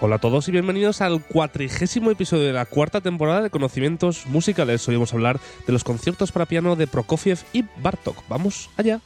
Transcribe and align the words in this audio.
Hola 0.00 0.16
a 0.16 0.18
todos 0.18 0.48
y 0.48 0.52
bienvenidos 0.52 1.00
al 1.00 1.24
cuatrigésimo 1.24 2.10
episodio 2.10 2.44
de 2.44 2.52
la 2.52 2.66
cuarta 2.66 3.00
temporada 3.00 3.42
de 3.42 3.50
Conocimientos 3.50 4.26
Musicales. 4.26 4.86
Hoy 4.86 4.94
vamos 4.96 5.12
a 5.12 5.16
hablar 5.16 5.40
de 5.66 5.72
los 5.72 5.82
conciertos 5.82 6.30
para 6.30 6.46
piano 6.46 6.76
de 6.76 6.86
Prokofiev 6.86 7.38
y 7.52 7.64
Bartok. 7.82 8.22
Vamos 8.28 8.70
allá. 8.76 9.00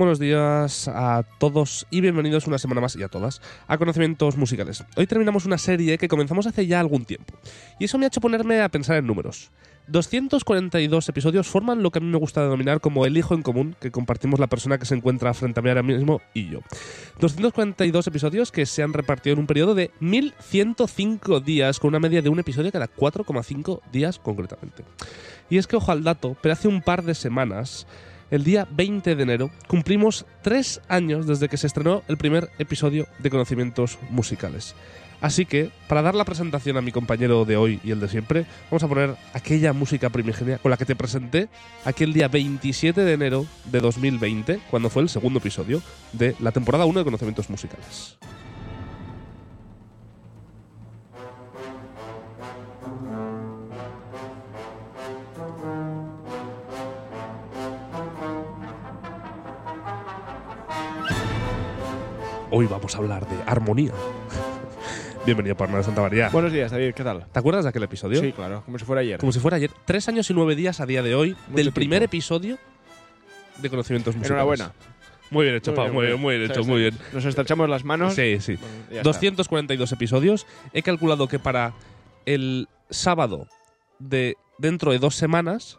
Buenos 0.00 0.18
días 0.18 0.88
a 0.88 1.24
todos 1.36 1.86
y 1.90 2.00
bienvenidos 2.00 2.46
una 2.46 2.56
semana 2.56 2.80
más 2.80 2.96
y 2.96 3.02
a 3.02 3.08
todas 3.08 3.42
a 3.66 3.76
Conocimientos 3.76 4.38
Musicales. 4.38 4.82
Hoy 4.96 5.06
terminamos 5.06 5.44
una 5.44 5.58
serie 5.58 5.98
que 5.98 6.08
comenzamos 6.08 6.46
hace 6.46 6.66
ya 6.66 6.80
algún 6.80 7.04
tiempo 7.04 7.34
y 7.78 7.84
eso 7.84 7.98
me 7.98 8.06
ha 8.06 8.08
hecho 8.08 8.22
ponerme 8.22 8.62
a 8.62 8.70
pensar 8.70 8.96
en 8.96 9.06
números. 9.06 9.50
242 9.88 11.06
episodios 11.06 11.48
forman 11.48 11.82
lo 11.82 11.90
que 11.90 11.98
a 11.98 12.00
mí 12.00 12.08
me 12.08 12.16
gusta 12.16 12.42
denominar 12.42 12.80
como 12.80 13.04
el 13.04 13.14
hijo 13.14 13.34
en 13.34 13.42
común 13.42 13.76
que 13.78 13.90
compartimos 13.90 14.40
la 14.40 14.46
persona 14.46 14.78
que 14.78 14.86
se 14.86 14.94
encuentra 14.94 15.34
frente 15.34 15.60
a 15.60 15.62
mí 15.62 15.68
ahora 15.68 15.82
mismo 15.82 16.22
y 16.32 16.48
yo. 16.48 16.60
242 17.18 18.06
episodios 18.06 18.52
que 18.52 18.64
se 18.64 18.82
han 18.82 18.94
repartido 18.94 19.34
en 19.34 19.40
un 19.40 19.46
periodo 19.46 19.74
de 19.74 19.90
1105 20.00 21.40
días 21.40 21.78
con 21.78 21.88
una 21.88 22.00
media 22.00 22.22
de 22.22 22.30
un 22.30 22.38
episodio 22.38 22.72
cada 22.72 22.88
4,5 22.88 23.82
días 23.92 24.18
concretamente. 24.18 24.82
Y 25.50 25.58
es 25.58 25.66
que 25.66 25.76
ojo 25.76 25.92
al 25.92 26.04
dato, 26.04 26.38
pero 26.40 26.54
hace 26.54 26.68
un 26.68 26.80
par 26.80 27.02
de 27.02 27.14
semanas 27.14 27.86
el 28.30 28.44
día 28.44 28.66
20 28.70 29.16
de 29.16 29.22
enero 29.22 29.50
cumplimos 29.66 30.26
tres 30.42 30.80
años 30.88 31.26
desde 31.26 31.48
que 31.48 31.56
se 31.56 31.66
estrenó 31.66 32.02
el 32.08 32.16
primer 32.16 32.50
episodio 32.58 33.06
de 33.18 33.30
Conocimientos 33.30 33.98
Musicales. 34.10 34.74
Así 35.20 35.44
que, 35.44 35.70
para 35.86 36.00
dar 36.00 36.14
la 36.14 36.24
presentación 36.24 36.78
a 36.78 36.80
mi 36.80 36.92
compañero 36.92 37.44
de 37.44 37.56
hoy 37.56 37.78
y 37.84 37.90
el 37.90 38.00
de 38.00 38.08
siempre, 38.08 38.46
vamos 38.70 38.82
a 38.82 38.88
poner 38.88 39.16
aquella 39.34 39.74
música 39.74 40.08
primigenia 40.08 40.58
con 40.58 40.70
la 40.70 40.78
que 40.78 40.86
te 40.86 40.96
presenté 40.96 41.48
aquel 41.84 42.14
día 42.14 42.28
27 42.28 43.02
de 43.02 43.12
enero 43.12 43.46
de 43.66 43.80
2020, 43.80 44.60
cuando 44.70 44.88
fue 44.88 45.02
el 45.02 45.10
segundo 45.10 45.38
episodio 45.38 45.82
de 46.14 46.34
la 46.40 46.52
temporada 46.52 46.86
1 46.86 47.00
de 47.00 47.04
Conocimientos 47.04 47.50
Musicales. 47.50 48.16
Hoy 62.52 62.66
vamos 62.66 62.94
a 62.96 62.98
hablar 62.98 63.28
de 63.28 63.36
armonía. 63.46 63.92
Bienvenido, 65.24 65.56
Parma 65.56 65.78
de 65.78 65.84
Santa 65.84 66.00
María. 66.00 66.30
Buenos 66.30 66.52
días, 66.52 66.72
David, 66.72 66.94
¿qué 66.94 67.04
tal? 67.04 67.26
¿Te 67.30 67.38
acuerdas 67.38 67.64
de 67.64 67.68
aquel 67.68 67.84
episodio? 67.84 68.20
Sí, 68.20 68.32
claro, 68.32 68.62
como 68.64 68.76
si 68.76 68.84
fuera 68.84 69.02
ayer. 69.02 69.20
Como 69.20 69.30
si 69.30 69.38
fuera 69.38 69.56
ayer. 69.56 69.70
Tres 69.84 70.08
años 70.08 70.28
y 70.30 70.34
nueve 70.34 70.56
días 70.56 70.80
a 70.80 70.86
día 70.86 71.02
de 71.02 71.14
hoy 71.14 71.36
del 71.46 71.54
tiempo. 71.54 71.74
primer 71.74 72.02
episodio 72.02 72.58
de 73.58 73.70
Conocimientos 73.70 74.16
Musicales. 74.16 74.30
Enhorabuena. 74.30 74.72
Muy 75.30 75.44
bien 75.44 75.56
hecho, 75.56 75.74
Pau. 75.74 75.92
Muy 75.92 76.06
bien, 76.06 76.20
muy 76.20 76.38
bien 76.38 76.50
hecho, 76.50 76.64
muy 76.64 76.80
bien. 76.80 76.98
Nos 77.12 77.24
estrechamos 77.24 77.68
las 77.68 77.84
manos. 77.84 78.14
Sí, 78.14 78.40
sí. 78.40 78.56
Bueno, 78.56 78.74
ya 78.90 78.96
está. 78.96 79.02
242 79.02 79.92
episodios. 79.92 80.46
He 80.72 80.82
calculado 80.82 81.28
que 81.28 81.38
para 81.38 81.72
el 82.26 82.68
sábado 82.90 83.46
de 84.00 84.36
dentro 84.58 84.90
de 84.90 84.98
dos 84.98 85.14
semanas 85.14 85.78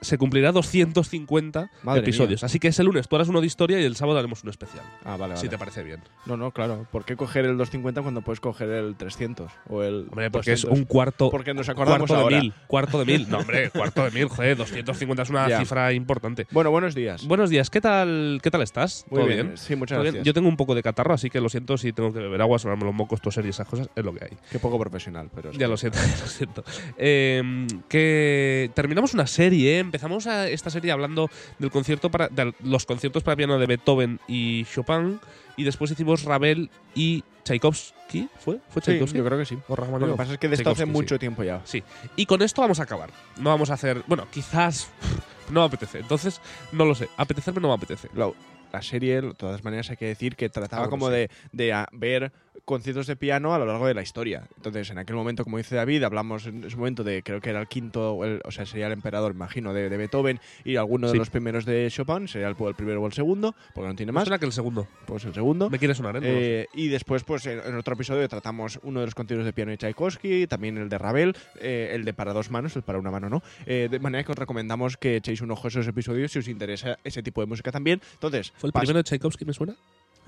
se 0.00 0.18
cumplirá 0.18 0.52
250 0.52 1.70
Madre 1.82 2.00
episodios. 2.02 2.44
Así 2.44 2.58
que 2.58 2.68
ese 2.68 2.82
lunes 2.84 3.08
tú 3.08 3.16
harás 3.16 3.28
uno 3.28 3.40
de 3.40 3.46
historia 3.46 3.80
y 3.80 3.84
el 3.84 3.96
sábado 3.96 4.18
haremos 4.18 4.42
uno 4.42 4.50
especial. 4.50 4.84
Ah, 5.04 5.16
vale, 5.16 5.36
Si 5.36 5.40
vale. 5.46 5.50
te 5.50 5.58
parece 5.58 5.82
bien. 5.82 6.00
No, 6.26 6.36
no, 6.36 6.50
claro. 6.52 6.86
¿Por 6.90 7.04
qué 7.04 7.16
coger 7.16 7.44
el 7.44 7.56
250 7.56 8.02
cuando 8.02 8.22
puedes 8.22 8.40
coger 8.40 8.68
el 8.70 8.96
300? 8.96 9.50
O 9.68 9.82
el 9.82 10.06
Hombre, 10.10 10.30
porque 10.30 10.52
es 10.52 10.62
200? 10.62 10.78
un 10.78 10.84
cuarto. 10.86 11.30
Porque 11.30 11.54
nos 11.54 11.68
acordamos 11.68 12.08
cuarto 12.08 12.16
ahora. 12.24 12.36
de 12.36 12.42
mil. 12.42 12.54
Cuarto 12.66 12.98
de 12.98 13.04
mil. 13.04 13.28
No, 13.28 13.38
hombre, 13.38 13.70
cuarto 13.70 14.04
de 14.04 14.10
mil. 14.10 14.28
Joder, 14.28 14.56
250 14.56 15.22
es 15.22 15.30
una 15.30 15.48
Ya. 15.48 15.58
cifra 15.58 15.92
importante. 15.92 16.46
Bueno, 16.50 16.70
buenos 16.70 16.94
días. 16.94 17.26
Buenos 17.26 17.50
días, 17.50 17.70
¿qué 17.70 17.80
tal, 17.80 18.40
qué 18.42 18.50
tal 18.50 18.62
estás? 18.62 19.04
Muy 19.10 19.18
¿Todo 19.20 19.28
bien. 19.28 19.56
Sí, 19.56 19.74
muchas 19.76 20.00
gracias. 20.02 20.24
Yo 20.24 20.34
tengo 20.34 20.48
un 20.48 20.56
poco 20.56 20.74
de 20.74 20.82
catarro, 20.82 21.14
así 21.14 21.30
que 21.30 21.40
lo 21.40 21.48
siento 21.48 21.76
si 21.78 21.92
tengo 21.92 22.12
que 22.12 22.20
beber 22.20 22.40
agua, 22.40 22.58
sonarme 22.58 22.84
los 22.84 22.94
mocos, 22.94 23.20
toser 23.20 23.44
y 23.46 23.50
esas 23.50 23.66
cosas, 23.66 23.88
es 23.94 24.04
lo 24.04 24.12
que 24.14 24.24
hay. 24.24 24.30
Qué 24.50 24.58
poco 24.58 24.78
profesional, 24.78 25.30
pero 25.34 25.52
Ya 25.52 25.68
lo 25.68 25.76
siento, 25.76 25.98
ya 25.98 26.16
lo 26.20 26.26
siento. 26.28 26.64
Eh, 26.96 27.66
que 27.88 28.70
terminamos 28.74 29.14
una 29.14 29.26
serie, 29.26 29.80
¿eh? 29.80 29.87
Empezamos 29.88 30.26
a 30.26 30.48
esta 30.48 30.70
serie 30.70 30.92
hablando 30.92 31.30
del 31.58 31.70
concierto 31.70 32.10
para 32.10 32.28
de 32.28 32.52
los 32.62 32.86
conciertos 32.86 33.22
para 33.22 33.36
piano 33.36 33.58
de 33.58 33.66
Beethoven 33.66 34.20
y 34.28 34.64
Chopin 34.64 35.18
y 35.56 35.64
después 35.64 35.90
hicimos 35.90 36.22
Ravel 36.24 36.70
y 36.94 37.24
Tchaikovsky, 37.44 38.28
¿fue? 38.38 38.58
¿Fue 38.68 38.82
Sí, 38.82 38.92
Tchaikovsky? 38.92 39.18
yo 39.18 39.24
creo 39.24 39.38
que 39.38 39.44
sí. 39.46 39.58
¿O 39.68 39.74
Lo 39.76 40.06
que 40.06 40.12
pasa 40.14 40.32
es 40.34 40.38
que 40.38 40.48
de 40.48 40.54
esto 40.54 40.70
hace 40.70 40.86
mucho 40.86 41.16
sí. 41.16 41.18
tiempo 41.18 41.42
ya. 41.42 41.60
Sí. 41.64 41.82
Y 42.16 42.26
con 42.26 42.42
esto 42.42 42.60
vamos 42.62 42.78
a 42.78 42.84
acabar. 42.84 43.10
No 43.38 43.50
vamos 43.50 43.70
a 43.70 43.74
hacer, 43.74 44.02
bueno, 44.06 44.26
quizás 44.30 44.88
no 45.50 45.60
me 45.60 45.66
apetece. 45.66 45.98
Entonces, 46.00 46.40
no 46.72 46.84
lo 46.84 46.94
sé. 46.94 47.08
Apetecerme 47.16 47.60
no 47.60 47.68
me 47.68 47.74
apetece. 47.74 48.08
La, 48.14 48.30
la 48.72 48.82
serie, 48.82 49.22
de 49.22 49.34
todas 49.34 49.64
maneras, 49.64 49.88
hay 49.90 49.96
que 49.96 50.06
decir 50.06 50.36
que 50.36 50.48
trataba 50.50 50.82
Ah, 50.84 50.86
bueno, 50.88 50.90
como 51.04 51.06
sí. 51.08 51.12
de, 51.14 51.30
de 51.52 51.86
ver 51.92 52.32
conciertos 52.68 53.06
de 53.06 53.16
piano 53.16 53.54
a 53.54 53.58
lo 53.58 53.64
largo 53.64 53.86
de 53.86 53.94
la 53.94 54.02
historia. 54.02 54.46
Entonces, 54.56 54.90
en 54.90 54.98
aquel 54.98 55.16
momento, 55.16 55.42
como 55.42 55.56
dice 55.56 55.74
David, 55.74 56.02
hablamos 56.04 56.46
en 56.46 56.64
ese 56.64 56.76
momento 56.76 57.02
de, 57.02 57.22
creo 57.22 57.40
que 57.40 57.48
era 57.48 57.60
el 57.62 57.66
quinto, 57.66 58.12
o, 58.12 58.24
el- 58.26 58.42
o 58.44 58.50
sea, 58.50 58.66
sería 58.66 58.86
el 58.88 58.92
emperador, 58.92 59.32
imagino, 59.32 59.72
de, 59.72 59.88
de 59.88 59.96
Beethoven 59.96 60.38
y 60.64 60.76
alguno 60.76 61.06
de 61.06 61.12
Sí. 61.14 61.18
los 61.18 61.30
primeros 61.30 61.64
de 61.64 61.88
Chopin, 61.90 62.28
sería 62.28 62.48
el, 62.48 62.56
el 62.60 62.74
primero 62.74 63.00
o 63.02 63.06
el 63.06 63.14
segundo, 63.14 63.54
porque 63.74 63.88
no 63.88 63.96
tiene 63.96 64.12
Más 64.12 64.24
suena 64.24 64.38
que 64.38 64.44
el 64.44 64.52
segundo. 64.52 64.86
pues 65.06 65.24
el 65.24 65.32
segundo. 65.32 65.70
Me 65.70 65.78
quiere 65.78 65.94
sonar, 65.94 66.16
¿eh? 66.18 66.20
Eh, 66.22 66.66
y 66.74 66.88
después, 66.88 67.24
pues 67.24 67.46
en, 67.46 67.58
en 67.64 67.74
otro 67.74 67.94
episodio 67.94 68.28
tratamos 68.28 68.78
uno 68.82 69.00
de 69.00 69.06
los 69.06 69.14
conciertos 69.14 69.46
de 69.46 69.54
piano 69.54 69.70
de 69.70 69.78
Tchaikovsky, 69.78 70.46
también 70.46 70.76
el 70.76 70.90
de 70.90 70.98
Ravel, 70.98 71.34
eh, 71.60 71.92
el 71.94 72.04
de 72.04 72.12
para 72.12 72.34
dos 72.34 72.50
manos, 72.50 72.76
el 72.76 72.82
para 72.82 72.98
una 72.98 73.10
mano 73.10 73.30
no. 73.30 73.42
Eh, 73.64 73.88
de 73.90 73.98
manera 73.98 74.22
que 74.24 74.32
os 74.32 74.38
recomendamos 74.38 74.98
que 74.98 75.16
echéis 75.16 75.40
un 75.40 75.50
ojo 75.50 75.66
a 75.66 75.68
esos 75.68 75.86
episodios 75.88 76.32
si 76.32 76.38
os 76.40 76.48
interesa 76.48 76.98
ese 77.02 77.22
tipo 77.22 77.40
de 77.40 77.46
música 77.46 77.72
también. 77.72 78.02
Entonces, 78.12 78.52
¿Fue 78.58 78.68
el 78.68 78.72
primero 78.74 78.98
de 78.98 79.04
Tchaikovsky, 79.04 79.46
me 79.46 79.54
suena? 79.54 79.74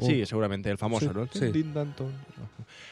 Sí, 0.00 0.24
seguramente, 0.26 0.70
el 0.70 0.78
famoso, 0.78 1.06
Sí, 1.06 1.12
¿no? 1.14 1.26
sí. 1.32 1.52
Tin, 1.52 1.72
tan, 1.74 1.94
ton. 1.96 2.12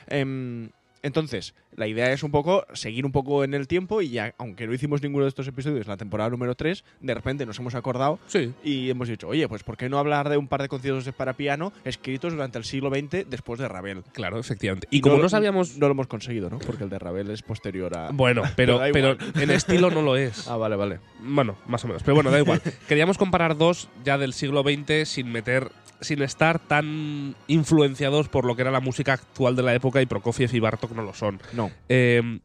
Em, 0.08 0.70
entonces, 1.00 1.54
la 1.76 1.86
idea 1.86 2.12
es 2.12 2.24
un 2.24 2.32
poco 2.32 2.66
seguir 2.72 3.06
un 3.06 3.12
poco 3.12 3.44
en 3.44 3.54
el 3.54 3.69
tiempo 3.69 4.02
y 4.02 4.08
ya, 4.10 4.34
aunque 4.36 4.66
no 4.66 4.74
hicimos 4.74 5.00
ninguno 5.00 5.24
de 5.26 5.28
estos 5.28 5.46
episodios 5.46 5.82
en 5.86 5.91
la 5.91 5.96
temporada 5.96 6.28
número 6.28 6.56
3, 6.56 6.82
de 7.00 7.14
repente 7.14 7.46
nos 7.46 7.56
hemos 7.60 7.76
acordado 7.76 8.19
Sí. 8.26 8.52
y 8.64 8.91
hemos 8.91 9.06
dicho, 9.06 9.28
oye, 9.28 9.46
pues 9.46 9.62
¿por 9.62 9.76
qué 9.76 9.88
no 9.88 9.96
hablar 9.98 10.28
de 10.28 10.36
un 10.36 10.48
par 10.48 10.60
de 10.60 10.69
conciertos 10.69 11.04
de 11.04 11.12
para 11.12 11.34
piano 11.34 11.72
escritos 11.84 12.32
durante 12.32 12.58
el 12.58 12.64
siglo 12.64 12.91
XX 12.91 13.30
después 13.30 13.60
de 13.60 13.69
Ravel? 13.69 14.02
Claro, 14.12 14.40
efectivamente. 14.40 14.88
Y 14.90 15.00
como 15.00 15.19
no, 15.19 15.28
sabíamos. 15.28 15.78
No 15.78 15.86
lo 15.86 15.92
hemos 15.92 16.08
conseguido, 16.08 16.50
¿no? 16.50 16.58
Porque 16.58 16.82
el 16.82 16.90
de 16.90 16.98
Ravel 16.98 17.30
es 17.30 17.42
posterior 17.42 17.96
a... 17.96 18.10
Bueno, 18.10 18.42
pero, 18.56 18.80
pero 18.92 19.12
igual. 19.12 19.32
en 19.40 19.50
estilo 19.52 19.90
no 19.92 20.02
lo 20.02 20.16
es. 20.16 20.48
Ah, 20.48 20.56
vale, 20.56 20.75
vale. 20.75 20.98
Bueno, 21.20 21.56
más 21.69 21.84
o 21.84 21.86
menos. 21.86 22.02
Pero 22.02 22.16
bueno, 22.16 22.32
da 22.32 22.40
igual. 22.40 22.60
Queríamos 22.88 23.19
comparar 23.19 23.56
dos 23.56 23.88
ya 24.04 24.19
del 24.19 24.32
siglo 24.32 24.62
XX 24.64 25.08
sin 25.08 25.30
meter. 25.30 25.70
Sin 26.00 26.22
estar 26.22 26.59
tan 26.59 27.34
influenciados 27.47 28.28
por 28.28 28.44
lo 28.44 28.56
que 28.56 28.62
era 28.62 28.70
la 28.70 28.81
música 28.81 29.14
actual 29.14 29.56
de 29.56 29.62
la 29.62 29.75
época 29.75 30.00
y 30.03 30.06
Prokofiev 30.06 30.54
y 30.54 30.60
Bartok 30.60 30.92
no 30.92 31.03
lo 31.03 31.14
son. 31.14 31.41
No. 31.53 31.70
Eh, 31.88 32.41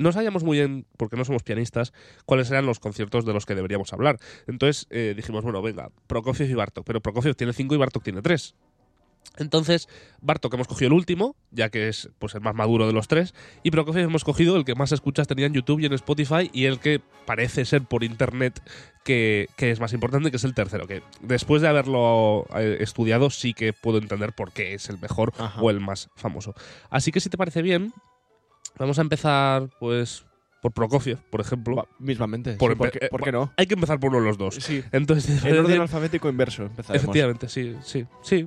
no 0.00 0.12
sabíamos 0.12 0.42
muy 0.42 0.56
bien, 0.56 0.86
porque 0.96 1.16
no 1.16 1.24
somos 1.26 1.42
pianistas, 1.42 1.92
cuáles 2.24 2.50
eran 2.50 2.64
los 2.64 2.80
conciertos 2.80 3.26
de 3.26 3.34
los 3.34 3.44
que 3.44 3.54
deberíamos 3.54 3.92
hablar. 3.92 4.18
Entonces 4.46 4.86
eh, 4.90 5.12
dijimos, 5.14 5.44
bueno, 5.44 5.60
venga, 5.60 5.90
Prokofiev 6.06 6.50
y 6.50 6.54
Bartok. 6.54 6.86
Pero 6.86 7.00
Prokofiev 7.02 7.36
tiene 7.36 7.52
cinco 7.52 7.74
y 7.74 7.78
Bartok 7.78 8.02
tiene 8.02 8.22
tres. 8.22 8.54
Entonces, 9.36 9.88
Bartok 10.20 10.52
hemos 10.54 10.66
cogido 10.68 10.88
el 10.88 10.92
último, 10.92 11.34
ya 11.50 11.70
que 11.70 11.88
es 11.88 12.10
pues, 12.18 12.34
el 12.34 12.40
más 12.42 12.54
maduro 12.54 12.86
de 12.86 12.92
los 12.92 13.08
tres, 13.08 13.32
y 13.62 13.70
Prokofiev 13.70 14.04
hemos 14.04 14.24
cogido 14.24 14.56
el 14.56 14.64
que 14.64 14.74
más 14.74 14.92
escuchas 14.92 15.28
tenía 15.28 15.46
en 15.46 15.54
YouTube 15.54 15.80
y 15.80 15.86
en 15.86 15.92
Spotify, 15.94 16.50
y 16.52 16.64
el 16.66 16.78
que 16.78 17.00
parece 17.26 17.64
ser 17.64 17.82
por 17.84 18.04
internet 18.04 18.60
que, 19.04 19.46
que 19.56 19.70
es 19.70 19.80
más 19.80 19.92
importante, 19.94 20.30
que 20.30 20.36
es 20.36 20.44
el 20.44 20.52
tercero, 20.52 20.86
que 20.86 21.02
después 21.22 21.62
de 21.62 21.68
haberlo 21.68 22.46
eh, 22.54 22.78
estudiado 22.80 23.30
sí 23.30 23.54
que 23.54 23.72
puedo 23.72 23.98
entender 23.98 24.34
por 24.34 24.52
qué 24.52 24.74
es 24.74 24.90
el 24.90 24.98
mejor 24.98 25.32
Ajá. 25.38 25.60
o 25.62 25.70
el 25.70 25.80
más 25.80 26.10
famoso. 26.16 26.54
Así 26.90 27.10
que 27.12 27.20
si 27.20 27.30
te 27.30 27.38
parece 27.38 27.62
bien, 27.62 27.94
vamos 28.78 28.98
a 28.98 29.02
empezar 29.02 29.70
pues 29.78 30.26
por 30.60 30.72
Prokofiev, 30.72 31.18
por 31.30 31.40
ejemplo. 31.40 31.76
Va, 31.76 31.86
mismamente. 31.98 32.54
Por 32.56 32.72
sí, 32.72 32.76
¿por, 32.76 32.88
empe- 32.88 32.98
qué, 32.98 33.06
eh, 33.06 33.08
por 33.10 33.22
qué 33.22 33.32
no? 33.32 33.52
Hay 33.56 33.66
que 33.66 33.74
empezar 33.74 33.98
por 33.98 34.10
uno 34.10 34.18
de 34.20 34.26
los 34.26 34.36
dos. 34.36 34.56
Sí. 34.56 34.82
Entonces, 34.92 35.42
En 35.44 35.56
orden 35.58 35.80
alfabético 35.80 36.28
inverso 36.28 36.64
empezaremos. 36.64 37.04
efectivamente, 37.04 37.48
sí, 37.48 37.76
sí, 37.82 38.04
sí. 38.22 38.46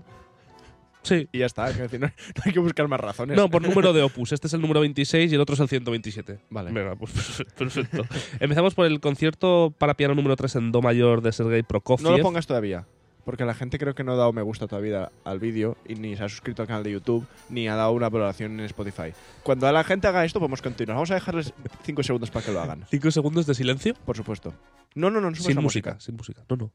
Sí. 1.03 1.27
Y 1.31 1.39
ya 1.39 1.45
está, 1.45 1.71
decir, 1.71 1.99
no, 1.99 2.07
no 2.07 2.43
hay 2.45 2.53
que 2.53 2.59
buscar 2.59 2.87
más 2.87 2.99
razones. 2.99 3.37
No, 3.37 3.49
por 3.49 3.61
número 3.61 3.93
de 3.93 4.01
opus. 4.01 4.31
Este 4.31 4.47
es 4.47 4.53
el 4.53 4.61
número 4.61 4.79
26 4.79 5.31
y 5.31 5.35
el 5.35 5.41
otro 5.41 5.53
es 5.53 5.59
el 5.59 5.67
127. 5.67 6.39
Vale. 6.49 6.71
Venga, 6.71 6.95
pues 6.95 7.11
perfecto. 7.57 8.03
Empezamos 8.39 8.73
por 8.73 8.85
el 8.85 8.99
concierto 8.99 9.73
para 9.77 9.95
piano 9.95 10.15
número 10.15 10.35
3 10.35 10.55
en 10.55 10.71
Do 10.71 10.81
mayor 10.81 11.21
de 11.21 11.31
Sergei 11.31 11.63
Prokofiev. 11.63 12.09
No 12.09 12.17
lo 12.17 12.23
pongas 12.23 12.47
todavía. 12.47 12.87
Porque 13.25 13.45
la 13.45 13.53
gente 13.53 13.79
creo 13.79 13.95
que 13.95 14.03
no 14.03 14.13
ha 14.13 14.15
dado 14.15 14.33
me 14.33 14.41
gusta 14.41 14.67
todavía 14.67 15.09
al 15.23 15.39
vídeo 15.39 15.77
y 15.87 15.95
ni 15.95 16.15
se 16.17 16.23
ha 16.23 16.29
suscrito 16.29 16.61
al 16.61 16.67
canal 16.67 16.83
de 16.83 16.91
YouTube 16.91 17.25
ni 17.49 17.69
ha 17.69 17.75
dado 17.75 17.93
una 17.93 18.09
valoración 18.09 18.59
en 18.59 18.65
Spotify. 18.65 19.13
Cuando 19.43 19.71
la 19.71 19.83
gente 19.85 20.07
haga 20.07 20.25
esto, 20.25 20.39
podemos 20.39 20.61
continuar. 20.61 20.95
Vamos 20.95 21.11
a 21.11 21.15
dejarles 21.15 21.53
5 21.83 22.03
segundos 22.03 22.31
para 22.31 22.45
que 22.45 22.51
lo 22.51 22.61
hagan. 22.61 22.85
¿Cinco 22.89 23.11
segundos 23.11 23.45
de 23.45 23.55
silencio? 23.55 23.93
Por 24.05 24.17
supuesto. 24.17 24.53
No, 24.95 25.09
no, 25.09 25.21
no, 25.21 25.29
no 25.29 25.35
Sin 25.35 25.61
música, 25.61 25.97
sin 25.99 26.15
música. 26.17 26.43
No, 26.49 26.57
no. 26.57 26.71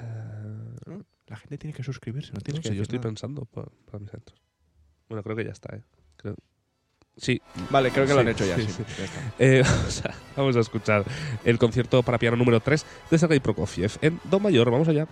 Eh, 0.00 0.04
¿no? 0.86 1.04
La 1.34 1.40
gente 1.40 1.58
tiene 1.58 1.74
que 1.74 1.82
suscribirse, 1.82 2.32
no 2.32 2.40
tienes 2.40 2.60
no 2.60 2.62
que 2.62 2.68
sé, 2.68 2.76
yo 2.76 2.82
estoy 2.82 2.98
nada. 2.98 3.08
pensando 3.08 3.44
pa- 3.44 3.66
para, 3.86 3.98
mis 3.98 4.08
adentros. 4.10 4.40
Bueno, 5.08 5.22
creo 5.24 5.34
que 5.34 5.44
ya 5.44 5.50
está, 5.50 5.74
¿eh? 5.76 5.82
Creo- 6.16 6.36
Sí, 7.16 7.40
Vale, 7.70 7.90
creo 7.90 8.06
que 8.06 8.14
lo 8.14 8.20
han 8.20 8.28
hecho 8.28 8.44
ya, 8.46 8.56
sí, 8.56 8.62
sí. 8.66 8.72
sí. 8.72 8.84
Ya 8.98 9.04
está. 9.04 9.20
Eh, 9.40 9.62
vamos, 9.66 10.04
a, 10.04 10.14
vamos 10.36 10.56
a 10.56 10.60
escuchar 10.60 11.04
el 11.44 11.58
concierto 11.58 12.02
para 12.04 12.18
piano 12.18 12.36
número 12.36 12.60
3 12.60 12.86
de 13.10 13.18
Sergei 13.18 13.40
Prokofiev 13.40 13.90
en 14.00 14.20
Do 14.24 14.38
mayor. 14.40 14.70
Vamos 14.70 14.86
allá. 14.88 15.06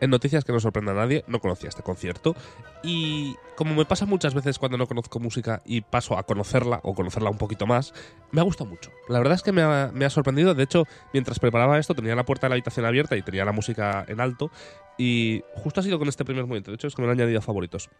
En 0.00 0.10
noticias 0.10 0.44
que 0.44 0.52
no 0.52 0.60
sorprenda 0.60 0.92
a 0.92 0.94
nadie, 0.94 1.24
no 1.26 1.40
conocía 1.40 1.68
este 1.68 1.82
concierto. 1.82 2.34
Y 2.82 3.36
como 3.56 3.74
me 3.74 3.84
pasa 3.84 4.06
muchas 4.06 4.34
veces 4.34 4.58
cuando 4.58 4.78
no 4.78 4.86
conozco 4.86 5.20
música 5.20 5.60
y 5.66 5.82
paso 5.82 6.16
a 6.16 6.22
conocerla 6.22 6.80
o 6.82 6.94
conocerla 6.94 7.30
un 7.30 7.36
poquito 7.36 7.66
más, 7.66 7.92
me 8.30 8.40
ha 8.40 8.44
gustado 8.44 8.70
mucho. 8.70 8.90
La 9.08 9.18
verdad 9.18 9.34
es 9.34 9.42
que 9.42 9.52
me 9.52 9.62
ha, 9.62 10.10
sorprendido. 10.10 10.54
De 10.54 10.62
hecho, 10.62 10.84
mientras 11.12 11.38
preparaba 11.38 11.78
esto, 11.78 11.94
tenía 11.94 12.14
la 12.14 12.24
puerta 12.24 12.46
de 12.46 12.50
la 12.50 12.54
habitación 12.54 12.86
abierta 12.86 13.16
y 13.16 13.22
tenía 13.22 13.44
la 13.44 13.52
música 13.52 14.04
en 14.08 14.20
alto. 14.20 14.50
Y 14.96 15.42
justo 15.56 15.80
ha 15.80 15.82
sido 15.82 15.98
con 15.98 16.08
este 16.08 16.24
primer 16.24 16.44
movimiento. 16.44 16.70
De 16.70 16.76
hecho, 16.76 16.86
es 16.86 16.94
que 16.94 17.02
me 17.02 17.06
lo 17.06 17.12
he 17.12 17.16
añadido 17.16 17.42
favoritos. 17.42 17.90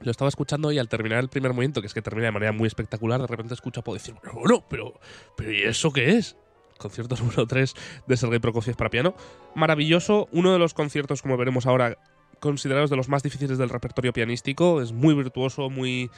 Lo 0.00 0.10
estaba 0.10 0.28
escuchando 0.28 0.70
y 0.72 0.78
al 0.78 0.88
terminar 0.88 1.20
el 1.20 1.28
primer 1.28 1.52
movimiento, 1.52 1.80
que 1.80 1.86
es 1.86 1.94
que 1.94 2.02
termina 2.02 2.26
de 2.26 2.32
manera 2.32 2.52
muy 2.52 2.66
espectacular, 2.66 3.20
de 3.20 3.26
repente 3.26 3.54
escucho 3.54 3.82
a 3.86 3.92
decir, 3.92 4.14
bueno, 4.34 4.64
pero, 4.68 5.00
pero 5.36 5.52
¿y 5.52 5.62
eso 5.62 5.92
qué 5.92 6.18
es? 6.18 6.36
Concierto 6.84 7.16
número 7.20 7.46
3 7.46 7.74
de 8.06 8.16
Sergei 8.18 8.40
Prokofiev 8.40 8.76
para 8.76 8.90
piano. 8.90 9.14
Maravilloso, 9.54 10.28
uno 10.32 10.52
de 10.52 10.58
los 10.58 10.74
conciertos, 10.74 11.22
como 11.22 11.38
veremos 11.38 11.64
ahora, 11.64 11.96
considerados 12.44 12.90
de 12.90 12.96
los 12.96 13.08
más 13.08 13.22
difíciles 13.22 13.58
del 13.58 13.68
repertorio 13.70 14.12
pianístico. 14.12 14.80
Es 14.80 14.92
muy 14.92 15.14
virtuoso, 15.14 15.70
muy, 15.70 16.10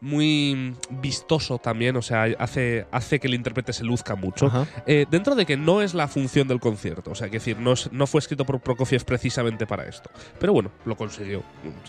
muy 0.00 0.74
vistoso 0.90 1.58
también, 1.58 1.96
o 1.96 2.02
sea, 2.02 2.24
hace, 2.38 2.86
hace 2.90 3.18
que 3.20 3.26
el 3.26 3.34
intérprete 3.34 3.72
se 3.72 3.84
luzca 3.84 4.14
mucho. 4.14 4.50
Eh, 4.86 5.06
dentro 5.10 5.34
de 5.34 5.44
que 5.46 5.56
no 5.56 5.82
es 5.82 5.94
la 5.94 6.08
función 6.08 6.48
del 6.48 6.60
concierto, 6.60 7.10
o 7.10 7.14
sea, 7.14 7.28
que 7.28 7.34
decir, 7.38 7.58
no, 7.58 7.72
es- 7.72 7.90
no 7.92 8.06
fue 8.06 8.20
escrito 8.20 8.44
por 8.44 8.60
Prokofiev 8.60 9.04
precisamente 9.04 9.66
para 9.66 9.86
esto. 9.88 10.10
Pero 10.38 10.52
bueno, 10.52 10.70
lo 10.84 10.96
consiguió, 10.96 11.42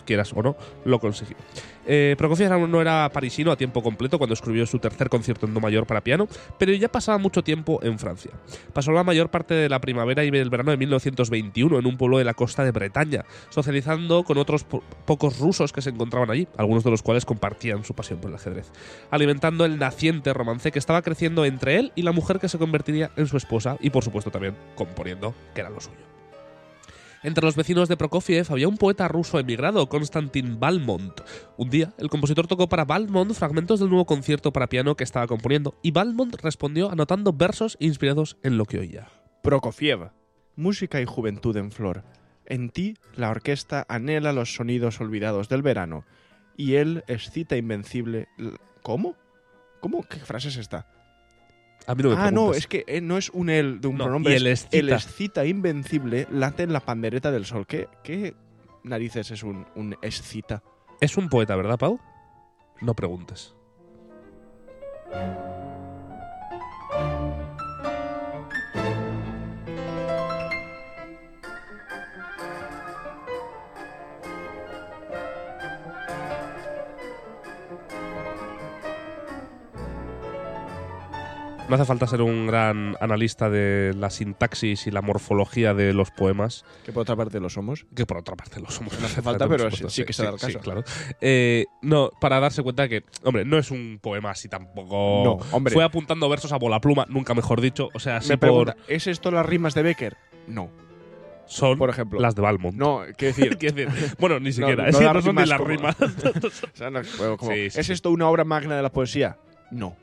quieras 0.04 0.32
o 0.34 0.42
no, 0.42 0.56
lo 0.84 0.98
consiguió. 1.00 1.36
Eh, 1.86 2.14
Prokofiev 2.18 2.68
no 2.68 2.80
era 2.80 3.08
parisino 3.12 3.50
a 3.50 3.56
tiempo 3.56 3.82
completo 3.82 4.18
cuando 4.18 4.34
escribió 4.34 4.66
su 4.66 4.78
tercer 4.78 5.08
concierto 5.08 5.46
en 5.46 5.54
Do 5.54 5.60
mayor 5.60 5.86
para 5.86 6.00
piano, 6.02 6.28
pero 6.58 6.72
ya 6.72 6.88
pasaba 6.88 7.18
mucho 7.18 7.42
tiempo 7.42 7.80
en 7.82 7.98
Francia. 7.98 8.30
Pasó 8.72 8.92
la 8.92 9.04
mayor 9.04 9.30
parte 9.30 9.54
de 9.54 9.68
la 9.68 9.80
primavera 9.80 10.24
y 10.24 10.28
el 10.28 10.50
verano 10.50 10.70
de 10.70 10.76
1921 10.76 11.78
en 11.78 11.86
un 11.86 11.96
pueblo 11.96 12.18
de 12.18 12.24
la 12.24 12.34
costa 12.34 12.64
de 12.64 12.70
Bretaña, 12.70 13.24
socializando 13.48 13.81
con 14.24 14.38
otros 14.38 14.64
po- 14.64 14.82
pocos 15.04 15.38
rusos 15.38 15.72
que 15.72 15.82
se 15.82 15.90
encontraban 15.90 16.30
allí, 16.30 16.48
algunos 16.56 16.84
de 16.84 16.90
los 16.90 17.02
cuales 17.02 17.24
compartían 17.24 17.84
su 17.84 17.94
pasión 17.94 18.20
por 18.20 18.30
el 18.30 18.36
ajedrez, 18.36 18.70
alimentando 19.10 19.64
el 19.64 19.78
naciente 19.78 20.32
romance 20.32 20.72
que 20.72 20.78
estaba 20.78 21.02
creciendo 21.02 21.44
entre 21.44 21.78
él 21.78 21.92
y 21.94 22.02
la 22.02 22.12
mujer 22.12 22.38
que 22.38 22.48
se 22.48 22.58
convertiría 22.58 23.10
en 23.16 23.26
su 23.26 23.36
esposa 23.36 23.76
y 23.80 23.90
por 23.90 24.04
supuesto 24.04 24.30
también 24.30 24.56
componiendo, 24.74 25.34
que 25.54 25.60
era 25.60 25.70
lo 25.70 25.80
suyo. 25.80 25.98
Entre 27.24 27.44
los 27.44 27.54
vecinos 27.54 27.88
de 27.88 27.96
Prokofiev 27.96 28.46
había 28.50 28.66
un 28.66 28.76
poeta 28.76 29.06
ruso 29.06 29.38
emigrado, 29.38 29.88
Konstantin 29.88 30.58
Balmont. 30.58 31.20
Un 31.56 31.70
día, 31.70 31.92
el 31.98 32.08
compositor 32.08 32.48
tocó 32.48 32.68
para 32.68 32.84
Balmont 32.84 33.32
fragmentos 33.34 33.78
del 33.78 33.90
nuevo 33.90 34.06
concierto 34.06 34.52
para 34.52 34.68
piano 34.68 34.96
que 34.96 35.04
estaba 35.04 35.28
componiendo, 35.28 35.76
y 35.82 35.92
Balmont 35.92 36.34
respondió 36.42 36.90
anotando 36.90 37.32
versos 37.32 37.76
inspirados 37.78 38.38
en 38.42 38.58
lo 38.58 38.64
que 38.64 38.80
oía. 38.80 39.08
Prokofiev. 39.42 40.10
Música 40.56 41.00
y 41.00 41.06
juventud 41.06 41.56
en 41.56 41.70
flor. 41.70 42.02
En 42.46 42.70
ti, 42.70 42.96
la 43.16 43.30
orquesta 43.30 43.84
anhela 43.88 44.32
los 44.32 44.54
sonidos 44.54 45.00
olvidados 45.00 45.48
del 45.48 45.62
verano. 45.62 46.04
Y 46.56 46.74
él 46.74 47.04
excita 47.06 47.56
invencible. 47.56 48.28
¿Cómo? 48.82 49.16
¿Cómo? 49.80 50.02
¿Qué 50.02 50.18
frase 50.18 50.48
es 50.48 50.56
esta? 50.56 50.86
A 51.86 51.94
mí 51.94 52.02
no 52.02 52.10
me 52.10 52.16
ah, 52.16 52.30
no, 52.30 52.52
es 52.54 52.66
que 52.68 52.84
eh, 52.86 53.00
no 53.00 53.18
es 53.18 53.30
un 53.30 53.50
él 53.50 53.80
de 53.80 53.88
un 53.88 53.96
No, 53.96 54.04
pronombre. 54.04 54.36
el 54.36 54.46
excita. 54.46 54.76
el 54.76 54.88
excita 54.90 55.44
invencible 55.46 56.28
late 56.30 56.62
en 56.62 56.72
la 56.72 56.80
pandereta 56.80 57.30
del 57.32 57.44
sol. 57.44 57.66
¿Qué, 57.66 57.88
qué 58.04 58.34
narices 58.84 59.30
es 59.32 59.42
un, 59.42 59.66
un 59.74 59.96
excita? 60.02 60.62
Es 61.00 61.16
un 61.16 61.28
poeta, 61.28 61.56
¿verdad, 61.56 61.78
Pau? 61.78 61.98
No 62.80 62.94
preguntes. 62.94 63.54
No 81.68 81.76
hace 81.76 81.84
falta 81.86 82.06
ser 82.06 82.20
un 82.20 82.46
gran 82.46 82.96
analista 83.00 83.48
de 83.48 83.94
la 83.96 84.10
sintaxis 84.10 84.86
y 84.86 84.90
la 84.90 85.00
morfología 85.00 85.72
de 85.72 85.94
los 85.94 86.10
poemas, 86.10 86.66
Que 86.84 86.92
por 86.92 87.02
otra 87.02 87.16
parte 87.16 87.40
lo 87.40 87.48
somos. 87.48 87.86
que 87.94 88.04
por 88.04 88.18
otra 88.18 88.36
parte 88.36 88.60
lo 88.60 88.68
somos. 88.70 88.98
No 89.00 89.06
hace 89.06 89.22
falta, 89.22 89.48
pero 89.48 89.70
sí- 89.70 89.84
sí 89.88 90.04
que 90.04 90.12
se 90.12 90.22
da 90.24 90.30
el 90.30 90.38
caso. 90.38 90.58
claro. 90.60 90.84
Eh, 91.22 91.64
no, 91.80 92.10
para 92.20 92.40
darse 92.40 92.62
cuenta 92.62 92.88
que, 92.88 93.04
hombre, 93.24 93.46
no 93.46 93.56
es 93.56 93.70
un 93.70 93.98
poema 94.02 94.30
así 94.32 94.48
tampoco. 94.48 95.22
No, 95.24 95.38
hombre. 95.56 95.72
Fue 95.72 95.82
apuntando 95.82 96.28
versos 96.28 96.52
a 96.52 96.58
bola 96.58 96.78
pluma, 96.80 97.06
nunca 97.08 97.32
mejor 97.32 97.62
dicho. 97.62 97.88
O 97.94 98.00
sea, 98.00 98.20
Me 98.28 98.36
por. 98.36 98.76
¿es 98.88 99.06
esto 99.06 99.30
las 99.30 99.46
rimas 99.46 99.74
de 99.74 99.82
Becker? 99.82 100.16
No. 100.48 100.68
Son 101.46 101.78
Por 101.78 101.88
ejemplo. 101.90 102.20
las 102.20 102.34
de 102.34 102.42
Balmont. 102.42 102.76
No, 102.76 103.02
quiero 103.16 103.34
decir. 103.34 103.88
Bueno, 104.18 104.40
ni 104.40 104.52
siquiera. 104.52 104.82
no 104.84 104.88
es 104.90 105.00
no 105.00 105.22
son 105.22 105.36
ni 105.36 105.46
las 105.46 105.60
rimas. 105.60 105.96
O 106.00 106.76
sea, 106.76 106.90
no, 106.90 107.00
como, 107.38 107.52
Sí, 107.52 107.70
sí, 107.70 107.80
¿Es 107.80 107.86
sí. 107.86 107.92
esto 107.94 108.10
una 108.10 108.28
obra 108.28 108.44
magna 108.44 108.76
de 108.76 108.82
la 108.82 108.90
poesía? 108.92 109.38
No. 109.70 109.96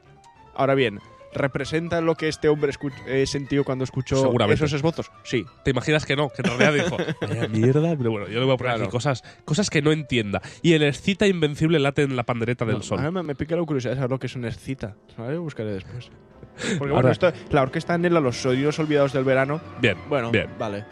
Ahora 0.56 0.74
bien, 0.76 1.00
¿representa 1.34 2.02
lo 2.02 2.16
que 2.16 2.28
este 2.28 2.50
hombre 2.50 2.72
eh, 3.08 3.26
sintió 3.26 3.64
cuando 3.64 3.84
escuchó 3.84 4.32
esos 4.52 4.74
esbozos? 4.74 5.12
Sí. 5.24 5.46
¿Te 5.64 5.72
imaginas 5.72 6.06
que 6.06 6.16
no? 6.16 6.30
Que 6.30 6.42
en 6.44 6.58
realidad 6.58 6.86
dijo, 6.86 6.98
vaya 7.22 7.48
mierda. 7.48 7.96
Pero 7.98 8.12
bueno, 8.12 8.28
yo 8.28 8.40
le 8.40 8.46
voy 8.46 8.54
a 8.56 8.58
poner 8.58 8.74
Claro. 8.74 8.84
aquí 8.86 8.92
cosas, 8.92 9.24
cosas 9.46 9.70
que 9.70 9.82
no 9.82 9.92
entienda. 9.92 10.42
Y 10.62 10.74
el 10.74 10.84
excita 10.84 11.28
invencible 11.28 11.80
late 11.80 12.04
en 12.04 12.16
la 12.16 12.24
pandereta 12.24 12.66
del 12.66 12.78
No, 12.78 12.82
sol. 12.84 13.00
A 13.00 13.12
mí 13.12 13.24
me, 13.24 13.36
pica 13.36 13.56
la 13.56 13.64
curiosidad 13.64 13.92
de 13.92 13.98
saber 13.98 14.12
lo 14.12 14.20
que 14.20 14.28
es 14.28 14.36
una 14.36 14.48
excita. 14.48 14.96
¿Vale? 15.18 15.34
Lo 15.36 15.42
buscaré 15.44 15.72
después. 15.72 16.10
Porque 16.78 16.94
Ahora- 16.94 16.94
bueno, 16.94 17.12
esto, 17.12 17.32
la 17.52 17.62
orquesta 17.62 17.94
anhela 17.94 18.20
los 18.20 18.38
sonidos 18.38 18.78
olvidados 18.80 19.14
del 19.14 19.24
verano. 19.24 19.62
Bien, 19.82 19.98
Bueno, 20.10 20.32
bien. 20.32 20.50
vale 20.60 20.84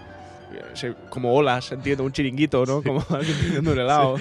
como 1.09 1.33
olas, 1.33 1.71
entiendo, 1.71 2.03
un 2.03 2.11
chiringuito, 2.11 2.65
¿no? 2.65 2.81
Como 2.81 3.03
alguien 3.09 3.37
pidiendo 3.37 3.71
un 3.71 3.79
helado. 3.79 4.17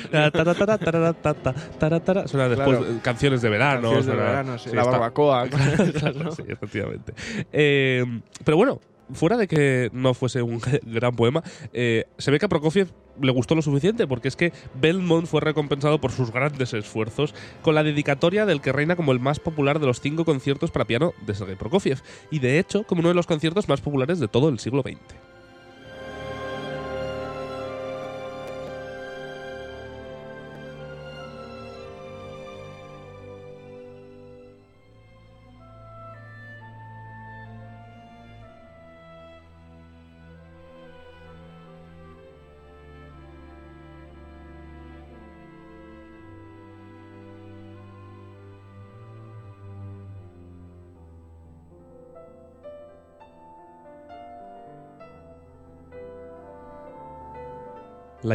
Suenan 2.27 2.51
después 2.51 2.79
Claro. 2.79 3.01
canciones 3.03 3.43
de 3.43 3.49
verano. 3.49 3.91
Canciones 3.91 4.07
de 4.07 4.15
verano, 4.17 4.59
sí, 4.59 4.71
la 4.73 4.85
barbacoa, 4.85 5.47
claro, 5.99 6.25
¿no? 6.25 6.33
Sí, 6.33 6.43
efectivamente. 6.49 7.15
Eh, 7.53 8.05
pero 8.45 8.57
bueno, 8.57 8.81
fuera 9.13 9.37
de 9.37 9.47
que 9.47 9.91
no 9.93 10.15
fuese 10.15 10.43
un 10.43 10.61
gran 10.85 11.15
poema, 11.15 11.43
eh, 11.73 12.05
se 12.19 12.31
ve 12.31 12.39
que 12.39 12.47
a 12.47 12.49
Prokofiev 12.49 12.89
le 13.21 13.33
gustó 13.33 13.55
lo 13.55 13.63
suficiente, 13.63 14.07
porque 14.07 14.29
es 14.29 14.37
que 14.37 14.53
Belmont 14.75 15.27
fue 15.27 15.41
recompensado 15.41 16.01
por 16.01 16.13
sus 16.13 16.31
grandes 16.33 16.75
esfuerzos 16.75 17.35
con 17.63 17.75
la 17.75 17.83
dedicatoria 17.83 18.45
del 18.47 18.61
que 18.61 18.73
reina 18.73 18.97
como 18.97 19.13
el 19.13 19.21
más 19.21 19.41
popular 19.41 19.79
de 19.79 19.87
los 19.87 20.01
cinco 20.01 20.25
conciertos 20.25 20.71
para 20.71 20.85
piano 20.85 21.15
de 21.27 21.35
Sergei 21.35 21.57
Prokofiev, 21.57 22.03
y 22.31 22.41
de 22.41 22.59
hecho 22.59 22.83
como 22.85 23.01
uno 23.01 23.09
de 23.09 23.15
los 23.15 23.27
conciertos 23.27 23.69
más 23.69 23.81
populares 23.81 24.19
de 24.19 24.29
todo 24.29 24.49
el 24.49 24.59
siglo 24.59 24.83
XX. 24.83 24.99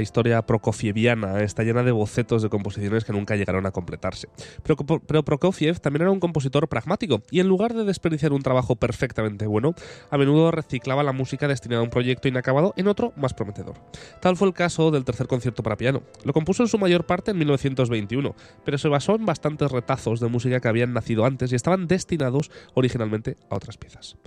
La 0.01 0.03
historia 0.03 0.41
prokofieviana 0.41 1.41
está 1.41 1.61
llena 1.61 1.83
de 1.83 1.91
bocetos 1.91 2.41
de 2.41 2.49
composiciones 2.49 3.05
que 3.05 3.13
nunca 3.13 3.35
llegaron 3.35 3.67
a 3.67 3.71
completarse. 3.71 4.29
Pero, 4.63 4.75
pero, 4.75 5.23
Prokofiev 5.23 5.79
también 5.79 6.01
era 6.01 6.11
un 6.11 6.19
compositor 6.19 6.67
pragmático 6.67 7.21
y 7.29 7.39
en 7.39 7.47
lugar 7.47 7.75
de 7.75 7.83
desperdiciar 7.83 8.33
un 8.33 8.41
trabajo 8.41 8.75
perfectamente 8.75 9.45
bueno, 9.45 9.75
a 10.09 10.17
menudo 10.17 10.49
reciclaba 10.49 11.03
la 11.03 11.11
música 11.11 11.47
destinada 11.47 11.81
a 11.81 11.83
un 11.83 11.91
proyecto 11.91 12.27
inacabado 12.27 12.73
en 12.77 12.87
otro 12.87 13.13
más 13.15 13.35
prometedor. 13.35 13.75
Tal 14.21 14.37
fue 14.37 14.47
el 14.47 14.55
caso 14.55 14.89
del 14.89 15.05
tercer 15.05 15.27
concierto 15.27 15.61
para 15.61 15.77
piano. 15.77 16.01
Lo 16.23 16.33
compuso 16.33 16.63
en 16.63 16.69
su 16.69 16.79
mayor 16.79 17.05
parte 17.05 17.29
en 17.29 17.37
1921, 17.37 18.35
pero 18.65 18.79
se 18.79 18.87
basó 18.87 19.13
en 19.13 19.27
bastantes 19.27 19.71
retazos 19.71 20.19
de 20.19 20.29
música 20.29 20.59
que 20.59 20.67
habían 20.67 20.93
nacido 20.93 21.25
antes 21.25 21.51
y 21.51 21.55
estaban 21.55 21.87
destinados 21.87 22.49
originalmente 22.73 23.37
a 23.51 23.55
otras 23.55 23.77
piezas. 23.77 24.17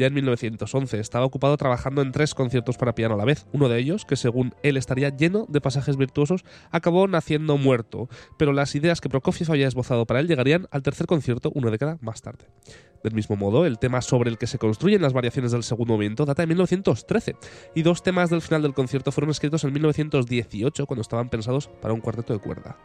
Ya 0.00 0.06
en 0.06 0.14
1911 0.14 0.98
estaba 0.98 1.26
ocupado 1.26 1.58
trabajando 1.58 2.00
en 2.00 2.10
tres 2.10 2.34
conciertos 2.34 2.78
para 2.78 2.94
piano 2.94 3.16
a 3.16 3.18
la 3.18 3.26
vez. 3.26 3.46
Uno 3.52 3.68
de 3.68 3.78
ellos, 3.78 4.06
que 4.06 4.16
según 4.16 4.54
él 4.62 4.78
estaría 4.78 5.10
lleno 5.10 5.44
de 5.50 5.60
pasajes 5.60 5.98
virtuosos, 5.98 6.42
acabó 6.70 7.06
naciendo 7.06 7.58
muerto, 7.58 8.08
pero 8.38 8.54
las 8.54 8.74
ideas 8.74 9.02
que 9.02 9.10
Prokofiev 9.10 9.50
había 9.50 9.68
esbozado 9.68 10.06
para 10.06 10.20
él 10.20 10.26
llegarían 10.26 10.68
al 10.70 10.82
tercer 10.82 11.06
concierto 11.06 11.52
una 11.54 11.70
década 11.70 11.98
más 12.00 12.22
tarde. 12.22 12.46
Del 13.04 13.12
mismo 13.12 13.36
modo, 13.36 13.66
el 13.66 13.78
tema 13.78 14.00
sobre 14.00 14.30
el 14.30 14.38
que 14.38 14.46
se 14.46 14.56
construyen 14.56 15.02
las 15.02 15.12
variaciones 15.12 15.52
del 15.52 15.64
segundo 15.64 15.92
movimiento 15.92 16.24
data 16.24 16.44
de 16.44 16.46
1913, 16.46 17.36
y 17.74 17.82
dos 17.82 18.02
temas 18.02 18.30
del 18.30 18.40
final 18.40 18.62
del 18.62 18.72
concierto 18.72 19.12
fueron 19.12 19.32
escritos 19.32 19.64
en 19.64 19.74
1918 19.74 20.86
cuando 20.86 21.02
estaban 21.02 21.28
pensados 21.28 21.68
para 21.68 21.92
un 21.92 22.00
cuarteto 22.00 22.32
de 22.32 22.38
cuerda. 22.38 22.78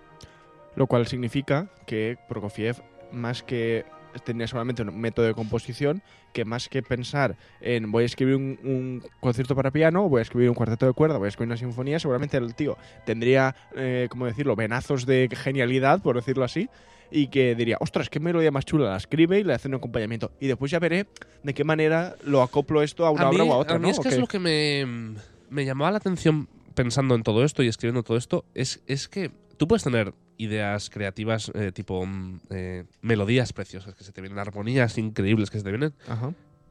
Lo 0.75 0.87
cual 0.87 1.07
significa 1.07 1.69
que 1.87 2.17
Prokofiev, 2.27 2.83
más 3.13 3.41
que 3.41 3.85
tenía 4.23 4.47
solamente 4.47 4.81
un 4.81 4.99
método 4.99 5.25
de 5.25 5.33
composición 5.33 6.01
que 6.33 6.45
más 6.45 6.69
que 6.69 6.81
pensar 6.81 7.35
en 7.61 7.91
voy 7.91 8.03
a 8.03 8.05
escribir 8.05 8.35
un, 8.35 9.03
concierto 9.19 9.55
para 9.55 9.71
piano, 9.71 10.07
voy 10.09 10.19
a 10.19 10.21
escribir 10.21 10.49
un 10.49 10.55
cuarteto 10.55 10.85
de 10.85 10.93
cuerda, 10.93 11.17
voy 11.17 11.27
a 11.27 11.29
escribir 11.29 11.49
una 11.49 11.57
sinfonía, 11.57 11.99
seguramente 11.99 12.37
el 12.37 12.55
tío 12.55 12.77
tendría, 13.05 13.55
eh, 13.75 14.07
¿cómo 14.09 14.25
decirlo?, 14.25 14.55
venazos 14.55 15.05
de 15.05 15.29
genialidad, 15.31 16.01
por 16.01 16.15
decirlo 16.15 16.43
así, 16.43 16.69
y 17.11 17.27
que 17.27 17.55
diría, 17.55 17.77
ostras, 17.79 18.09
qué 18.09 18.19
melodía 18.19 18.51
más 18.51 18.65
chula, 18.65 18.89
la 18.89 18.97
escribe 18.97 19.39
y 19.39 19.43
le 19.43 19.53
hace 19.53 19.67
un 19.67 19.75
acompañamiento. 19.75 20.31
Y 20.39 20.47
después 20.47 20.71
ya 20.71 20.79
veré 20.79 21.07
de 21.43 21.53
qué 21.53 21.63
manera 21.63 22.15
lo 22.23 22.41
acoplo 22.41 22.81
esto 22.81 23.05
a 23.05 23.11
una 23.11 23.29
obra 23.29 23.43
o 23.43 23.53
a 23.53 23.57
otra. 23.57 23.75
A 23.75 23.79
mí 23.79 23.89
es 23.89 23.99
que 23.99 24.09
es 24.09 24.17
lo 24.17 24.27
que 24.27 24.39
me, 24.39 25.15
me 25.49 25.65
llamaba 25.65 25.91
la 25.91 25.97
atención 25.97 26.49
pensando 26.73 27.15
en 27.15 27.23
todo 27.23 27.43
esto 27.43 27.63
y 27.63 27.67
escribiendo 27.67 28.03
todo 28.03 28.17
esto, 28.17 28.45
es, 28.53 28.81
es 28.85 29.07
que 29.07 29.31
tú 29.57 29.67
puedes 29.67 29.83
tener 29.83 30.13
ideas 30.37 30.89
creativas 30.89 31.51
eh, 31.55 31.71
tipo 31.71 32.05
mm, 32.05 32.39
eh, 32.49 32.83
melodías 33.01 33.53
preciosas 33.53 33.95
que 33.95 34.03
se 34.03 34.11
te 34.11 34.21
vienen, 34.21 34.39
armonías 34.39 34.97
increíbles 34.97 35.49
que 35.49 35.57
se 35.57 35.63
te 35.63 35.71
vienen, 35.71 35.93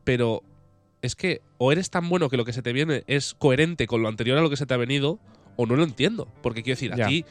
pero 0.05 0.43
es 1.03 1.15
que 1.17 1.43
o 1.59 1.73
eres 1.73 1.91
tan 1.91 2.09
bueno 2.09 2.29
que 2.31 2.37
lo 2.37 2.45
que 2.45 2.53
se 2.53 2.63
te 2.63 2.73
viene 2.73 3.05
es 3.07 3.35
coherente 3.35 3.87
con 3.87 4.03
lo 4.03 4.09
anterior 4.09 4.39
a 4.39 4.43
lo 4.43 4.51
que 4.51 4.57
se 4.57 4.67
te 4.67 4.75
ha 4.75 4.79
venido, 4.79 5.19
o 5.57 5.67
no 5.67 5.77
lo 5.77 5.85
entiendo. 5.85 6.29
Porque 6.43 6.63
quiero 6.63 6.77
decir, 6.77 6.93
aquí 6.95 7.25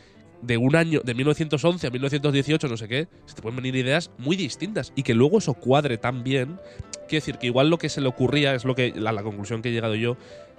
de 0.43 0.57
un 0.57 0.75
año, 0.75 1.01
de 1.03 1.13
1911 1.13 1.87
a 1.87 1.89
1918, 1.89 2.67
no 2.67 2.77
sé 2.77 2.87
qué, 2.87 3.07
se 3.25 3.35
te 3.35 3.41
pueden 3.41 3.55
venir 3.55 3.75
ideas 3.75 4.11
muy 4.17 4.35
distintas 4.35 4.91
y 4.95 5.03
que 5.03 5.13
luego 5.13 5.39
eso 5.39 5.53
cuadre 5.53 5.97
tan 5.97 6.23
bien. 6.23 6.59
Quiero 7.07 7.23
decir 7.25 7.37
que 7.37 7.47
igual 7.47 7.69
lo 7.69 7.77
que 7.77 7.89
se 7.89 8.01
le 8.01 8.07
ocurría 8.07 8.53
es 8.53 8.65
lo 8.65 8.75
que 8.75 8.93
la, 8.95 9.11
la 9.11 9.23
conclusión 9.23 9.61
que 9.61 9.69
he 9.69 9.71
llegado 9.71 9.95
yo 9.95 10.17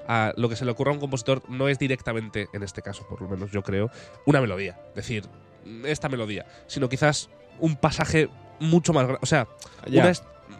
a 0.08 0.32
lo 0.36 0.48
que 0.48 0.56
se 0.56 0.64
le 0.64 0.70
ocurra 0.70 0.90
a 0.90 0.94
un 0.94 1.00
compositor 1.00 1.42
no 1.48 1.68
es 1.68 1.78
directamente, 1.78 2.48
en 2.52 2.62
este 2.62 2.82
caso 2.82 3.06
por 3.08 3.22
lo 3.22 3.28
menos 3.28 3.50
yo 3.50 3.62
creo, 3.62 3.90
una 4.26 4.40
melodía. 4.40 4.78
Es 4.90 4.96
decir, 4.96 5.24
esta 5.84 6.08
melodía, 6.08 6.46
sino 6.66 6.88
quizás 6.88 7.30
un 7.60 7.76
pasaje 7.76 8.28
mucho 8.60 8.92
más 8.92 9.06
O 9.20 9.26
sea, 9.26 9.46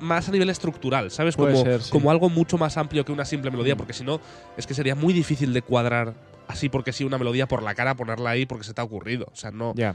más 0.01 0.29
a 0.29 0.33
nivel 0.33 0.51
estructural, 0.51 1.11
¿sabes? 1.11 1.37
Como, 1.37 1.65
como 1.91 2.11
algo 2.11 2.29
mucho 2.29 2.59
más 2.59 2.77
amplio 2.77 3.05
que 3.05 3.13
una 3.13 3.25
simple 3.25 3.51
melodía, 3.51 3.77
porque 3.77 3.93
si 3.93 4.05
no, 4.05 4.21
es 4.57 4.67
que 4.67 4.75
sería 4.75 4.95
muy 4.95 5.13
difícil 5.13 5.53
de 5.53 5.63
cuadrar 5.63 6.15
así 6.49 6.69
porque 6.69 6.93
sí 6.93 7.05
una 7.05 7.19
melodía 7.19 7.47
por 7.47 7.63
la 7.63 7.75
cara, 7.75 7.95
ponerla 7.95 8.31
ahí 8.31 8.47
porque 8.47 8.65
se 8.65 8.75
te 8.75 8.81
ha 8.81 8.85
ocurrido. 8.85 9.27
O 9.33 9.37
sea, 9.37 9.51
no. 9.51 9.73
Ya. 9.77 9.95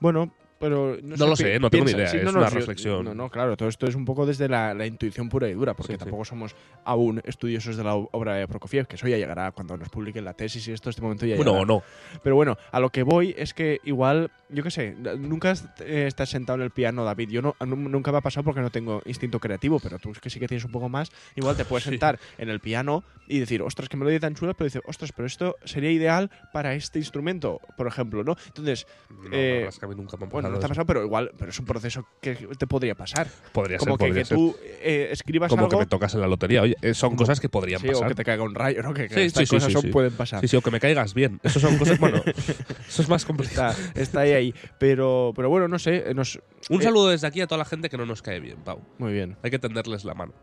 Bueno, 0.00 0.32
pero 0.58 0.96
no, 1.02 1.26
lo 1.26 1.36
sé, 1.36 1.58
no 1.60 1.70
tengo 1.70 1.84
ni 1.84 1.92
idea, 1.92 2.06
es 2.06 2.34
una 2.34 2.50
reflexión. 2.50 3.04
No, 3.04 3.14
no, 3.14 3.30
claro, 3.30 3.56
todo 3.56 3.68
esto 3.68 3.86
es 3.86 3.94
un 3.94 4.04
poco 4.04 4.26
desde 4.26 4.48
la, 4.48 4.86
intuición 4.86 5.28
pura 5.28 5.48
y 5.48 5.52
dura, 5.52 5.74
porque 5.74 5.96
tampoco 5.96 6.24
somos 6.24 6.54
aún 6.84 7.20
estudiosos 7.24 7.76
de 7.76 7.84
la 7.84 7.94
obra 7.94 8.34
de 8.34 8.48
Prokofiev, 8.48 8.86
que 8.86 8.96
eso 8.96 9.06
ya 9.08 9.16
llegará 9.16 9.52
cuando 9.52 9.76
nos 9.76 9.88
publiquen 9.88 10.24
la 10.24 10.34
tesis 10.34 10.66
y 10.68 10.72
esto, 10.72 10.90
este 10.90 11.02
momento 11.02 11.26
ya 11.26 11.36
bueno, 11.36 11.52
llegará. 11.52 11.66
no. 11.66 11.82
Pero 12.22 12.36
bueno, 12.36 12.56
a 12.72 12.80
lo 12.80 12.90
que 12.90 13.02
voy 13.02 13.34
es 13.38 13.54
que 13.54 13.80
igual, 13.84 14.30
yo 14.48 14.62
qué 14.62 14.70
sé, 14.70 14.96
nunca 15.18 15.52
eh, 15.80 16.04
estás 16.06 16.30
sentado 16.30 16.58
en 16.58 16.62
el 16.62 16.70
piano, 16.70 17.04
David. 17.04 17.30
Yo 17.30 17.42
no, 17.42 17.54
nunca 17.64 18.12
me 18.12 18.18
ha 18.18 18.22
pasado 18.22 18.44
porque 18.44 18.60
no 18.60 18.70
tengo 18.70 19.02
instinto 19.04 19.38
creativo, 19.38 19.78
pero 19.78 19.98
tú 19.98 20.10
es 20.10 20.20
que 20.20 20.30
sí 20.30 20.40
que 20.40 20.48
tienes 20.48 20.64
un 20.64 20.72
poco 20.72 20.88
más, 20.88 21.10
igual 21.36 21.56
te 21.56 21.64
puedes 21.64 21.84
sentar 21.98 22.18
en 22.38 22.48
el 22.48 22.60
piano 22.60 23.04
y 23.28 23.38
decir, 23.38 23.62
ostras, 23.62 23.88
que 23.88 23.96
melodía 23.96 24.20
tan 24.20 24.34
chula, 24.34 24.54
pero 24.54 24.66
dices, 24.66 24.82
ostras, 24.86 25.12
pero 25.12 25.26
esto 25.26 25.56
sería 25.64 25.90
ideal 25.90 26.30
para 26.52 26.74
este 26.74 26.98
instrumento, 26.98 27.60
por 27.76 27.86
ejemplo, 27.86 28.24
¿no? 28.24 28.36
Entonces, 28.46 28.86
no, 29.10 29.28
eh, 29.32 29.68
nunca 29.94 30.16
me 30.16 30.26
bueno, 30.26 30.47
no 30.50 30.56
ha 30.56 30.60
pasado, 30.60 30.86
pero 30.86 31.04
igual 31.04 31.30
pero 31.38 31.50
es 31.50 31.58
un 31.58 31.66
proceso 31.66 32.06
que 32.20 32.34
te 32.34 32.66
podría 32.66 32.94
pasar. 32.94 33.28
Podría 33.52 33.78
Como 33.78 33.96
ser, 33.96 34.12
que, 34.12 34.22
que 34.22 34.24
tú 34.24 34.56
eh, 34.62 35.08
escribas 35.10 35.50
Como 35.50 35.64
algo. 35.64 35.70
que 35.70 35.84
me 35.84 35.86
tocas 35.86 36.14
en 36.14 36.20
la 36.20 36.26
lotería. 36.26 36.62
Oye, 36.62 36.76
eh, 36.82 36.94
son 36.94 37.16
cosas 37.16 37.40
que 37.40 37.48
podrían 37.48 37.80
sí, 37.80 37.88
pasar. 37.88 38.04
O 38.04 38.08
que 38.08 38.14
te 38.14 38.24
caiga 38.24 38.42
un 38.42 38.54
rayo, 38.54 38.82
¿no? 38.82 38.94
Que, 38.94 39.08
que 39.08 39.14
sí, 39.14 39.42
estas 39.42 39.48
cosas 39.48 39.86
pueden 39.86 40.12
pasar. 40.12 40.40
Sí, 40.40 40.48
sí, 40.48 40.56
o 40.56 40.60
que 40.60 40.70
me 40.70 40.80
caigas 40.80 41.14
bien. 41.14 41.40
Eso 41.42 41.60
son 41.60 41.78
cosas, 41.78 41.98
bueno, 41.98 42.22
eso 42.88 43.02
es 43.02 43.08
más 43.08 43.24
complicado. 43.24 43.72
Está, 43.72 44.00
está, 44.00 44.20
ahí, 44.20 44.32
ahí. 44.32 44.54
Pero, 44.78 45.32
pero 45.34 45.48
bueno, 45.48 45.68
no 45.68 45.78
sé. 45.78 46.12
Nos, 46.14 46.40
un 46.68 46.80
eh, 46.80 46.84
saludo 46.84 47.08
desde 47.08 47.26
aquí 47.26 47.40
a 47.40 47.46
toda 47.46 47.58
la 47.58 47.64
gente 47.64 47.88
que 47.88 47.96
no 47.96 48.06
nos 48.06 48.22
cae 48.22 48.40
bien, 48.40 48.58
Pau. 48.64 48.80
Muy 48.98 49.12
bien. 49.12 49.36
Hay 49.42 49.50
que 49.50 49.58
tenderles 49.58 50.04
la 50.04 50.14
mano. 50.14 50.34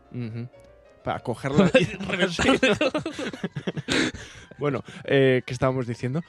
Para 1.04 1.20
cogerla 1.20 1.70
y 1.78 1.86
bueno, 4.58 4.82
eh, 5.04 5.42
¿qué 5.46 5.52
estábamos 5.52 5.86
diciendo? 5.86 6.22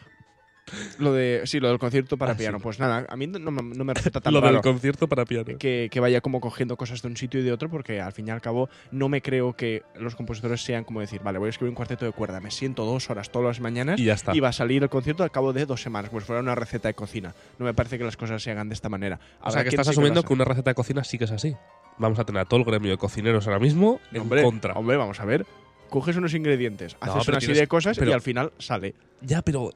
Lo 0.99 1.13
de, 1.13 1.41
sí, 1.45 1.59
lo 1.59 1.69
del 1.69 1.79
concierto 1.79 2.17
para 2.17 2.33
ah, 2.33 2.37
piano. 2.37 2.59
Pues 2.59 2.79
nada, 2.79 3.05
a 3.07 3.15
mí 3.15 3.27
no, 3.27 3.51
me 3.51 3.93
resulta 3.93 4.21
tan 4.21 4.33
Lo 4.33 4.41
del 4.41 4.61
concierto 4.61 5.07
para 5.07 5.25
piano. 5.25 5.57
Que, 5.57 5.89
vaya 5.99 6.21
como 6.21 6.39
cogiendo 6.41 6.77
cosas 6.77 7.01
de 7.01 7.07
un 7.07 7.17
sitio 7.17 7.39
y 7.39 7.43
de 7.43 7.51
otro, 7.51 7.69
porque 7.69 8.01
al 8.01 8.11
fin 8.11 8.27
y 8.27 8.31
al 8.31 8.41
cabo 8.41 8.69
no 8.91 9.09
me 9.09 9.21
creo 9.21 9.53
que 9.53 9.83
los 9.95 10.15
compositores 10.15 10.61
sean 10.61 10.83
como 10.83 10.99
decir, 10.99 11.21
vale, 11.23 11.39
voy 11.39 11.47
a 11.47 11.49
escribir 11.49 11.69
un 11.69 11.75
cuarteto 11.75 12.05
de 12.05 12.11
cuerda, 12.11 12.39
me 12.39 12.51
siento 12.51 12.85
dos 12.85 13.09
horas 13.09 13.31
todas 13.31 13.47
las 13.47 13.59
mañanas 13.59 13.99
y 13.99 14.05
ya 14.05 14.13
está. 14.13 14.35
Y 14.35 14.39
va 14.39 14.49
a 14.49 14.53
salir 14.53 14.83
el 14.83 14.89
concierto 14.89 15.23
al 15.23 15.31
cabo 15.31 15.53
de 15.53 15.65
dos 15.65 15.81
semanas, 15.81 16.11
pues 16.11 16.25
fuera 16.25 16.41
una 16.41 16.55
receta 16.55 16.87
de 16.87 16.93
cocina. 16.93 17.33
No 17.59 17.65
me 17.65 17.73
parece 17.73 17.97
que 17.97 18.03
las 18.03 18.17
cosas 18.17 18.41
se 18.41 18.51
hagan 18.51 18.69
de 18.69 18.73
esta 18.73 18.89
manera. 18.89 19.19
o 19.41 19.51
sea, 19.51 19.63
que 19.63 19.69
estás 19.69 19.87
asumiendo 19.87 20.23
que, 20.23 20.33
una 20.33 20.45
receta 20.45 20.71
de 20.71 20.75
cocina 20.75 21.03
sí 21.03 21.17
que 21.17 21.25
es 21.25 21.31
así. 21.31 21.55
Vamos 21.97 22.19
a 22.19 22.25
tener 22.25 22.41
a 22.41 22.45
todo 22.45 22.59
el 22.59 22.65
gremio 22.65 22.91
de 22.91 22.97
cocineros 22.97 23.47
ahora 23.47 23.59
mismo 23.59 23.99
en 24.11 24.21
hombre, 24.21 24.43
contra. 24.43 24.73
Hombre, 24.73 24.97
vamos 24.97 25.19
a 25.19 25.25
ver. 25.25 25.45
Coges 25.89 26.17
unos 26.17 26.33
ingredientes, 26.33 26.97
haces 26.99 27.27
una 27.27 27.39
serie 27.39 27.61
de 27.61 27.67
cosas 27.67 27.97
y 27.97 28.11
al 28.11 28.21
final 28.21 28.51
sale. 28.57 28.93
Ya, 29.21 29.41
pero. 29.41 29.71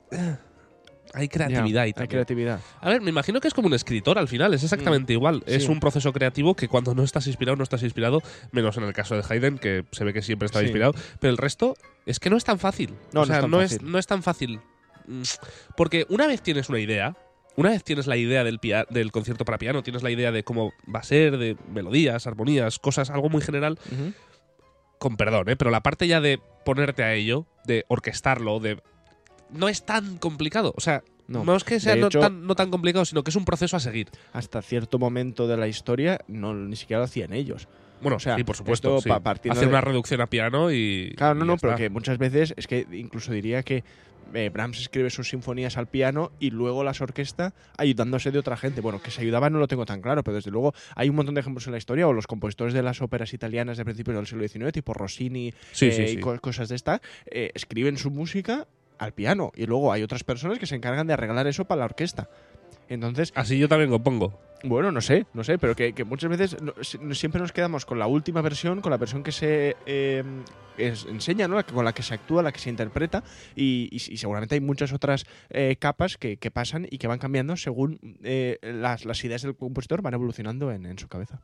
Hay 1.13 1.27
creatividad 1.27 1.85
y 1.85 1.93
Hay 1.95 2.07
creatividad. 2.07 2.59
A 2.79 2.89
ver, 2.89 3.01
me 3.01 3.09
imagino 3.09 3.39
que 3.41 3.47
es 3.47 3.53
como 3.53 3.67
un 3.67 3.73
escritor 3.73 4.17
al 4.17 4.27
final, 4.27 4.53
es 4.53 4.63
exactamente 4.63 5.13
mm. 5.13 5.15
igual. 5.15 5.43
Es 5.45 5.67
un 5.67 5.79
proceso 5.79 6.13
creativo 6.13 6.55
que 6.55 6.67
cuando 6.67 6.95
no 6.95 7.03
estás 7.03 7.27
inspirado, 7.27 7.55
no 7.55 7.63
estás 7.63 7.83
inspirado, 7.83 8.21
menos 8.51 8.77
en 8.77 8.83
el 8.83 8.93
caso 8.93 9.15
de 9.15 9.23
Haydn, 9.27 9.57
que 9.57 9.85
se 9.91 10.03
ve 10.03 10.13
que 10.13 10.21
siempre 10.21 10.45
está 10.45 10.61
inspirado. 10.61 10.93
Pero 11.19 11.31
el 11.31 11.37
resto 11.37 11.75
es 12.05 12.19
que 12.19 12.29
no 12.29 12.37
es 12.37 12.43
tan 12.43 12.59
fácil. 12.59 12.95
No, 13.13 13.21
o 13.21 13.25
sea, 13.25 13.41
no, 13.41 13.61
es, 13.61 13.81
no, 13.81 13.97
es, 13.97 14.07
tan 14.07 14.23
fácil. 14.23 14.59
Mm, 15.07 15.21
porque 15.75 16.05
una 16.09 16.27
vez 16.27 16.41
tienes 16.41 16.69
una 16.69 16.79
idea, 16.79 17.15
una 17.55 17.71
vez 17.71 17.83
tienes 17.83 18.07
la 18.07 18.17
idea 18.17 18.43
del, 18.43 18.59
del 18.89 19.11
concierto 19.11 19.45
para 19.45 19.57
piano, 19.57 19.83
tienes 19.83 20.03
la 20.03 20.11
idea 20.11 20.31
de 20.31 20.43
cómo 20.43 20.71
va 20.93 20.99
a 20.99 21.03
ser, 21.03 21.37
de 21.37 21.57
melodías, 21.71 22.27
armonías, 22.27 22.79
cosas, 22.79 23.09
algo 23.09 23.29
muy 23.29 23.41
general. 23.41 23.77
Con 24.97 25.17
perdón, 25.17 25.49
¿eh? 25.49 25.55
pero 25.55 25.71
la 25.71 25.81
parte 25.81 26.07
ya 26.07 26.21
de 26.21 26.39
ponerte 26.63 27.03
a 27.03 27.13
ello, 27.13 27.47
de 27.65 27.85
orquestarlo, 27.87 28.59
de 28.59 28.81
no 29.53 29.69
es 29.69 29.85
tan 29.85 30.17
complicado. 30.17 30.73
O 30.75 30.81
sea, 30.81 31.03
no, 31.27 31.55
es 31.55 31.63
que 31.63 31.79
sea 31.79 31.95
no, 31.95 32.09
tan, 32.09 32.71
complicado, 32.71 33.05
sino 33.05 33.23
que 33.23 33.29
es 33.29 33.35
un 33.35 33.45
proceso 33.45 33.77
a 33.77 33.79
seguir. 33.79 34.09
Hasta 34.33 34.61
cierto 34.61 34.99
momento 34.99 35.47
de 35.47 35.57
la 35.57 35.67
historia, 35.67 36.19
no 36.27 36.53
ni 36.53 36.75
siquiera 36.75 36.99
lo 36.99 37.05
hacían 37.05 37.33
ellos. 37.33 37.67
Bueno, 38.01 38.17
o 38.17 38.19
sea, 38.19 38.35
sí, 38.35 38.43
por 38.43 38.55
supuesto. 38.55 38.97
Hacer 38.97 39.67
una 39.67 39.81
reducción 39.81 40.21
a 40.21 40.27
piano 40.27 40.71
y. 40.71 41.13
Claro, 41.15 41.35
no, 41.35 41.45
no, 41.45 41.57
pero 41.57 41.75
que 41.75 41.89
muchas 41.89 42.17
veces 42.17 42.53
es 42.57 42.67
que 42.67 42.87
incluso 42.91 43.31
diría 43.31 43.63
que 43.63 43.83
eh, 44.33 44.49
Brahms 44.49 44.79
escribe 44.79 45.09
sus 45.09 45.29
sinfonías 45.29 45.77
al 45.77 45.87
piano 45.87 46.31
y 46.39 46.51
luego 46.51 46.83
las 46.83 47.01
orquesta 47.01 47.53
ayudándose 47.77 48.31
de 48.31 48.39
otra 48.39 48.57
gente. 48.57 48.81
Bueno, 48.81 49.01
que 49.01 49.11
se 49.11 49.21
ayudaba 49.21 49.49
no 49.49 49.59
lo 49.59 49.67
tengo 49.67 49.85
tan 49.85 50.01
claro, 50.01 50.23
pero 50.23 50.35
desde 50.35 50.51
luego 50.51 50.73
hay 50.95 51.09
un 51.09 51.15
montón 51.15 51.35
de 51.35 51.41
ejemplos 51.41 51.67
en 51.67 51.73
la 51.73 51.77
historia, 51.77 52.07
o 52.07 52.13
los 52.13 52.27
compositores 52.27 52.73
de 52.73 52.81
las 52.81 53.01
óperas 53.01 53.33
italianas 53.33 53.77
de 53.77 53.85
principios 53.85 54.15
del 54.15 54.27
siglo 54.27 54.47
XIX, 54.47 54.71
tipo 54.71 54.93
Rossini 54.93 55.53
eh, 55.81 56.15
y 56.17 56.19
cosas 56.19 56.69
de 56.69 56.75
esta, 56.75 57.01
eh, 57.25 57.51
escriben 57.53 57.97
su 57.97 58.09
música 58.09 58.67
al 59.01 59.13
piano. 59.13 59.51
Y 59.55 59.65
luego 59.65 59.91
hay 59.91 60.03
otras 60.03 60.23
personas 60.23 60.59
que 60.59 60.67
se 60.67 60.75
encargan 60.75 61.07
de 61.07 61.13
arreglar 61.13 61.47
eso 61.47 61.65
para 61.65 61.79
la 61.79 61.85
orquesta. 61.85 62.29
Entonces. 62.87 63.33
Así 63.35 63.57
yo 63.57 63.67
también 63.67 63.89
lo 63.89 63.99
pongo. 63.99 64.39
Bueno, 64.63 64.91
no 64.91 65.01
sé, 65.01 65.25
no 65.33 65.43
sé, 65.43 65.57
pero 65.57 65.75
que, 65.75 65.91
muchas 66.05 66.29
veces 66.29 66.55
siempre 67.13 67.41
nos 67.41 67.51
quedamos 67.51 67.83
con 67.83 67.97
la 67.97 68.05
última 68.05 68.41
versión, 68.41 68.79
con 68.79 68.91
la 68.91 68.97
versión 68.97 69.23
que 69.23 69.31
se 69.31 69.75
eh, 69.87 70.23
enseña, 70.77 71.47
¿no? 71.47 71.65
con 71.65 71.83
la 71.83 71.93
que 71.93 72.03
se 72.03 72.13
actúa, 72.13 72.43
la 72.43 72.51
que 72.51 72.59
se 72.59 72.69
interpreta, 72.69 73.23
y, 73.55 73.97
seguramente 73.97 74.53
hay 74.53 74.61
muchas 74.61 74.93
otras 74.93 75.25
eh, 75.49 75.77
capas 75.79 76.17
que, 76.17 76.37
pasan 76.53 76.87
y 76.91 76.99
que 76.99 77.07
van 77.07 77.17
cambiando 77.17 77.57
según 77.57 78.19
eh, 78.21 78.59
las, 78.61 79.23
ideas 79.23 79.41
del 79.41 79.55
compositor 79.55 80.03
van 80.03 80.13
evolucionando 80.13 80.71
en 80.71 80.99
su 80.99 81.07
cabeza. 81.07 81.41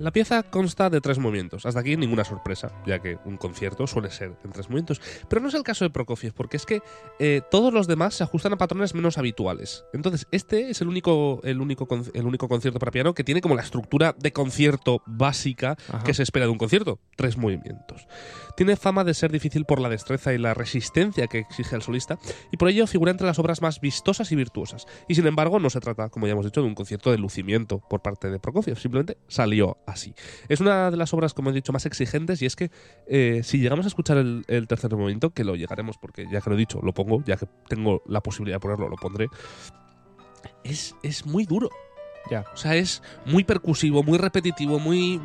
La 0.00 0.12
pieza 0.12 0.42
consta 0.42 0.88
de 0.88 1.02
tres 1.02 1.18
movimientos. 1.18 1.66
Hasta 1.66 1.80
aquí 1.80 1.94
ninguna 1.94 2.24
sorpresa, 2.24 2.72
ya 2.86 3.00
que 3.00 3.18
un 3.26 3.36
concierto 3.36 3.86
suele 3.86 4.10
ser 4.10 4.32
en 4.42 4.50
tres 4.50 4.70
movimientos. 4.70 4.98
Pero 5.28 5.42
no 5.42 5.48
es 5.48 5.54
el 5.54 5.62
caso 5.62 5.84
de 5.84 5.90
Prokofiev, 5.90 6.32
porque 6.32 6.56
es 6.56 6.64
que 6.64 6.80
eh, 7.18 7.42
todos 7.50 7.70
los 7.70 7.86
demás 7.86 8.14
se 8.14 8.24
ajustan 8.24 8.54
a 8.54 8.56
patrones 8.56 8.94
menos 8.94 9.18
habituales. 9.18 9.84
Entonces, 9.92 10.26
este 10.30 10.70
es 10.70 10.80
el 10.80 10.88
único, 10.88 11.42
el 11.44 11.60
único, 11.60 11.86
el 12.14 12.24
único 12.24 12.48
concierto 12.48 12.78
para 12.78 12.92
piano 12.92 13.12
que 13.12 13.24
tiene 13.24 13.42
como 13.42 13.54
la 13.54 13.60
estructura 13.60 14.14
de 14.18 14.32
concierto 14.32 15.02
básica 15.04 15.76
Ajá. 15.90 16.02
que 16.02 16.14
se 16.14 16.22
espera 16.22 16.46
de 16.46 16.52
un 16.52 16.58
concierto. 16.58 16.98
Tres 17.14 17.36
movimientos. 17.36 18.06
Tiene 18.60 18.76
fama 18.76 19.04
de 19.04 19.14
ser 19.14 19.32
difícil 19.32 19.64
por 19.64 19.80
la 19.80 19.88
destreza 19.88 20.34
y 20.34 20.38
la 20.38 20.52
resistencia 20.52 21.28
que 21.28 21.38
exige 21.38 21.76
el 21.76 21.80
solista, 21.80 22.18
y 22.52 22.58
por 22.58 22.68
ello 22.68 22.86
figura 22.86 23.10
entre 23.10 23.26
las 23.26 23.38
obras 23.38 23.62
más 23.62 23.80
vistosas 23.80 24.30
y 24.32 24.36
virtuosas. 24.36 24.86
Y 25.08 25.14
sin 25.14 25.26
embargo, 25.26 25.58
no 25.58 25.70
se 25.70 25.80
trata, 25.80 26.10
como 26.10 26.26
ya 26.26 26.32
hemos 26.32 26.44
dicho, 26.44 26.60
de 26.60 26.66
un 26.66 26.74
concierto 26.74 27.10
de 27.10 27.16
lucimiento 27.16 27.78
por 27.78 28.02
parte 28.02 28.28
de 28.28 28.38
Prokofiev, 28.38 28.78
simplemente 28.78 29.16
salió 29.28 29.78
así. 29.86 30.14
Es 30.50 30.60
una 30.60 30.90
de 30.90 30.98
las 30.98 31.14
obras, 31.14 31.32
como 31.32 31.48
he 31.48 31.52
dicho, 31.54 31.72
más 31.72 31.86
exigentes, 31.86 32.42
y 32.42 32.44
es 32.44 32.54
que 32.54 32.70
eh, 33.06 33.40
si 33.44 33.60
llegamos 33.60 33.86
a 33.86 33.88
escuchar 33.88 34.18
el, 34.18 34.44
el 34.46 34.68
tercer 34.68 34.94
movimiento, 34.94 35.30
que 35.30 35.42
lo 35.42 35.56
llegaremos, 35.56 35.96
porque 35.96 36.26
ya 36.30 36.42
que 36.42 36.50
lo 36.50 36.56
he 36.56 36.58
dicho, 36.58 36.80
lo 36.82 36.92
pongo, 36.92 37.24
ya 37.24 37.38
que 37.38 37.46
tengo 37.66 38.02
la 38.04 38.20
posibilidad 38.20 38.56
de 38.56 38.60
ponerlo, 38.60 38.90
lo 38.90 38.96
pondré. 38.96 39.28
Es, 40.64 40.94
es 41.02 41.24
muy 41.24 41.46
duro. 41.46 41.70
Ya. 42.30 42.44
O 42.52 42.56
sea, 42.58 42.76
es 42.76 43.02
muy 43.24 43.44
percusivo, 43.44 44.02
muy 44.02 44.18
repetitivo, 44.18 44.78
muy. 44.78 45.18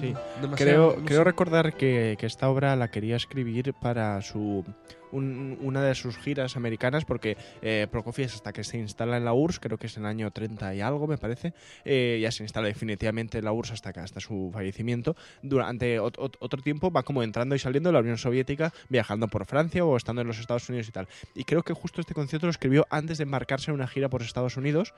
Sí. 0.00 0.12
demasiado, 0.40 0.54
Creo, 0.56 0.96
no 1.00 1.04
creo 1.06 1.18
sé. 1.20 1.24
recordar 1.24 1.74
que, 1.76 2.16
que 2.18 2.26
esta 2.26 2.48
obra 2.48 2.74
la 2.76 2.90
quería 2.90 3.16
escribir 3.16 3.72
para 3.74 4.20
su 4.22 4.64
un- 5.12 5.56
una 5.62 5.80
de 5.84 5.94
sus 5.94 6.16
giras 6.18 6.56
americanas, 6.56 7.04
porque 7.04 7.36
eh, 7.62 7.86
Prokofiev 7.88 8.26
hasta 8.26 8.52
que 8.52 8.64
se 8.64 8.78
instala 8.78 9.16
en 9.16 9.24
la 9.24 9.32
URSS, 9.32 9.60
creo 9.60 9.78
que 9.78 9.86
es 9.86 9.96
en 9.96 10.02
el 10.02 10.08
año 10.08 10.30
30 10.32 10.74
y 10.74 10.80
algo, 10.80 11.06
me 11.06 11.16
parece, 11.18 11.54
eh, 11.84 12.18
ya 12.20 12.32
se 12.32 12.42
instala 12.42 12.66
definitivamente 12.66 13.38
en 13.38 13.44
la 13.44 13.52
URSS 13.52 13.70
hasta, 13.74 13.90
hasta 14.02 14.18
su 14.18 14.50
fallecimiento. 14.52 15.14
Durante 15.42 16.00
ot- 16.00 16.16
ot- 16.18 16.36
otro 16.40 16.60
tiempo 16.62 16.90
va 16.90 17.04
como 17.04 17.22
entrando 17.22 17.54
y 17.54 17.60
saliendo 17.60 17.90
de 17.90 17.92
la 17.92 18.00
Unión 18.00 18.18
Soviética, 18.18 18.72
viajando 18.88 19.28
por 19.28 19.46
Francia 19.46 19.84
o 19.84 19.96
estando 19.96 20.22
en 20.22 20.26
los 20.26 20.40
Estados 20.40 20.68
Unidos 20.68 20.88
y 20.88 20.92
tal. 20.92 21.06
Y 21.36 21.44
creo 21.44 21.62
que 21.62 21.74
justo 21.74 22.00
este 22.00 22.14
concierto 22.14 22.46
lo 22.48 22.50
escribió 22.50 22.84
antes 22.90 23.18
de 23.18 23.22
embarcarse 23.24 23.70
en 23.70 23.76
una 23.76 23.86
gira 23.86 24.08
por 24.08 24.20
Estados 24.22 24.56
Unidos. 24.56 24.94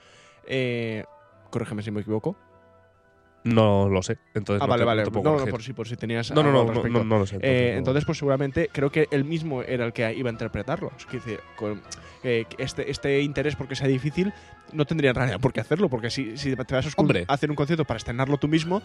Eh, 0.47 1.05
corrígeme 1.51 1.83
si 1.83 1.91
me 1.91 2.01
equivoco. 2.01 2.37
No 3.47 3.89
lo 3.89 4.03
sé. 4.03 4.19
Entonces 4.35 4.61
Ah, 4.63 4.67
no 4.67 4.71
vale, 4.71 4.83
te- 4.83 4.87
vale. 4.87 5.03
no 5.05 5.23
No, 5.23 5.39
no, 5.39 5.47
por 5.47 5.63
si, 5.63 5.73
por 5.73 5.87
si 5.89 5.97
tenías 5.97 6.31
No, 6.33 6.43
no, 6.43 6.49
algo 6.61 6.73
no, 6.73 6.83
no, 6.83 6.89
no, 6.89 7.05
no 7.05 7.19
lo 7.21 7.27
sé. 7.27 7.39
Eh, 7.41 7.71
no. 7.73 7.79
entonces, 7.79 8.05
pues 8.05 8.19
seguramente 8.19 8.69
creo 8.73 8.91
que 8.91 9.07
él 9.11 9.25
mismo 9.25 9.63
era 9.63 9.85
el 9.87 9.93
que 9.93 10.13
iba 10.15 10.29
a 10.29 10.33
interpretarlo. 10.33 10.91
Es 10.99 11.07
que 11.07 11.17
dice, 11.19 11.41
con, 11.57 11.81
eh, 12.25 12.45
este, 12.59 12.91
este 12.91 13.21
interés 13.23 13.55
porque 13.57 13.77
sea 13.77 13.87
difícil 13.89 14.33
no 14.73 14.85
tendría 14.85 15.11
en 15.11 15.17
realidad 15.17 15.39
por 15.41 15.53
qué 15.53 15.61
hacerlo, 15.61 15.89
porque 15.89 16.11
si, 16.11 16.37
si 16.37 16.57
te 16.57 16.75
vas 16.75 16.87
a, 16.87 16.91
Hombre. 16.97 17.25
hacer 17.29 17.51
un 17.51 17.57
concierto 17.57 17.85
para 17.85 17.99
estrenarlo 17.99 18.37
tú 18.37 18.49
mismo, 18.49 18.83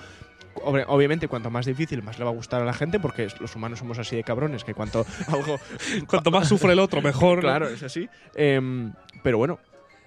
obvi- 0.58 0.86
obviamente 0.88 1.28
cuanto 1.28 1.50
más 1.50 1.66
difícil 1.66 2.04
más 2.04 2.20
le 2.20 2.26
va 2.26 2.30
a 2.30 2.34
gustar 2.36 2.62
a 2.62 2.66
la 2.66 2.74
gente, 2.74 3.00
porque 3.00 3.28
los 3.40 3.56
humanos 3.56 3.80
somos 3.80 3.98
así 3.98 4.16
de 4.16 4.24
cabrones, 4.24 4.64
que 4.64 4.76
cuanto 4.76 5.06
algo... 5.28 5.60
Cuanto 6.08 6.30
más 6.30 6.48
sufre 6.48 6.74
el 6.74 6.80
otro, 6.80 7.02
mejor. 7.02 7.40
claro, 7.42 7.68
es 7.68 7.82
así. 7.82 8.08
Em, 8.36 8.94
pero 9.24 9.40
bueno, 9.40 9.58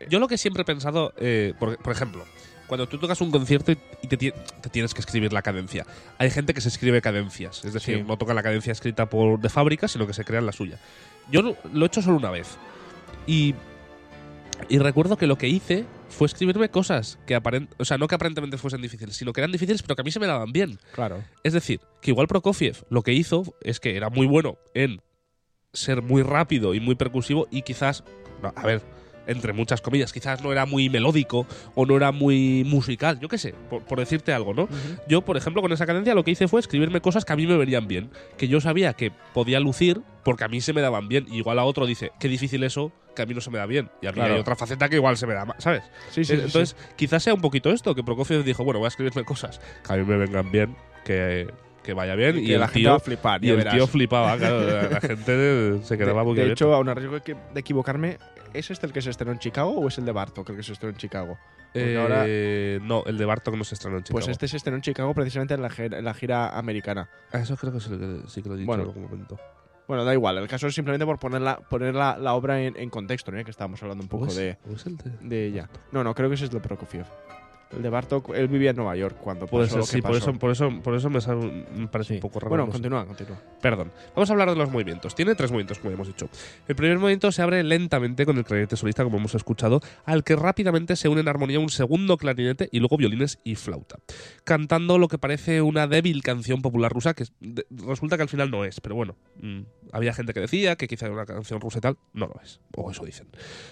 Yo 0.09 0.21
lo 0.21 0.29
que 0.29 0.39
siempre 0.39 0.63
he 0.63 0.65
pensado, 0.65 1.13
eh, 1.17 1.55
por, 1.59 1.77
por 1.79 1.93
ejemplo, 1.93 2.25
cuando 2.75 2.89
tú 2.89 2.99
tocas 2.99 3.21
un 3.21 3.31
concierto 3.31 3.71
y, 3.71 4.09
te, 4.09 4.17
te 4.17 4.69
tienes 4.69 4.95
que 4.95 5.01
escribir 5.01 5.33
la 5.33 5.43
cadencia. 5.43 5.87
Hay 6.19 6.29
gente 6.31 6.55
que 6.55 6.61
se 6.61 6.69
escribe 6.69 7.01
cadencias, 7.01 7.65
es 7.65 7.73
decir, 7.73 7.99
Sí. 7.99 8.05
no 8.05 8.17
toca 8.19 8.35
la 8.35 8.43
cadencia 8.43 8.73
escrita 8.73 9.09
por 9.09 9.39
de 9.41 9.49
fábrica, 9.49 9.87
sino 9.87 10.09
que 10.09 10.13
se 10.13 10.25
crean 10.25 10.45
la 10.45 10.51
suya. 10.51 10.81
Yo 11.31 11.41
lo, 11.43 11.57
lo 11.73 11.85
he 11.85 11.87
hecho 11.87 12.03
solo 12.03 12.17
una 12.17 12.31
vez. 12.31 12.57
Y, 13.29 13.55
y 14.69 14.79
recuerdo 14.79 15.17
que 15.17 15.29
lo 15.29 15.39
que 15.39 15.47
hice 15.47 15.85
fue 16.09 16.27
escribirme 16.27 16.69
cosas 16.69 17.19
que 17.27 17.37
aparent, 17.37 17.71
o 17.79 17.85
sea, 17.85 17.97
no 17.97 18.09
que 18.09 18.17
aparentemente 18.17 18.59
fuesen 18.59 18.83
difíciles, 18.83 19.17
sino 19.17 19.33
que 19.33 19.41
eran 19.41 19.53
difíciles, 19.53 19.81
pero 19.83 19.95
que 19.95 20.03
a 20.03 20.05
mí 20.05 20.11
se 20.11 20.19
me 20.19 20.27
daban 20.27 20.51
bien. 20.53 20.81
claro. 20.95 21.23
Es 21.45 21.53
decir, 21.53 21.81
que 22.01 22.11
igual 22.11 22.27
Prokofiev 22.27 22.85
lo 22.91 23.03
que 23.03 23.13
hizo 23.13 23.55
es 23.63 23.79
que 23.79 23.97
era 23.97 24.11
muy 24.11 24.27
bueno 24.27 24.59
en 24.75 25.01
ser 25.73 26.03
muy 26.03 26.23
rápido 26.25 26.75
y 26.75 26.81
muy 26.81 26.97
percusivo 26.97 27.47
y 27.53 27.63
quizás, 27.63 28.03
no, 28.43 28.53
a 28.57 28.67
ver, 28.67 28.83
entre 29.27 29.53
muchas 29.53 29.81
comillas, 29.81 30.13
quizás 30.13 30.43
no 30.43 30.53
era 30.53 30.67
muy 30.67 30.89
melódico 30.89 31.47
o 31.75 31.87
no 31.87 31.97
era 31.97 32.13
muy 32.13 32.65
musical, 32.67 33.19
yo 33.21 33.29
qué 33.29 33.39
sé, 33.39 33.55
por, 33.71 33.83
por 33.83 33.99
decirte 33.99 34.33
algo, 34.33 34.55
¿no? 34.55 34.69
Yo, 35.09 35.23
por 35.23 35.37
ejemplo, 35.37 35.63
con 35.63 35.73
esa 35.73 35.87
cadencia 35.87 36.15
lo 36.15 36.25
que 36.25 36.33
hice 36.33 36.49
fue 36.49 36.61
escribirme 36.61 37.01
cosas 37.01 37.25
que 37.25 37.33
a 37.33 37.37
mí 37.37 37.47
me 37.47 37.57
venían 37.57 37.87
bien, 37.89 38.11
que 38.37 38.49
yo 38.49 38.61
sabía 38.61 38.93
que 38.95 39.13
podía 39.33 39.61
lucir 39.61 40.01
porque 40.25 40.45
a 40.45 40.49
mí 40.49 40.61
se 40.61 40.73
me 40.73 40.81
daban 40.81 41.07
bien. 41.09 41.27
Y 41.29 41.37
igual 41.37 41.59
a 41.59 41.65
otro 41.65 41.87
dice, 41.87 42.11
qué 42.19 42.29
difícil 42.29 42.65
eso, 42.65 42.93
que 43.15 43.23
a 43.23 43.27
mí 43.27 43.35
no 43.35 43.41
se 43.41 43.51
me 43.51 43.59
da 43.59 43.67
bien. 43.67 43.91
Y 44.01 44.07
a 44.07 44.11
mí 44.11 44.15
Claro. 44.17 44.35
hay 44.35 44.41
otra 44.41 44.57
faceta 44.57 44.89
que 44.89 44.97
igual 44.97 45.17
se 45.17 45.27
me 45.27 45.35
da 45.35 45.45
más, 45.45 45.63
¿sabes? 45.63 45.83
Sí, 46.11 46.25
sí. 46.25 46.33
Entonces, 46.33 46.77
quizás 46.97 47.23
sea 47.23 47.35
un 47.35 47.41
poquito 47.43 47.71
esto, 47.71 47.95
que 47.95 48.03
Prokofiev 48.03 48.43
dijo, 48.43 48.65
bueno, 48.65 48.81
voy 48.81 48.87
a 48.87 48.89
escribirme 48.89 49.25
cosas 49.25 49.61
que 49.87 49.93
a 49.93 49.97
mí 49.97 50.05
me 50.05 50.17
vengan 50.17 50.51
bien, 50.51 50.75
que, 51.05 51.47
que 51.83 51.93
vaya 51.93 52.15
bien. 52.15 52.39
Y, 52.39 52.47
que 52.47 52.55
el 52.55 52.61
la 52.61 52.69
gente 52.69 52.81
tío, 52.81 52.91
va 52.91 52.97
a 52.97 53.01
flipar, 53.01 53.45
y 53.45 53.51
el 53.51 53.57
verás. 53.59 53.75
tío 53.75 53.87
flipaba, 53.87 54.37
claro, 54.39 54.89
la, 54.91 55.01
gente 55.01 55.79
se 55.83 55.99
quedaba 55.99 56.21
de, 56.21 56.27
muy 56.27 56.37
de 56.37 56.53
hecho, 56.53 56.75
a 56.75 56.81
un 56.81 56.87
riesgo 56.95 57.19
de 57.21 57.61
equivocarme, 57.61 58.19
¿es 58.55 58.71
este 58.71 58.87
el 58.87 58.93
que 58.93 59.03
se 59.03 59.11
estrenó 59.11 59.33
en 59.33 59.39
Chicago 59.39 59.71
o 59.73 59.89
es 59.89 59.99
el 59.99 60.05
de 60.05 60.13
Bartok 60.13 60.49
el 60.51 60.57
que 60.57 60.63
se 60.63 60.73
estrenó 60.73 60.93
en 60.93 60.97
Chicago? 60.99 61.39
porque 61.73 61.99
ahora- 61.99 62.25
no, 62.87 63.03
el 63.05 63.19
de 63.19 63.25
Bartok 63.25 63.57
no 63.57 63.65
se 63.65 63.75
estrenó 63.75 63.97
en 63.99 64.05
Chicago. 64.05 64.19
Pues 64.21 64.29
este 64.29 64.47
se 64.47 64.57
estrenó 64.57 64.77
en 64.77 64.83
Chicago 64.83 65.13
precisamente 65.13 65.55
en 65.55 65.63
la, 65.63 65.71
gira- 65.71 65.99
en 65.99 66.05
la 66.05 66.15
gira 66.15 66.57
americana. 66.57 67.09
Ah, 67.33 67.39
Eso 67.41 67.57
creo 67.57 67.73
que 67.73 67.81
sí, 67.81 67.91
que 67.91 68.21
sí 68.29 68.43
que 68.43 68.49
lo 68.49 68.55
he 68.55 68.59
dicho 68.59 68.67
Bueno. 68.69 68.85
en 68.85 68.89
algún 68.91 69.03
momento. 69.05 69.39
Bueno, 69.89 70.05
da 70.05 70.15
igual, 70.15 70.39
el 70.39 70.49
caso 70.49 70.67
es 70.69 70.75
simplemente 70.75 71.05
por 71.05 71.19
poner 71.19 71.43
la, 71.43 71.59
poner 71.59 71.95
la, 71.95 72.17
la 72.17 72.33
obra 72.35 72.63
en, 72.63 72.75
en 72.77 72.89
contexto, 72.91 73.31
¿no? 73.33 73.45
que 73.45 73.51
estábamos 73.51 73.83
hablando 73.83 74.03
un 74.03 74.09
poco 74.09 74.25
¿O 74.25 74.29
es- 74.29 74.37
de, 74.37 74.57
de- 74.65 75.19
de 75.29 75.47
ella. 75.47 75.69
No, 75.93 76.03
no, 76.05 76.15
creo 76.15 76.29
que 76.31 76.37
ese 76.37 76.45
es 76.45 76.51
el 76.51 76.61
de 76.63 76.67
Prokofiev. 76.67 77.05
El 77.77 77.83
de 77.83 77.89
Bartok, 77.91 78.31
él 78.35 78.49
vivía 78.49 78.71
en 78.71 78.77
Nueva 78.77 78.97
York 78.97 79.17
cuando 79.21 79.47
Puede 79.47 79.67
pasó 79.67 79.75
ser, 79.75 79.81
lo 79.81 79.87
que 79.87 79.91
sí, 79.93 80.03
por 80.03 80.17
eso, 80.17 80.33
por 80.39 80.51
eso, 80.51 80.83
por 80.83 80.95
eso 80.95 81.11
me, 81.11 81.21
sal- 81.21 81.67
me 81.75 81.89
parece 81.89 82.09
Sí. 82.09 82.15
un 82.15 82.21
poco 82.21 82.41
raro. 82.41 82.51
Bueno, 82.51 82.69
continúa, 82.71 83.05
continúa. 83.07 83.41
Perdón. 83.61 83.91
Vamos 84.15 84.29
a 84.31 84.33
hablar 84.33 84.51
de 84.51 84.57
los 84.57 84.71
movimientos. 84.71 85.15
Tiene 85.15 85.35
tres 85.35 85.51
movimientos, 85.51 85.79
como 85.79 85.91
ya 85.91 85.95
hemos 85.95 86.07
dicho. 86.09 86.29
El 86.69 86.77
primer 86.77 86.99
movimiento 86.99 87.33
se 87.33 87.43
abre 87.43 87.63
lentamente 87.65 88.27
con 88.27 88.37
el 88.39 88.45
clarinete 88.45 88.77
solista, 88.77 89.03
como 89.05 89.17
hemos 89.19 89.35
escuchado, 89.35 89.81
al 90.05 90.25
que 90.25 90.37
rápidamente 90.37 90.97
se 90.97 91.09
une 91.09 91.21
en 91.23 91.29
armonía 91.29 91.59
un 91.59 91.69
segundo 91.71 92.17
clarinete 92.17 92.69
y 92.73 92.79
luego 92.81 92.97
violines 92.97 93.39
y 93.45 93.55
flauta. 93.57 93.97
Cantando 94.45 94.99
lo 94.99 95.09
que 95.09 95.19
parece 95.19 95.63
una 95.63 95.87
débil 95.87 96.23
canción 96.23 96.63
popular 96.63 96.93
rusa, 96.93 97.15
que 97.15 97.25
resulta 97.71 98.17
que 98.17 98.23
al 98.23 98.29
final 98.29 98.51
no 98.51 98.65
es, 98.65 98.81
pero 98.81 98.95
bueno. 98.95 99.17
mm, 99.41 99.61
había 99.93 100.13
gente 100.13 100.33
que 100.33 100.41
decía 100.41 100.77
que 100.77 100.87
quizá 100.89 101.07
era 101.07 101.15
una 101.15 101.27
canción 101.27 101.61
rusa 101.61 101.79
y 101.79 101.81
tal. 101.81 101.97
No 102.13 102.27
lo 102.27 102.41
es. 102.43 102.61
O 102.77 102.91
eso 102.91 103.05
dicen. 103.05 103.29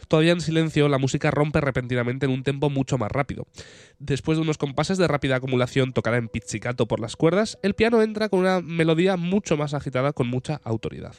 Todavía 0.09 0.33
en 0.33 0.41
silencio, 0.41 0.89
la 0.89 0.99
música 0.99 1.31
rompe 1.31 1.61
repentinamente 1.61 2.27
en 2.27 2.33
un 2.33 2.43
tempo 2.45 2.71
mucho 2.71 2.97
más 2.99 3.11
rápido. 3.11 3.47
Después 4.05 4.37
de 4.37 4.43
unos 4.43 4.59
compases 4.59 4.99
de 4.99 5.07
rápida 5.07 5.37
acumulación 5.37 5.93
tocada 5.93 6.17
en 6.17 6.27
pizzicato 6.27 6.89
por 6.89 6.99
las 6.99 7.15
cuerdas, 7.15 7.57
el 7.63 7.75
piano 7.75 8.03
entra 8.03 8.29
con 8.29 8.41
una 8.41 8.61
melodía 8.61 9.17
mucho 9.17 9.57
más 9.57 9.75
agitada 9.75 10.13
con 10.13 10.27
mucha 10.27 10.61
autoridad. 10.65 11.15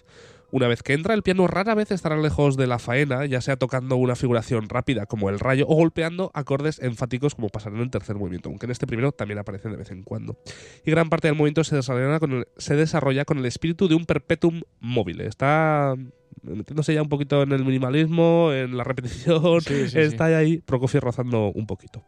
Una 0.51 0.67
vez 0.67 0.83
que 0.83 0.91
entra, 0.91 1.13
el 1.13 1.23
piano 1.23 1.47
rara 1.47 1.75
vez 1.75 1.91
estará 1.91 2.17
lejos 2.17 2.57
de 2.57 2.67
la 2.67 2.79
faena, 2.79 3.25
ya 3.25 3.39
sea 3.39 3.55
tocando 3.55 3.95
una 3.95 4.17
figuración 4.17 4.67
rápida 4.67 5.05
como 5.05 5.29
el 5.29 5.39
rayo 5.39 5.65
o 5.69 5.75
golpeando 5.75 6.29
acordes 6.33 6.79
enfáticos 6.79 7.35
como 7.35 7.47
pasará 7.47 7.77
en 7.77 7.83
el 7.83 7.89
tercer 7.89 8.17
movimiento, 8.17 8.49
aunque 8.49 8.65
en 8.65 8.71
este 8.73 8.85
primero 8.85 9.13
también 9.13 9.39
aparecen 9.39 9.71
de 9.71 9.77
vez 9.77 9.89
en 9.91 10.03
cuando. 10.03 10.37
Y 10.85 10.91
gran 10.91 11.09
parte 11.09 11.29
del 11.29 11.37
movimiento 11.37 11.63
se 11.63 11.77
desarrolla 11.77 12.19
con 12.19 12.33
el, 12.33 12.47
se 12.57 12.75
desarrolla 12.75 13.23
con 13.23 13.37
el 13.37 13.45
espíritu 13.45 13.87
de 13.87 13.95
un 13.95 14.05
perpetuum 14.05 14.61
móvil. 14.81 15.21
Está 15.21 15.95
metiéndose 16.41 16.93
ya 16.93 17.01
un 17.01 17.09
poquito 17.09 17.43
en 17.43 17.53
el 17.53 17.63
minimalismo, 17.63 18.51
en 18.51 18.75
la 18.75 18.83
repetición, 18.83 19.61
Sí, 19.61 19.87
sí, 19.87 19.99
está 19.99 20.25
ahí 20.25 20.57
Prokofiev 20.57 21.01
rozando 21.01 21.49
un 21.55 21.65
poquito. 21.65 22.03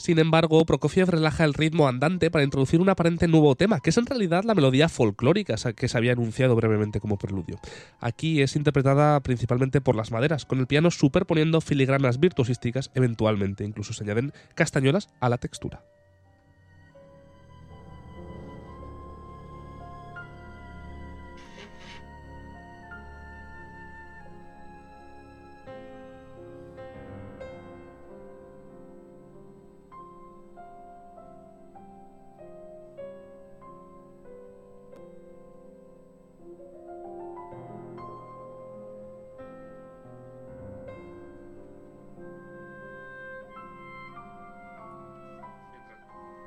Sin 0.00 0.18
embargo, 0.18 0.64
Prokofiev 0.64 1.10
relaja 1.10 1.44
el 1.44 1.52
ritmo 1.52 1.86
andante 1.86 2.30
para 2.30 2.42
introducir 2.42 2.80
un 2.80 2.88
aparente 2.88 3.28
nuevo 3.28 3.54
tema, 3.54 3.80
que 3.80 3.90
es 3.90 3.98
en 3.98 4.06
realidad 4.06 4.44
la 4.44 4.54
melodía 4.54 4.88
folclórica 4.88 5.56
que 5.76 5.88
se 5.88 5.98
había 5.98 6.12
anunciado 6.12 6.56
brevemente 6.56 7.00
como 7.00 7.18
preludio. 7.18 7.60
Aquí 8.00 8.40
es 8.40 8.56
interpretada 8.56 9.20
principalmente 9.20 9.82
por 9.82 9.96
las 9.96 10.10
maderas, 10.10 10.46
con 10.46 10.58
el 10.58 10.66
piano 10.66 10.90
superponiendo 10.90 11.60
filigranas 11.60 12.18
virtuosísticas, 12.18 12.90
eventualmente 12.94 13.62
incluso 13.62 13.92
se 13.92 14.04
añaden 14.04 14.32
castañuelas 14.54 15.10
a 15.20 15.28
la 15.28 15.36
textura. 15.36 15.84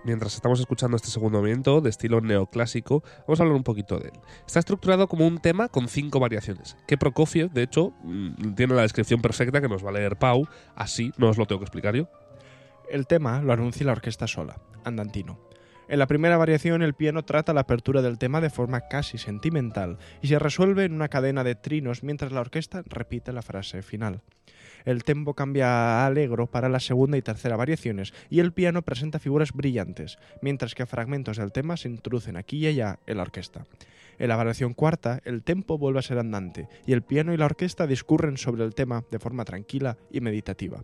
Mientras 0.05 0.35
estamos 0.35 0.59
escuchando 0.59 0.97
este 0.97 1.09
segundo 1.09 1.39
movimiento 1.39 1.79
de 1.79 1.89
estilo 1.89 2.19
neoclásico, 2.19 3.03
vamos 3.25 3.39
a 3.39 3.43
hablar 3.43 3.55
un 3.55 3.63
poquito 3.63 3.97
de 3.99 4.09
él. 4.09 4.19
Está 4.45 4.59
estructurado 4.59 5.07
como 5.07 5.25
un 5.25 5.37
tema 5.37 5.69
con 5.69 5.87
cinco 5.87 6.19
variaciones, 6.19 6.75
que 6.87 6.97
Prokofiev, 6.97 7.51
de 7.51 7.63
hecho, 7.63 7.93
mm, 8.03 8.53
tiene 8.55 8.75
la 8.75 8.81
descripción 8.81 9.21
perfecta 9.21 9.61
que 9.61 9.69
nos 9.69 9.83
va 9.83 9.91
a 9.91 9.93
leer 9.93 10.17
Pau, 10.17 10.45
así 10.75 11.11
no 11.17 11.29
os 11.29 11.37
lo 11.37 11.45
tengo 11.45 11.59
que 11.59 11.65
explicar 11.65 11.95
yo. 11.95 12.09
El 12.89 13.07
tema 13.07 13.41
lo 13.41 13.53
anuncia 13.53 13.85
la 13.85 13.93
orquesta 13.93 14.27
sola, 14.27 14.59
andantino. 14.83 15.39
En 15.87 15.99
la 15.99 16.07
primera 16.07 16.37
variación 16.37 16.81
el 16.81 16.93
piano 16.93 17.23
trata 17.23 17.53
la 17.53 17.61
apertura 17.61 18.01
del 18.01 18.17
tema 18.17 18.41
de 18.41 18.49
forma 18.49 18.81
casi 18.81 19.17
sentimental 19.17 19.97
y 20.21 20.27
se 20.27 20.39
resuelve 20.39 20.83
en 20.83 20.93
una 20.93 21.07
cadena 21.07 21.45
de 21.45 21.55
trinos 21.55 22.03
mientras 22.03 22.31
la 22.31 22.41
orquesta 22.41 22.83
repite 22.85 23.31
la 23.31 23.41
frase 23.41 23.81
final. 23.81 24.21
El 24.85 25.03
tempo 25.03 25.33
cambia 25.33 25.67
a 25.67 26.05
alegro 26.05 26.47
para 26.47 26.69
la 26.69 26.79
segunda 26.79 27.17
y 27.17 27.21
tercera 27.21 27.55
variaciones 27.55 28.13
y 28.29 28.39
el 28.39 28.53
piano 28.53 28.81
presenta 28.81 29.19
figuras 29.19 29.53
brillantes, 29.53 30.17
mientras 30.41 30.75
que 30.75 30.85
fragmentos 30.85 31.37
del 31.37 31.51
tema 31.51 31.77
se 31.77 31.89
introducen 31.89 32.37
aquí 32.37 32.57
y 32.57 32.67
allá 32.67 32.99
en 33.07 33.17
la 33.17 33.23
orquesta. 33.23 33.65
En 34.19 34.29
la 34.29 34.35
variación 34.35 34.73
cuarta, 34.73 35.21
el 35.25 35.43
tempo 35.43 35.77
vuelve 35.77 35.99
a 35.99 36.03
ser 36.03 36.19
andante 36.19 36.67
y 36.85 36.93
el 36.93 37.01
piano 37.01 37.33
y 37.33 37.37
la 37.37 37.45
orquesta 37.45 37.87
discurren 37.87 38.37
sobre 38.37 38.63
el 38.63 38.75
tema 38.75 39.03
de 39.09 39.19
forma 39.19 39.45
tranquila 39.45 39.97
y 40.11 40.21
meditativa. 40.21 40.83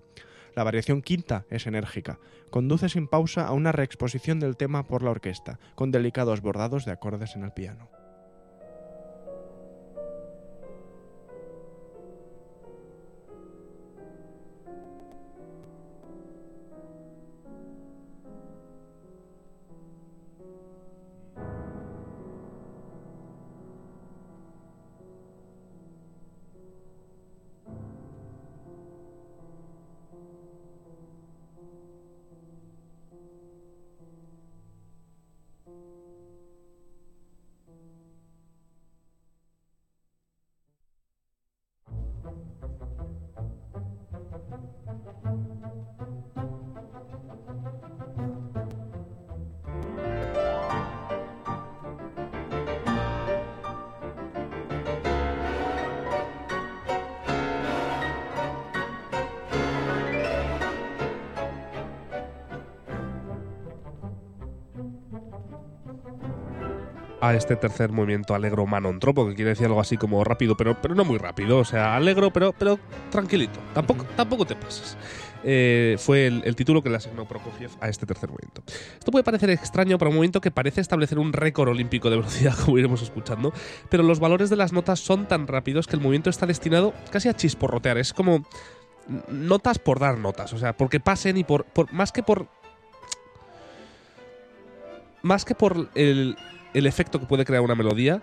La 0.55 0.63
variación 0.63 1.01
quinta 1.01 1.45
es 1.49 1.67
enérgica. 1.67 2.19
Conduce 2.49 2.89
sin 2.89 3.07
pausa 3.07 3.45
a 3.45 3.53
una 3.53 3.71
reexposición 3.71 4.39
del 4.39 4.57
tema 4.57 4.87
por 4.87 5.03
la 5.03 5.11
orquesta, 5.11 5.59
con 5.75 5.91
delicados 5.91 6.41
bordados 6.41 6.85
de 6.85 6.91
acordes 6.91 7.35
en 7.35 7.43
el 7.43 7.51
piano. 7.51 7.98
A 67.29 67.35
este 67.35 67.55
tercer 67.55 67.91
movimiento 67.91 68.33
alegro 68.33 68.65
manontropo, 68.65 69.27
que 69.27 69.35
quiere 69.35 69.51
decir 69.51 69.67
algo 69.67 69.79
así 69.79 69.97
como 69.97 70.23
rápido, 70.23 70.57
pero, 70.57 70.79
pero 70.81 70.95
no 70.95 71.05
muy 71.05 71.17
rápido. 71.17 71.59
O 71.59 71.65
sea, 71.65 71.95
alegro, 71.95 72.31
pero, 72.31 72.53
pero 72.53 72.79
tranquilito. 73.11 73.59
Tampoco, 73.73 74.05
tampoco 74.15 74.45
te 74.45 74.55
pases. 74.55 74.97
Eh, 75.43 75.95
fue 75.99 76.27
el, 76.27 76.55
título 76.55 76.83
que 76.83 76.89
le 76.89 76.97
asignó 76.97 77.25
Prokofiev 77.25 77.71
a 77.79 77.87
este 77.87 78.05
tercer 78.05 78.29
movimiento. 78.29 78.63
Esto 78.97 79.11
puede 79.11 79.23
parecer 79.23 79.49
extraño 79.51 79.97
para 79.97 80.09
un 80.09 80.15
movimiento 80.15 80.41
que 80.41 80.51
parece 80.51 80.81
establecer 80.81 81.17
un 81.17 81.31
récord 81.31 81.69
olímpico 81.69 82.09
de 82.09 82.17
velocidad, 82.17 82.55
como 82.65 82.77
iremos 82.77 83.01
escuchando, 83.01 83.53
pero 83.89 84.03
los 84.03 84.19
valores 84.19 84.49
de 84.49 84.57
las 84.57 84.73
notas 84.73 84.99
son 84.99 85.27
tan 85.27 85.47
rápidos 85.47 85.87
que 85.87 85.95
el 85.95 86.01
movimiento 86.01 86.29
está 86.29 86.45
destinado 86.45 86.93
casi 87.11 87.29
a 87.29 87.35
chisporrotear. 87.35 87.97
Es 87.97 88.11
como 88.13 88.45
notas 89.29 89.79
por 89.79 89.99
dar 89.99 90.17
notas, 90.17 90.51
o 90.53 90.57
sea, 90.57 90.75
porque 90.75 90.99
pasen 90.99 91.37
y 91.37 91.43
por, 91.43 91.63
por 91.65 91.91
más 91.93 92.11
que 92.11 92.21
por 92.21 92.47
más 95.21 95.45
que 95.45 95.55
por 95.55 95.89
el, 95.95 96.37
el 96.73 96.85
efecto 96.85 97.19
que 97.19 97.25
puede 97.25 97.45
crear 97.45 97.61
una 97.61 97.75
melodía, 97.75 98.21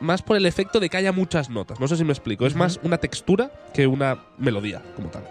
más 0.00 0.22
por 0.22 0.36
el 0.36 0.46
efecto 0.46 0.80
de 0.80 0.88
que 0.88 0.96
haya 0.96 1.12
muchas 1.12 1.50
notas. 1.50 1.80
No 1.80 1.88
sé 1.88 1.96
si 1.96 2.04
me 2.04 2.12
explico. 2.12 2.46
Es 2.46 2.54
más 2.54 2.80
una 2.82 2.98
textura 2.98 3.50
que 3.72 3.86
una 3.86 4.18
melodía 4.38 4.82
como 4.96 5.08
tal. 5.08 5.24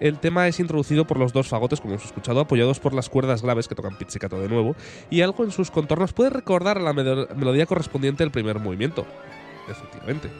El 0.00 0.18
tema 0.18 0.46
es 0.46 0.60
introducido 0.60 1.06
por 1.06 1.18
los 1.18 1.32
dos 1.32 1.48
fagotes, 1.48 1.80
como 1.80 1.94
hemos 1.94 2.06
escuchado, 2.06 2.40
apoyados 2.40 2.78
por 2.78 2.94
las 2.94 3.08
cuerdas 3.08 3.42
graves 3.42 3.66
que 3.66 3.74
tocan 3.74 3.98
pizzicato 3.98 4.40
de 4.40 4.48
nuevo, 4.48 4.76
y 5.10 5.22
algo 5.22 5.44
en 5.44 5.50
sus 5.50 5.70
contornos 5.70 6.12
puede 6.12 6.30
recordar 6.30 6.78
a 6.78 6.80
la 6.80 6.92
melodía 6.92 7.66
correspondiente 7.66 8.22
del 8.22 8.30
primer 8.30 8.60
movimiento. 8.60 9.06
Efectivamente. 9.68 10.30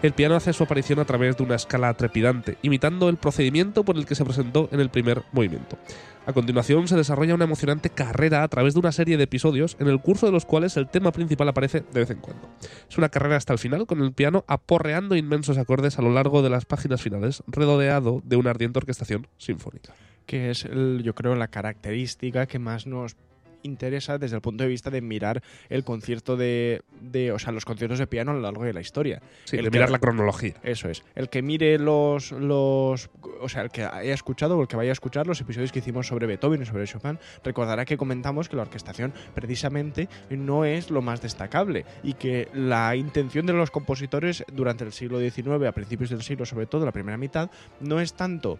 El 0.00 0.12
piano 0.12 0.36
hace 0.36 0.52
su 0.52 0.62
aparición 0.62 1.00
a 1.00 1.04
través 1.04 1.36
de 1.36 1.42
una 1.42 1.56
escala 1.56 1.92
trepidante, 1.94 2.56
imitando 2.62 3.08
el 3.08 3.16
procedimiento 3.16 3.84
por 3.84 3.96
el 3.96 4.06
que 4.06 4.14
se 4.14 4.24
presentó 4.24 4.68
en 4.70 4.78
el 4.78 4.90
primer 4.90 5.24
movimiento. 5.32 5.76
A 6.24 6.32
continuación 6.32 6.86
se 6.86 6.94
desarrolla 6.94 7.34
una 7.34 7.46
emocionante 7.46 7.90
carrera 7.90 8.44
a 8.44 8.48
través 8.48 8.74
de 8.74 8.80
una 8.80 8.92
serie 8.92 9.16
de 9.16 9.24
episodios 9.24 9.76
en 9.80 9.88
el 9.88 10.00
curso 10.00 10.26
de 10.26 10.32
los 10.32 10.44
cuales 10.44 10.76
el 10.76 10.86
tema 10.86 11.10
principal 11.10 11.48
aparece 11.48 11.80
de 11.92 12.00
vez 12.00 12.10
en 12.10 12.18
cuando. 12.18 12.48
Es 12.88 12.96
una 12.96 13.08
carrera 13.08 13.34
hasta 13.34 13.52
el 13.52 13.58
final 13.58 13.88
con 13.88 14.00
el 14.00 14.12
piano 14.12 14.44
aporreando 14.46 15.16
inmensos 15.16 15.58
acordes 15.58 15.98
a 15.98 16.02
lo 16.02 16.12
largo 16.12 16.42
de 16.42 16.50
las 16.50 16.64
páginas 16.64 17.02
finales, 17.02 17.42
rodeado 17.48 18.22
de 18.24 18.36
una 18.36 18.50
ardiente 18.50 18.78
orquestación 18.78 19.26
sinfónica. 19.36 19.94
Que 20.26 20.50
es, 20.50 20.68
yo 21.02 21.14
creo, 21.16 21.34
la 21.34 21.48
característica 21.48 22.46
que 22.46 22.60
más 22.60 22.86
nos 22.86 23.16
interesa 23.62 24.18
desde 24.18 24.36
el 24.36 24.42
punto 24.42 24.64
de 24.64 24.68
vista 24.70 24.90
de 24.90 25.00
mirar 25.00 25.42
el 25.68 25.84
concierto 25.84 26.36
de, 26.36 26.82
de, 27.00 27.32
o 27.32 27.38
sea, 27.38 27.52
los 27.52 27.64
conciertos 27.64 27.98
de 27.98 28.06
piano 28.06 28.30
a 28.30 28.34
lo 28.34 28.40
largo 28.40 28.64
de 28.64 28.72
la 28.72 28.80
historia. 28.80 29.20
Sí, 29.44 29.56
el 29.56 29.64
de 29.64 29.70
que- 29.70 29.76
mirar 29.78 29.90
la 29.90 29.98
cronología. 29.98 30.54
Eso 30.62 30.88
es. 30.88 31.02
El 31.14 31.28
que 31.28 31.42
mire 31.42 31.78
los, 31.78 32.32
los. 32.32 33.10
O 33.40 33.48
sea, 33.48 33.62
el 33.62 33.70
que 33.70 33.82
haya 33.84 34.14
escuchado 34.14 34.58
o 34.58 34.62
el 34.62 34.68
que 34.68 34.76
vaya 34.76 34.90
a 34.90 34.92
escuchar 34.92 35.26
los 35.26 35.40
episodios 35.40 35.72
que 35.72 35.78
hicimos 35.80 36.06
sobre 36.06 36.26
Beethoven 36.26 36.62
y 36.62 36.66
sobre 36.66 36.86
Chopin, 36.86 37.18
recordará 37.44 37.84
que 37.84 37.96
comentamos 37.96 38.48
que 38.48 38.56
la 38.56 38.62
orquestación 38.62 39.12
precisamente 39.34 40.08
no 40.30 40.64
es 40.64 40.90
lo 40.90 41.02
más 41.02 41.20
destacable 41.22 41.84
y 42.02 42.14
que 42.14 42.48
la 42.54 42.94
intención 42.96 43.46
de 43.46 43.52
los 43.52 43.70
compositores 43.70 44.44
durante 44.52 44.84
el 44.84 44.92
siglo 44.92 45.18
XIX, 45.20 45.66
a 45.66 45.72
principios 45.72 46.10
del 46.10 46.22
siglo, 46.22 46.46
sobre 46.46 46.66
todo 46.66 46.84
la 46.84 46.92
primera 46.92 47.16
mitad, 47.16 47.50
no 47.80 48.00
es 48.00 48.14
tanto. 48.14 48.58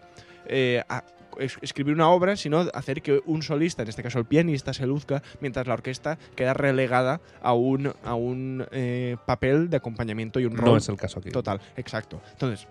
eh, 0.51 0.81
a- 0.89 1.03
escribir 1.39 1.93
una 1.93 2.09
obra, 2.09 2.35
sino 2.35 2.59
hacer 2.73 3.01
que 3.01 3.21
un 3.25 3.41
solista, 3.43 3.83
en 3.83 3.89
este 3.89 4.03
caso 4.03 4.19
el 4.19 4.25
pianista, 4.25 4.73
se 4.73 4.85
luzca, 4.85 5.21
mientras 5.41 5.67
la 5.67 5.73
orquesta 5.73 6.17
queda 6.35 6.53
relegada 6.53 7.21
a 7.41 7.53
un, 7.53 7.91
a 8.03 8.15
un 8.15 8.65
eh, 8.71 9.17
papel 9.25 9.69
de 9.69 9.77
acompañamiento 9.77 10.39
y 10.39 10.45
un 10.45 10.57
rol 10.57 10.65
No 10.71 10.77
es 10.77 10.89
el 10.89 10.97
caso 10.97 11.19
aquí. 11.19 11.29
Total, 11.29 11.59
exacto. 11.77 12.21
Entonces, 12.31 12.67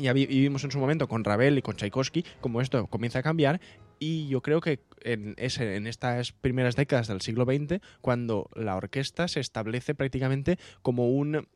ya 0.00 0.12
vi- 0.12 0.26
vivimos 0.26 0.64
en 0.64 0.70
su 0.70 0.78
momento 0.78 1.08
con 1.08 1.24
Ravel 1.24 1.58
y 1.58 1.62
con 1.62 1.76
Tchaikovsky, 1.76 2.24
como 2.40 2.60
esto 2.60 2.86
comienza 2.86 3.18
a 3.18 3.22
cambiar, 3.22 3.60
y 3.98 4.26
yo 4.28 4.40
creo 4.42 4.60
que 4.60 4.80
en, 5.02 5.34
ese, 5.36 5.76
en 5.76 5.86
estas 5.86 6.32
primeras 6.32 6.74
décadas 6.76 7.06
del 7.08 7.20
siglo 7.20 7.44
XX, 7.44 7.80
cuando 8.00 8.48
la 8.56 8.74
orquesta 8.76 9.28
se 9.28 9.38
establece 9.40 9.94
prácticamente 9.94 10.58
como 10.82 11.08
un 11.10 11.46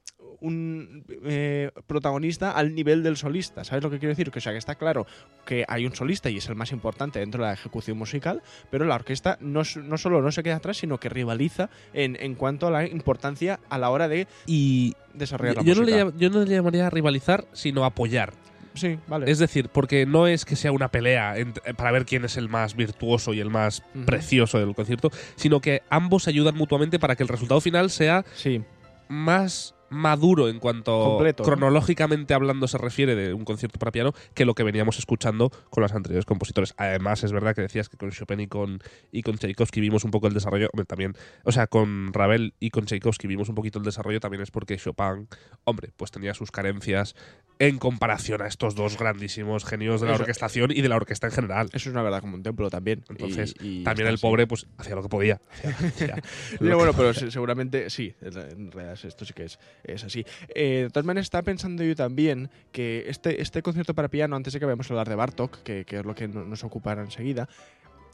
un 0.40 1.04
eh, 1.24 1.70
protagonista 1.86 2.52
al 2.52 2.74
nivel 2.74 3.02
del 3.02 3.16
solista. 3.16 3.64
¿Sabes 3.64 3.82
lo 3.84 3.90
que 3.90 3.98
quiero 3.98 4.10
decir? 4.10 4.30
Que, 4.30 4.38
o 4.38 4.42
sea, 4.42 4.52
que 4.52 4.58
está 4.58 4.74
claro 4.74 5.06
que 5.44 5.64
hay 5.68 5.86
un 5.86 5.94
solista 5.94 6.30
y 6.30 6.36
es 6.38 6.48
el 6.48 6.54
más 6.56 6.72
importante 6.72 7.18
dentro 7.18 7.42
de 7.42 7.48
la 7.48 7.54
ejecución 7.54 7.96
musical, 7.98 8.42
pero 8.70 8.84
la 8.84 8.94
orquesta 8.96 9.38
no, 9.40 9.62
no 9.82 9.98
solo 9.98 10.22
no 10.22 10.32
se 10.32 10.42
queda 10.42 10.56
atrás, 10.56 10.76
sino 10.78 10.98
que 10.98 11.08
rivaliza 11.08 11.70
en, 11.92 12.16
en 12.20 12.34
cuanto 12.34 12.66
a 12.66 12.70
la 12.70 12.86
importancia 12.86 13.60
a 13.68 13.78
la 13.78 13.90
hora 13.90 14.08
de 14.08 14.26
Y 14.46 14.94
desarrollar 15.14 15.56
la 15.56 15.62
yo 15.62 15.74
no, 15.74 15.82
le, 15.82 16.04
música. 16.04 16.18
yo 16.18 16.30
no 16.30 16.44
le 16.44 16.50
llamaría 16.54 16.90
rivalizar, 16.90 17.44
sino 17.52 17.84
apoyar. 17.84 18.32
Sí, 18.74 18.98
vale. 19.06 19.30
Es 19.30 19.38
decir, 19.38 19.70
porque 19.70 20.04
no 20.04 20.26
es 20.26 20.44
que 20.44 20.54
sea 20.54 20.70
una 20.70 20.88
pelea 20.88 21.34
ent- 21.38 21.74
para 21.76 21.90
ver 21.92 22.04
quién 22.04 22.26
es 22.26 22.36
el 22.36 22.50
más 22.50 22.76
virtuoso 22.76 23.32
y 23.32 23.40
el 23.40 23.48
más 23.48 23.82
precioso 24.04 24.58
del 24.58 24.74
concierto, 24.74 25.10
sino 25.36 25.62
que 25.62 25.80
ambos 25.88 26.28
ayudan 26.28 26.54
mutuamente 26.56 26.98
para 26.98 27.16
que 27.16 27.22
el 27.22 27.28
resultado 27.30 27.62
final 27.62 27.88
sea 27.88 28.26
Sí, 28.34 28.62
más 29.08 29.74
maduro 29.90 30.48
en 30.48 30.58
cuanto 30.58 31.04
Completo, 31.04 31.42
¿no? 31.42 31.46
cronológicamente 31.48 32.34
hablando 32.34 32.66
se 32.68 32.78
refiere 32.78 33.14
de 33.14 33.32
un 33.34 33.44
concierto 33.44 33.78
para 33.78 33.92
piano 33.92 34.12
que 34.34 34.44
lo 34.44 34.54
que 34.54 34.62
veníamos 34.62 34.98
escuchando 34.98 35.50
con 35.70 35.82
los 35.82 35.92
anteriores 35.92 36.24
compositores. 36.24 36.74
Además, 36.76 37.22
es 37.24 37.32
verdad 37.32 37.54
que 37.54 37.62
decías 37.62 37.88
que 37.88 37.96
con 37.96 38.10
Chopin 38.10 38.40
y 38.40 38.46
con, 38.48 38.80
y 39.12 39.22
con 39.22 39.36
Tchaikovsky 39.38 39.80
vimos 39.80 40.04
un 40.04 40.10
poco 40.10 40.26
el 40.26 40.34
desarrollo, 40.34 40.68
hombre, 40.72 40.86
también, 40.86 41.14
o 41.44 41.52
sea, 41.52 41.66
con 41.66 42.12
Ravel 42.12 42.54
y 42.60 42.70
con 42.70 42.84
Tchaikovsky 42.86 43.26
vimos 43.26 43.48
un 43.48 43.54
poquito 43.54 43.78
el 43.78 43.84
desarrollo, 43.84 44.20
también 44.20 44.42
es 44.42 44.50
porque 44.50 44.76
Chopin, 44.76 45.28
hombre, 45.64 45.90
pues 45.96 46.10
tenía 46.10 46.34
sus 46.34 46.50
carencias 46.50 47.14
en 47.58 47.78
comparación 47.78 48.42
a 48.42 48.46
estos 48.48 48.74
dos 48.74 48.98
grandísimos 48.98 49.64
genios 49.64 50.00
de 50.00 50.08
la 50.08 50.14
Eso- 50.14 50.22
orquestación 50.24 50.70
y 50.72 50.82
de 50.82 50.88
la 50.88 50.96
orquesta 50.96 51.26
en 51.28 51.32
general. 51.32 51.66
eso 51.68 51.88
es 51.88 51.92
una 51.94 52.02
verdad 52.02 52.20
como 52.20 52.36
un 52.36 52.42
templo 52.42 52.68
también. 52.70 53.02
Entonces, 53.08 53.54
Y- 53.60 53.80
y 53.80 53.84
También 53.84 54.08
el 54.08 54.18
pobre, 54.18 54.46
pues, 54.46 54.66
hacía 54.76 54.94
lo 54.94 55.02
que 55.02 55.08
podía. 55.08 55.40
Hacía- 55.64 55.70
hacía 55.88 56.22
Sí, 56.50 56.56
lo 56.60 56.68
que 56.70 56.74
bueno, 56.74 56.92
pero 56.96 57.12
podía. 57.14 57.30
seguramente 57.30 57.88
sí, 57.90 58.14
en 58.20 58.70
realidad 58.72 58.98
esto 59.02 59.24
sí 59.24 59.32
que 59.32 59.44
es, 59.44 59.58
es 59.86 60.04
así. 60.04 60.24
Eh, 60.54 60.82
de 60.84 60.90
todas 60.90 61.06
maneras, 61.06 61.26
estaba 61.26 61.42
pensando 61.42 61.82
yo 61.84 61.94
también 61.94 62.50
que 62.72 63.04
este, 63.08 63.40
este 63.40 63.62
concierto 63.62 63.94
para 63.94 64.08
piano, 64.08 64.36
antes 64.36 64.52
de 64.52 64.58
que 64.60 64.66
vayamos 64.66 64.90
a 64.90 64.94
hablar 64.94 65.08
de 65.08 65.14
Bartok, 65.14 65.62
que, 65.62 65.84
que 65.84 65.98
es 65.98 66.04
lo 66.04 66.14
que 66.14 66.28
no- 66.28 66.44
nos 66.44 66.64
ocupará 66.64 67.02
enseguida, 67.02 67.48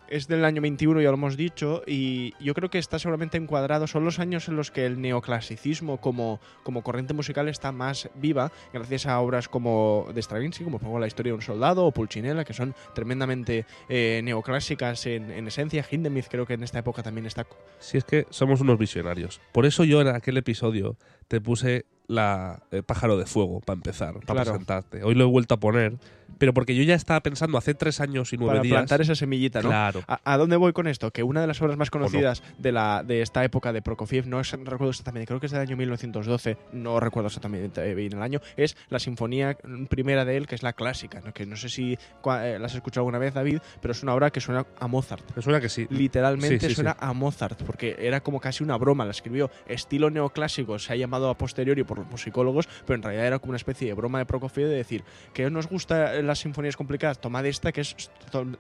es 0.09 0.29
del 0.29 0.45
año 0.45 0.61
21, 0.63 1.01
ya 1.01 1.09
lo 1.09 1.15
hemos 1.15 1.37
dicho, 1.37 1.83
y 1.87 2.35
yo 2.41 2.55
creo 2.55 2.71
que 2.71 2.79
está 2.79 2.99
seguramente 2.99 3.37
encuadrado. 3.37 3.87
Son 3.87 4.05
los 4.05 4.19
años 4.19 4.49
en 4.49 4.57
los 4.57 4.71
que 4.71 4.87
el 4.87 5.01
neoclasicismo 5.01 6.01
como, 6.01 6.41
como 6.63 6.83
corriente 6.83 7.15
musical 7.15 7.49
está 7.49 7.73
más 7.73 8.11
viva, 8.15 8.53
gracias 8.73 9.07
a 9.07 9.21
obras 9.21 9.49
como 9.49 10.09
de 10.15 10.23
Stravinsky, 10.23 10.65
como 10.65 10.79
pongo 10.79 10.99
la 10.99 11.07
historia 11.07 11.31
de 11.31 11.37
un 11.37 11.43
soldado 11.43 11.85
o 11.85 11.93
Pulcinella, 11.93 12.45
que 12.45 12.53
son 12.53 12.75
tremendamente 12.95 13.67
eh, 13.89 14.21
neoclásicas 14.25 15.07
en, 15.07 15.31
en 15.31 15.47
esencia. 15.47 15.85
Hindemith 15.89 16.27
creo 16.29 16.47
que 16.47 16.55
en 16.55 16.63
esta 16.63 16.79
época 16.79 17.03
también 17.03 17.27
está. 17.27 17.47
Si 17.79 17.99
es 17.99 18.05
que 18.05 18.27
somos 18.31 18.61
unos 18.61 18.79
visionarios. 18.79 19.41
Por 19.53 19.67
eso 19.67 19.85
yo 19.85 20.01
en 20.01 20.09
aquel 20.09 20.37
episodio 20.37 20.97
te 21.29 21.41
puse 21.41 21.87
la 22.13 22.63
eh, 22.71 22.83
pájaro 22.83 23.17
de 23.17 23.27
fuego 23.27 23.61
para 23.61 23.77
empezar, 23.77 24.15
para 24.15 24.25
Claro. 24.43 24.51
presentarte. 24.53 25.03
Hoy 25.03 25.15
lo 25.15 25.25
he 25.25 25.29
vuelto 25.29 25.55
a 25.55 25.61
poner, 25.61 25.95
pero 26.39 26.53
porque 26.55 26.75
yo 26.75 26.83
ya 26.83 26.95
estaba 26.95 27.21
pensando 27.21 27.57
hace 27.59 27.75
tres 27.75 28.01
años 28.01 28.33
y 28.33 28.37
nueve 28.37 28.53
Para 28.55 28.63
días. 28.63 28.73
plantar 28.75 29.01
esa 29.01 29.15
semillita, 29.15 29.63
¿no? 29.63 29.69
Claro. 29.69 30.03
¿A, 30.09 30.21
a 30.25 30.37
dónde 30.37 30.57
voy 30.57 30.73
con 30.73 30.89
esto? 30.89 31.11
Que 31.13 31.23
una 31.23 31.41
de 31.41 31.47
las 31.47 31.61
obras 31.63 31.77
más 31.77 31.91
conocidas 31.91 32.43
de, 32.59 32.73
la, 32.73 33.03
de 33.07 33.23
esta 33.23 33.45
época 33.45 33.73
de 33.73 33.83
Prokofiev, 33.83 34.27
no 34.27 34.41
es, 34.41 34.53
no 34.59 34.65
recuerdo 34.65 34.91
exactamente, 34.91 35.27
creo 35.27 35.41
que 35.41 35.47
es 35.47 35.53
del 35.53 35.61
año 35.61 35.77
1912, 35.77 36.57
no 36.73 36.99
recuerdo 37.01 37.29
exactamente 37.29 37.95
bien 37.95 38.15
el 38.15 38.23
año, 38.23 38.41
es 38.57 38.77
la 38.89 38.99
sinfonía 38.99 39.57
primera 39.89 40.25
de 40.25 40.37
él, 40.37 40.47
que 40.47 40.55
es 40.55 40.63
la 40.63 40.73
clásica, 40.73 41.21
¿no? 41.25 41.33
que 41.33 41.47
no 41.47 41.57
sé 41.57 41.69
si 41.69 41.93
eh, 41.95 42.57
la 42.59 42.67
has 42.67 42.75
escuchado 42.75 43.03
alguna 43.03 43.19
vez, 43.19 43.35
David, 43.35 43.59
pero 43.81 43.93
es 43.93 44.03
una 44.03 44.15
obra 44.15 44.31
que 44.31 44.41
suena 44.41 44.67
a 44.81 44.87
Mozart. 44.89 45.25
Me 45.37 45.43
suena 45.43 45.61
que 45.61 45.69
sí. 45.69 45.87
Literalmente 45.91 46.61
Sí, 46.61 46.69
sí, 46.69 46.75
suena 46.75 46.97
a 46.99 47.13
Mozart, 47.13 47.63
porque 47.63 47.97
era 47.99 48.21
como 48.21 48.41
casi 48.41 48.65
una 48.65 48.77
broma. 48.77 49.05
La 49.05 49.13
escribió 49.13 49.51
estilo 49.67 50.11
neoclásico, 50.11 50.79
se 50.79 50.93
ha 50.93 50.97
llamado 50.97 51.31
a 51.31 51.39
posteriori 51.39 51.85
por 51.85 52.02
musicólogos, 52.11 52.69
pero 52.87 52.97
en 52.97 53.03
realidad 53.03 53.27
era 53.27 53.39
como 53.39 53.51
una 53.51 53.57
especie 53.57 53.89
de 53.89 53.95
broma 53.95 54.19
de 54.19 54.27
Prokofiev 54.27 54.69
de 54.69 54.77
decir 54.77 55.05
que 55.33 55.49
nos 55.51 55.69
gusta 55.69 56.21
las 56.23 56.41
sinfonías 56.41 56.77
complicadas, 56.77 57.21
tomad 57.21 57.47
esta 57.47 57.73
que 57.73 57.83
es 57.83 58.11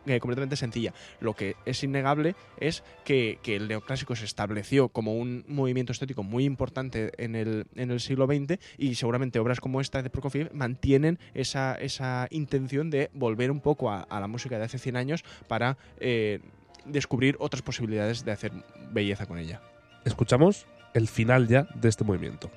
eh, 0.06 0.20
completamente 0.20 0.56
sencilla. 0.56 0.92
Lo 1.20 1.34
que 1.34 1.56
es 1.64 1.82
innegable 1.82 2.34
es 2.58 2.82
que, 3.04 3.38
que 3.42 3.56
el 3.56 3.68
neoclásico 3.68 4.14
se 4.16 4.24
estableció 4.24 4.88
como 4.88 5.14
un 5.14 5.44
movimiento 5.48 5.92
estético 5.92 6.22
muy 6.22 6.44
importante 6.44 7.12
en 7.18 7.34
el, 7.34 7.66
en 7.74 7.90
el 7.90 8.00
siglo 8.00 8.26
XX 8.26 8.58
y 8.78 8.94
seguramente 8.94 9.38
obras 9.38 9.60
como 9.60 9.80
esta 9.80 10.02
de 10.02 10.10
Prokofiev 10.10 10.52
mantienen 10.54 11.18
esa, 11.34 11.74
esa 11.74 12.26
intención 12.30 12.90
de 12.90 13.10
volver 13.14 13.50
un 13.50 13.60
poco 13.60 13.90
a, 13.90 14.00
a 14.02 14.20
la 14.20 14.26
música 14.26 14.58
de 14.58 14.64
hace 14.64 14.78
100 14.78 14.96
años 14.96 15.24
para 15.48 15.76
eh, 15.98 16.40
descubrir 16.84 17.36
otras 17.38 17.62
posibilidades 17.62 18.24
de 18.24 18.32
hacer 18.32 18.52
belleza 18.90 19.26
con 19.26 19.38
ella. 19.38 19.60
Escuchamos 20.04 20.66
el 20.94 21.08
final 21.08 21.48
ya 21.48 21.66
de 21.74 21.88
este 21.88 22.04
movimiento. 22.04 22.50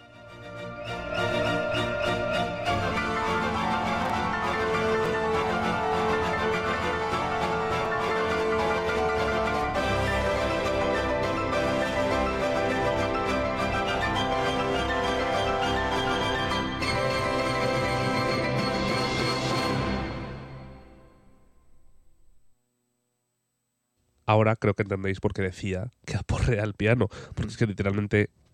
Ahora 24.25 24.55
creo 24.55 24.73
que 24.73 24.83
entendéis 24.83 25.19
por 25.19 25.33
qué 25.33 25.41
decía 25.41 25.91
que 26.05 26.15
aporrea 26.17 26.63
el 26.63 26.73
piano, 26.73 27.07
porque 27.35 27.51
es 27.51 27.57
que 27.57 27.67
literalmente 27.67 28.29
mm, 28.29 28.44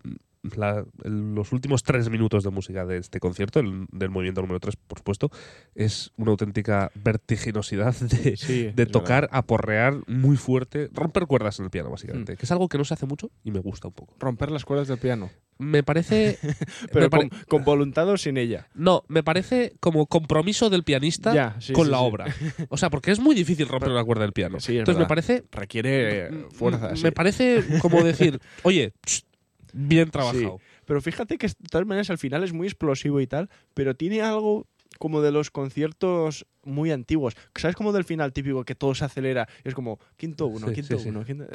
la- 0.56 0.84
el- 1.04 1.34
los 1.34 1.52
últimos 1.52 1.82
tres 1.82 2.10
minutos 2.10 2.42
de 2.44 2.50
música 2.50 2.84
de 2.84 2.96
este 2.98 3.20
concierto, 3.20 3.60
el- 3.60 3.86
del 3.92 4.10
movimiento 4.10 4.40
número 4.40 4.58
3, 4.60 4.76
por 4.76 4.98
supuesto, 4.98 5.30
es 5.74 6.10
una 6.16 6.32
auténtica 6.32 6.90
vertiginosidad 6.94 7.94
de, 7.96 8.36
Sí, 8.36 8.70
de 8.74 8.82
es 8.82 8.90
tocar, 8.90 9.22
verdad. 9.22 9.38
aporrear 9.38 9.94
muy 10.08 10.36
fuerte, 10.36 10.88
romper 10.92 11.26
cuerdas 11.26 11.58
en 11.58 11.66
el 11.66 11.70
piano, 11.70 11.90
básicamente, 11.90 12.36
que 12.36 12.44
es 12.44 12.50
algo 12.52 12.68
que 12.68 12.78
no 12.78 12.84
se 12.84 12.94
hace 12.94 13.06
mucho 13.06 13.30
y 13.44 13.50
me 13.52 13.60
gusta 13.60 13.88
un 13.88 13.94
poco. 13.94 14.14
Romper 14.18 14.50
las 14.50 14.64
cuerdas 14.64 14.88
del 14.88 14.98
piano. 14.98 15.30
Me 15.58 15.82
parece. 15.84 16.38
Pero 16.92 17.04
me 17.06 17.10
pare- 17.10 17.28
con, 17.28 17.38
con 17.48 17.64
voluntad 17.64 18.08
o 18.08 18.16
sin 18.16 18.36
ella. 18.36 18.66
No, 18.74 19.04
me 19.06 19.22
parece 19.22 19.74
como 19.80 20.06
compromiso 20.06 20.70
del 20.70 20.82
pianista 20.82 21.32
Ya, 21.32 21.56
sí, 21.60 21.72
con 21.72 21.84
sí, 21.86 21.90
la 21.92 21.98
sí. 21.98 22.04
obra. 22.04 22.34
O 22.68 22.76
sea, 22.76 22.90
porque 22.90 23.12
es 23.12 23.20
muy 23.20 23.34
difícil 23.36 23.68
romper 23.68 23.90
una 23.90 24.02
cuerda 24.02 24.22
del 24.22 24.32
piano. 24.32 24.56
Entonces 24.56 24.86
me 24.88 24.92
verdad. 24.94 25.08
parece 25.08 25.44
Requiere 25.52 26.30
fuerza. 26.52 26.96
Sí. 26.96 27.04
Me 27.04 27.12
parece 27.12 27.62
como 27.80 28.02
decir, 28.02 28.40
oye, 28.64 28.92
ch, 29.06 29.24
bien 29.72 30.10
trabajado. 30.10 30.58
Sí. 30.58 30.64
Pero 30.84 31.00
fíjate 31.00 31.38
que 31.38 31.48
de 31.48 31.54
todas 31.70 31.86
maneras 31.86 32.10
al 32.10 32.18
final 32.18 32.44
es 32.44 32.52
muy 32.52 32.66
explosivo 32.66 33.20
y 33.20 33.26
tal, 33.26 33.48
pero 33.74 33.94
tiene 33.94 34.22
algo 34.22 34.66
como 34.98 35.20
de 35.20 35.32
los 35.32 35.50
conciertos 35.50 36.46
muy 36.64 36.90
antiguos. 36.92 37.34
¿Sabes 37.56 37.76
como 37.76 37.92
del 37.92 38.04
final 38.04 38.32
típico 38.32 38.64
que 38.64 38.74
todo 38.74 38.94
se 38.94 39.04
acelera? 39.04 39.48
Y 39.64 39.68
es 39.68 39.74
como 39.74 39.98
quinto 40.16 40.46
uno, 40.46 40.68
sí, 40.68 40.74
quinto 40.74 40.98
sí, 40.98 41.08
uno. 41.08 41.20
Sí. 41.20 41.26
Quinto... 41.26 41.46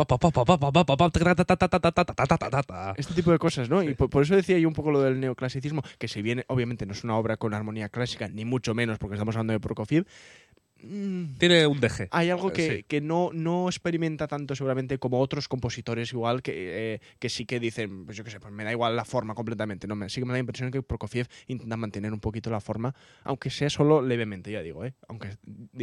Este 2.97 3.13
tipo 3.13 3.31
de 3.31 3.39
cosas, 3.39 3.69
¿no? 3.69 3.81
Y 3.83 3.93
por, 3.93 4.09
por, 4.09 4.23
eso 4.23 4.35
decía 4.35 4.57
yo 4.59 4.67
un 4.67 4.73
poco 4.73 4.91
lo 4.91 5.01
del 5.01 5.19
neoclasicismo, 5.19 5.81
que 5.97 6.07
si 6.07 6.21
bien 6.21 6.43
obviamente 6.47 6.85
no 6.85 6.93
es 6.93 7.03
una 7.03 7.15
obra 7.15 7.37
con 7.37 7.53
armonía 7.53 7.89
clásica, 7.89 8.27
ni 8.27 8.43
mucho 8.43 8.73
menos 8.73 8.97
porque 8.97 9.15
estamos 9.15 9.35
hablando 9.35 9.53
de 9.53 9.59
Prokofiev, 9.59 10.05
tiene 11.37 11.67
un 11.67 11.79
deje. 11.79 12.07
hay 12.11 12.29
algo 12.29 12.51
que, 12.51 12.77
Sí. 12.77 12.83
que 12.83 13.01
no, 13.01 13.31
no 13.33 13.67
experimenta 13.67 14.27
tanto 14.27 14.55
seguramente 14.55 14.97
como 14.99 15.19
otros 15.19 15.47
compositores 15.47 16.11
igual 16.13 16.41
que, 16.41 16.95
eh, 16.95 17.01
que 17.19 17.29
sí 17.29 17.45
que 17.45 17.59
dicen, 17.59 18.05
pues 18.05 18.17
yo 18.17 18.23
qué 18.23 18.31
sé, 18.31 18.39
pues 18.39 18.53
me 18.53 18.63
da 18.63 18.71
igual 18.71 18.95
la 18.95 19.05
forma 19.05 19.33
completamente. 19.35 19.87
No, 19.87 19.95
me, 19.95 20.09
sí 20.09 20.21
que 20.21 20.25
me 20.25 20.29
da 20.31 20.35
la 20.37 20.39
impresión 20.39 20.71
que 20.71 20.81
Prokofiev 20.81 21.27
intenta 21.47 21.77
mantener 21.77 22.13
un 22.13 22.19
poquito 22.19 22.49
la 22.49 22.59
forma, 22.59 22.95
aunque 23.23 23.49
sea 23.49 23.69
solo 23.69 24.01
levemente, 24.01 24.51
ya 24.51 24.61
digo, 24.61 24.85
¿eh? 24.85 24.93
Aunque 25.07 25.37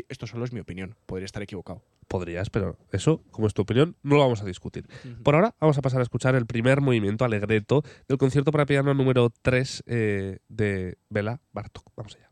esto 0.09 0.27
solo 0.27 0.45
es 0.45 0.53
mi 0.53 0.61
opinión, 0.61 0.95
podría 1.07 1.27
estar 1.27 1.43
equivocado. 1.43 1.83
Podrías, 2.09 2.51
pero 2.51 2.77
eso, 2.93 3.23
como 3.31 3.47
es 3.47 3.55
tu 3.55 3.63
opinión, 3.63 3.97
no 4.03 4.17
lo 4.17 4.21
vamos 4.21 4.43
a 4.43 4.45
discutir. 4.45 4.87
Por 5.23 5.35
ahora 5.35 5.55
vamos 5.61 5.79
a 5.79 5.83
pasar 5.83 6.01
a 6.01 6.03
escuchar 6.03 6.35
el 6.35 6.47
primer 6.47 6.81
movimiento 6.81 7.25
alegreto 7.25 7.83
del 8.09 8.19
concierto 8.19 8.53
para 8.53 8.67
piano 8.67 8.93
número 8.95 9.31
3 9.43 9.85
eh, 9.87 10.39
de 10.49 10.99
Bela 11.09 11.41
Bartok. 11.53 11.91
Vamos 11.97 12.15
allá. 12.17 12.31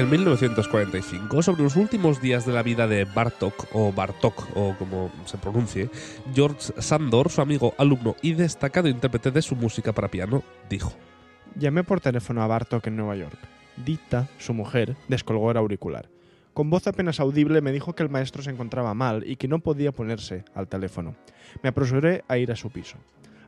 En 0.00 0.08
1945, 0.08 1.42
sobre 1.42 1.62
los 1.62 1.76
últimos 1.76 2.22
días 2.22 2.46
de 2.46 2.54
la 2.54 2.62
vida 2.62 2.88
de 2.88 3.04
Bartok, 3.04 3.66
o 3.74 3.92
Bartok, 3.92 4.56
o 4.56 4.74
como 4.78 5.12
se 5.26 5.36
pronuncie, 5.36 5.90
George 6.34 6.72
Sandor, 6.78 7.28
su 7.28 7.42
amigo, 7.42 7.74
alumno 7.76 8.16
y 8.22 8.32
destacado 8.32 8.88
intérprete 8.88 9.30
de 9.30 9.42
su 9.42 9.56
música 9.56 9.92
para 9.92 10.08
piano, 10.08 10.42
dijo: 10.70 10.94
Llamé 11.54 11.84
por 11.84 12.00
teléfono 12.00 12.42
a 12.42 12.46
Bartok 12.46 12.86
en 12.86 12.96
Nueva 12.96 13.14
York. 13.14 13.36
Dita, 13.76 14.26
su 14.38 14.54
mujer, 14.54 14.96
descolgó 15.08 15.50
el 15.50 15.58
auricular. 15.58 16.08
Con 16.54 16.70
voz 16.70 16.86
apenas 16.86 17.20
audible 17.20 17.60
me 17.60 17.70
dijo 17.70 17.94
que 17.94 18.02
el 18.02 18.08
maestro 18.08 18.42
se 18.42 18.48
encontraba 18.48 18.94
mal 18.94 19.22
y 19.26 19.36
que 19.36 19.48
no 19.48 19.58
podía 19.58 19.92
ponerse 19.92 20.46
al 20.54 20.66
teléfono. 20.66 21.14
Me 21.62 21.68
apresuré 21.68 22.24
a 22.26 22.38
ir 22.38 22.50
a 22.50 22.56
su 22.56 22.70
piso. 22.70 22.96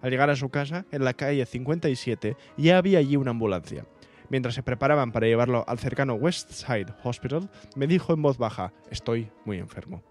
Al 0.03 0.11
llegar 0.11 0.29
a 0.29 0.37
su 0.37 0.51
casa, 0.51 0.85
en 0.93 1.03
la 1.03 1.15
calle 1.15 1.47
57, 1.47 2.37
ya 2.59 2.77
había 2.77 2.99
allí 2.99 3.17
una 3.17 3.31
ambulancia. 3.31 3.87
Mientras 4.33 4.55
se 4.55 4.63
preparaban 4.63 5.13
para 5.13 5.27
llevarlo 5.27 5.63
al 5.69 5.79
cercano 5.79 6.15
Westside 6.15 6.87
Hospital, 7.05 7.51
me 7.77 7.87
dijo 7.87 8.15
en 8.15 8.23
voz 8.23 8.39
baja, 8.39 8.73
estoy 8.91 9.29
muy 9.45 9.59
enfermo. 9.59 10.03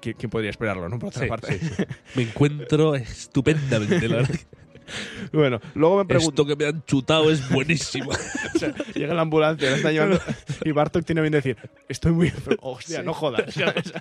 ¿Qui- 0.00 0.16
¿Quién 0.16 0.30
podría 0.30 0.48
esperarlo, 0.48 0.88
no? 0.88 0.98
Por 0.98 1.10
otra 1.10 1.24
Sí, 1.24 1.28
parte. 1.28 1.58
sí, 1.58 1.68
sí. 1.68 1.84
Me 2.16 2.22
encuentro 2.22 2.94
estupendamente, 2.94 4.08
la 4.08 4.16
verdad. 4.16 4.34
Bueno, 5.32 5.60
luego 5.74 5.98
me 5.98 6.04
pregunto. 6.04 6.42
Esto 6.42 6.44
que 6.44 6.56
me 6.64 6.68
han 6.68 6.84
chutado 6.84 7.30
es 7.30 7.48
buenísimo. 7.50 8.10
o 8.54 8.58
sea, 8.58 8.74
llega 8.94 9.14
la 9.14 9.22
ambulancia, 9.22 9.70
la 9.70 9.76
está 9.76 9.92
llevando. 9.92 10.18
Y 10.64 10.72
Bartok 10.72 11.04
tiene 11.04 11.20
bien 11.20 11.32
decir: 11.32 11.56
Estoy 11.88 12.12
muy 12.12 12.28
enfermo. 12.28 12.58
Hostia, 12.62 13.02
no 13.02 13.14
jodas. 13.14 13.54
¿sabes? 13.54 13.92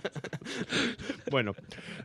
bueno, 1.29 1.53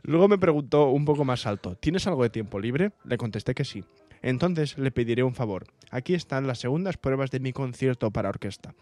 luego 0.03 0.27
me 0.27 0.37
preguntó 0.37 0.89
un 0.89 1.05
poco 1.05 1.25
más 1.25 1.45
alto: 1.47 1.75
¿Tienes 1.75 2.05
algo 2.07 2.23
de 2.23 2.29
tiempo 2.29 2.59
libre? 2.59 2.91
Le 3.03 3.17
contesté 3.17 3.55
que 3.55 3.65
sí. 3.65 3.83
Entonces 4.21 4.77
le 4.77 4.91
pediré 4.91 5.23
un 5.23 5.33
favor. 5.33 5.65
Aquí 5.91 6.13
están 6.13 6.47
las 6.47 6.59
segundas 6.59 6.97
pruebas 6.97 7.31
de 7.31 7.39
mi 7.39 7.53
concierto 7.53 8.11
para 8.11 8.29
orquesta. 8.29 8.73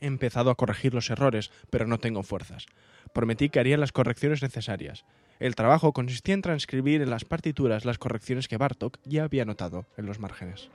He 0.00 0.06
empezado 0.06 0.50
a 0.50 0.56
corregir 0.56 0.94
los 0.94 1.10
errores, 1.10 1.50
pero 1.70 1.86
no 1.86 1.98
tengo 1.98 2.22
fuerzas. 2.22 2.66
Prometí 3.14 3.48
que 3.48 3.60
haría 3.60 3.76
las 3.76 3.92
correcciones 3.92 4.42
necesarias. 4.42 5.04
El 5.38 5.54
trabajo 5.54 5.92
consistía 5.92 6.34
en 6.34 6.42
transcribir 6.42 7.02
en 7.02 7.10
las 7.10 7.24
partituras 7.24 7.84
las 7.84 7.98
correcciones 7.98 8.48
que 8.48 8.56
Bartok 8.56 8.98
ya 9.04 9.24
había 9.24 9.44
notado 9.44 9.86
en 9.96 10.06
los 10.06 10.18
márgenes. 10.18 10.70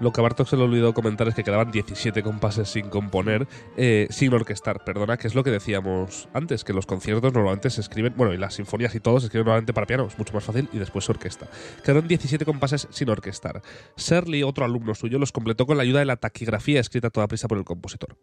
Lo 0.00 0.12
que 0.12 0.20
a 0.20 0.22
Bartok 0.22 0.46
se 0.46 0.56
le 0.56 0.62
olvidó 0.62 0.94
comentar 0.94 1.26
es 1.26 1.34
que 1.34 1.42
quedaban 1.42 1.72
17 1.72 2.22
compases 2.22 2.68
sin 2.68 2.88
componer, 2.88 3.48
eh, 3.76 4.06
sin 4.10 4.32
orquestar, 4.32 4.84
perdona, 4.84 5.16
que 5.16 5.26
es 5.26 5.34
lo 5.34 5.42
que 5.42 5.50
decíamos 5.50 6.28
antes, 6.32 6.62
que 6.62 6.72
los 6.72 6.86
conciertos 6.86 7.32
normalmente 7.32 7.68
se 7.70 7.80
escriben, 7.80 8.14
bueno, 8.16 8.32
y 8.32 8.36
las 8.36 8.54
sinfonías 8.54 8.94
y 8.94 9.00
todo 9.00 9.18
se 9.18 9.26
escriben 9.26 9.46
normalmente 9.46 9.72
para 9.72 9.86
piano, 9.86 10.06
es 10.06 10.16
mucho 10.16 10.32
más 10.34 10.44
fácil, 10.44 10.68
y 10.72 10.78
después 10.78 11.04
se 11.04 11.12
orquesta. 11.12 11.48
Quedaron 11.82 12.06
17 12.06 12.44
compases 12.44 12.86
sin 12.90 13.10
orquestar. 13.10 13.60
Serly, 13.96 14.44
otro 14.44 14.64
alumno 14.64 14.94
suyo, 14.94 15.18
los 15.18 15.32
completó 15.32 15.66
con 15.66 15.76
la 15.76 15.82
ayuda 15.82 15.98
de 15.98 16.06
la 16.06 16.16
taquigrafía 16.16 16.80
escrita 16.80 17.08
a 17.08 17.10
toda 17.10 17.26
prisa 17.26 17.48
por 17.48 17.58
el 17.58 17.64
compositor. 17.64 18.16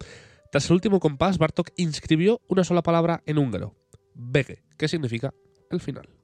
Tras 0.50 0.70
el 0.70 0.74
último 0.74 0.98
compás, 0.98 1.36
Bartok 1.36 1.70
inscribió 1.76 2.40
una 2.48 2.64
sola 2.64 2.82
palabra 2.82 3.22
en 3.26 3.36
húngaro, 3.36 3.74
Bege, 4.14 4.62
que 4.78 4.88
significa 4.88 5.34
el 5.70 5.80
final. 5.80 6.15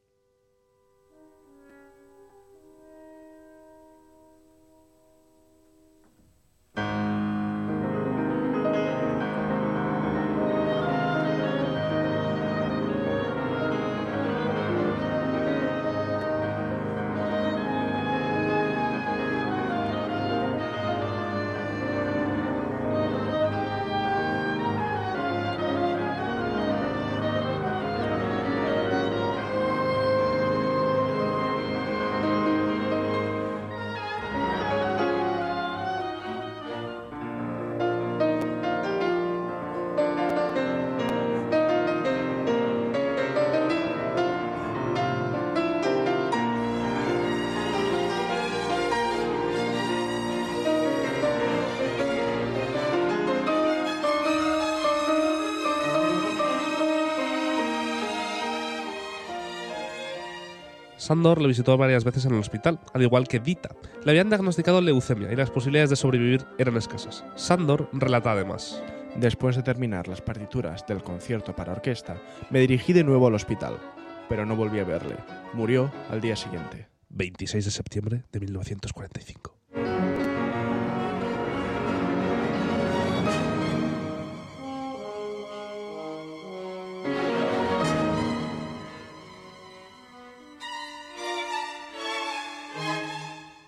Sandor 61.03 61.43
le 61.43 61.49
visitó 61.49 61.77
varias 61.77 62.05
veces 62.05 62.27
en 62.27 62.35
el 62.35 62.39
hospital, 62.39 62.79
al 62.95 63.03
igual 63.03 63.27
que 63.27 63.41
Dita. 63.41 63.71
Le 64.05 64.13
habían 64.13 64.29
diagnosticado 64.29 64.81
leucemia 64.81 65.33
y 65.33 65.35
las 65.35 65.51
posibilidades 65.51 65.91
de 65.91 65.97
sobrevivir 65.97 66.47
eran 66.59 66.77
escasas. 66.77 67.25
Sandor 67.35 67.89
relata 67.93 68.31
además. 68.31 68.81
Después 69.17 69.57
de 69.57 69.65
terminar 69.65 70.07
las 70.07 70.21
partituras 70.21 70.87
del 70.87 71.03
concierto 71.03 71.57
para 71.57 71.73
orquesta, 71.73 72.23
me 72.51 72.61
dirigí 72.61 72.93
de 72.93 73.03
nuevo 73.03 73.27
al 73.27 73.35
hospital, 73.35 73.81
pero 74.29 74.47
no 74.47 74.55
volví 74.55 74.79
a 74.79 74.85
verle. 74.85 75.17
Murió 75.55 75.91
al 76.09 76.21
día 76.21 76.37
siguiente. 76.37 76.87
26 77.09 77.65
de 77.65 77.71
septiembre 77.73 78.25
de 78.31 78.39
1945. 78.39 79.62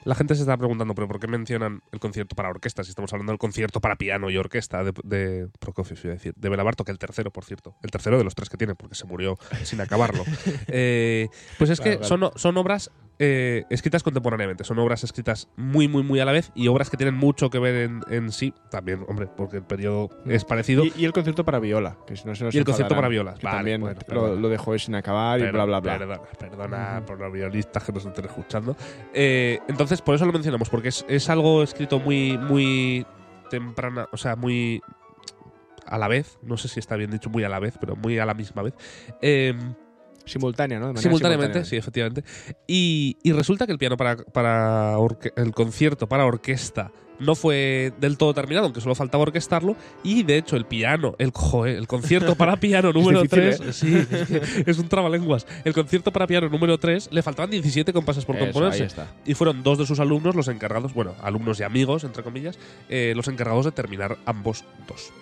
La 0.05 0.15
gente 0.15 0.35
se 0.35 0.43
está 0.43 0.57
preguntando, 0.57 0.95
¿pero 0.95 1.09
por 1.09 1.19
qué 1.19 1.27
mencionan 1.27 1.83
el 1.93 2.01
concierto 2.01 2.37
para 2.37 2.51
orquesta 2.51 2.85
si 2.85 2.91
estamos 2.91 3.13
hablando 3.13 3.33
del 3.33 3.39
concierto 3.39 3.81
para 3.81 3.97
piano 3.97 4.31
y 4.31 4.37
orquesta 4.37 4.85
de, 4.85 4.93
de 5.03 5.49
Prokofiev, 5.59 5.99
iba 6.05 6.13
a 6.13 6.17
decir, 6.17 6.35
de 6.37 6.49
Bela 6.49 6.63
Bartok, 6.63 6.89
el 6.91 6.99
tercero, 6.99 7.31
por 7.31 7.45
cierto. 7.45 7.75
El 7.83 7.91
tercero 7.91 8.19
de 8.19 8.25
los 8.25 8.35
tres 8.35 8.49
que 8.49 8.57
tiene, 8.57 8.75
porque 8.75 8.95
se 8.95 9.07
murió 9.07 9.39
sin 9.65 9.81
acabarlo. 9.81 10.25
Eh, 10.67 11.29
pues 11.59 11.71
es 11.71 11.81
que 11.81 11.99
Claro, 11.99 12.05
son, 12.05 12.31
son 12.37 12.57
obras 12.57 12.91
eh, 13.19 13.65
escritas 13.71 14.03
contemporáneamente, 14.03 14.65
son 14.65 14.79
obras 14.79 15.05
escritas 15.05 15.49
muy, 15.57 15.89
muy, 15.89 16.03
muy 16.03 16.21
a 16.21 16.25
la 16.25 16.33
vez 16.33 16.51
y 16.55 16.69
obras 16.69 16.91
que 16.91 16.97
tienen 16.97 17.15
mucho 17.15 17.51
que 17.51 17.59
ver 17.59 17.75
en, 17.77 18.01
en 18.11 18.33
sí, 18.33 18.53
también, 18.71 19.05
hombre, 19.09 19.29
porque 19.37 19.59
el 19.59 19.63
periodo 19.63 20.11
es 20.27 20.45
parecido. 20.45 20.85
Y, 20.85 20.93
y 20.97 21.05
el 21.05 21.13
concierto 21.13 21.45
para 21.45 21.59
viola, 21.59 21.97
que 22.07 22.17
si 22.17 22.27
no 22.27 22.35
se 22.35 22.45
nos 22.45 22.55
Y 22.55 22.59
el 22.59 22.65
concierto 22.65 22.95
para 22.95 23.09
violas, 23.09 23.39
que 23.39 23.47
vale, 23.47 23.57
también 23.59 23.81
bueno, 23.81 24.01
lo, 24.09 24.37
lo 24.37 24.49
dejó 24.49 24.77
sin 24.79 24.95
acabar 24.95 25.41
y 25.41 25.51
bla, 25.51 25.65
bla, 25.65 25.81
bla. 25.81 25.99
Perdona, 25.99 26.21
perdona 26.39 27.03
por 27.07 27.21
los 27.21 27.33
violinistas 27.33 27.85
que 27.85 27.93
nos 27.93 28.05
estén 28.05 28.25
escuchando. 28.25 28.77
Eh, 29.13 29.61
entonces, 29.69 30.03
por 30.03 30.15
eso 30.15 30.27
lo 30.27 30.33
mencionamos, 30.33 30.69
porque 30.69 30.89
es, 30.89 31.05
es 31.09 31.29
algo 31.29 31.63
escrito 31.63 32.01
muy, 32.01 32.37
muy 32.39 33.07
temprana, 33.49 34.09
o 34.11 34.17
sea, 34.17 34.37
muy 34.37 34.83
a 35.87 35.99
la 35.99 36.09
vez, 36.09 36.39
no 36.43 36.57
sé 36.57 36.69
si 36.69 36.81
está 36.81 36.97
bien 36.97 37.11
dicho 37.11 37.31
muy 37.31 37.45
a 37.45 37.49
la 37.49 37.59
vez, 37.61 37.77
pero 37.79 37.95
muy 37.95 38.19
a 38.19 38.27
la 38.27 38.35
misma 38.35 38.63
vez. 38.63 38.75
Eh, 39.21 39.55
Simultánea, 40.25 40.79
¿no? 40.79 40.93
De 40.93 41.01
simultáneamente, 41.01 41.65
simultánea. 41.65 41.71
sí, 41.71 41.77
efectivamente. 41.77 42.25
Y, 42.67 43.17
y 43.23 43.33
resulta 43.33 43.67
que 43.67 43.73
el 43.73 43.79
piano 43.79 43.97
para, 43.97 44.17
para 44.17 44.97
el 45.37 45.53
concierto 45.53 46.09
para 46.09 46.25
orquesta 46.25 46.93
no 47.19 47.35
fue 47.35 47.93
del 48.01 48.19
todo 48.19 48.35
terminado, 48.35 48.67
aunque 48.67 48.81
solo 48.81 48.95
faltaba 48.95 49.23
orquestarlo. 49.23 49.77
Y 50.03 50.23
de 50.23 50.39
hecho, 50.39 50.57
el 50.57 50.67
piano, 50.67 51.15
el, 51.19 51.31
joder, 51.33 51.77
el 51.77 51.87
concierto 51.87 52.35
para 52.37 52.57
piano 52.57 52.93
número 52.93 53.23
difícil, 53.23 53.57
3, 53.57 53.61
¿eh? 53.61 53.73
sí, 53.73 53.95
es, 53.97 54.29
que 54.65 54.71
es 54.71 54.79
un 54.79 54.89
trabalenguas. 54.89 55.47
El 55.65 55.75
concierto 55.75 56.13
para 56.13 56.27
piano 56.27 56.49
número 56.49 56.79
3 56.79 57.09
le 57.13 57.23
faltaban 57.23 57.51
17 57.51 57.93
compases 57.93 58.25
por 58.25 58.37
Eso, 58.37 58.45
componerse. 58.47 58.89
Y 59.25 59.35
fueron 59.35 59.63
dos 59.63 59.79
de 59.79 59.87
sus 59.87 60.01
alumnos 60.01 60.35
los 60.35 60.49
encargados, 60.49 60.95
bueno, 60.95 61.15
alumnos 61.23 61.61
y 61.61 61.63
amigos, 61.63 62.05
entre 62.05 62.23
comillas, 62.23 62.59
eh, 62.89 63.13
los 63.17 63.29
encargados 63.29 63.65
de 63.65 63.73
terminar 63.73 64.19
ambos 64.27 64.65
dos. 64.89 65.13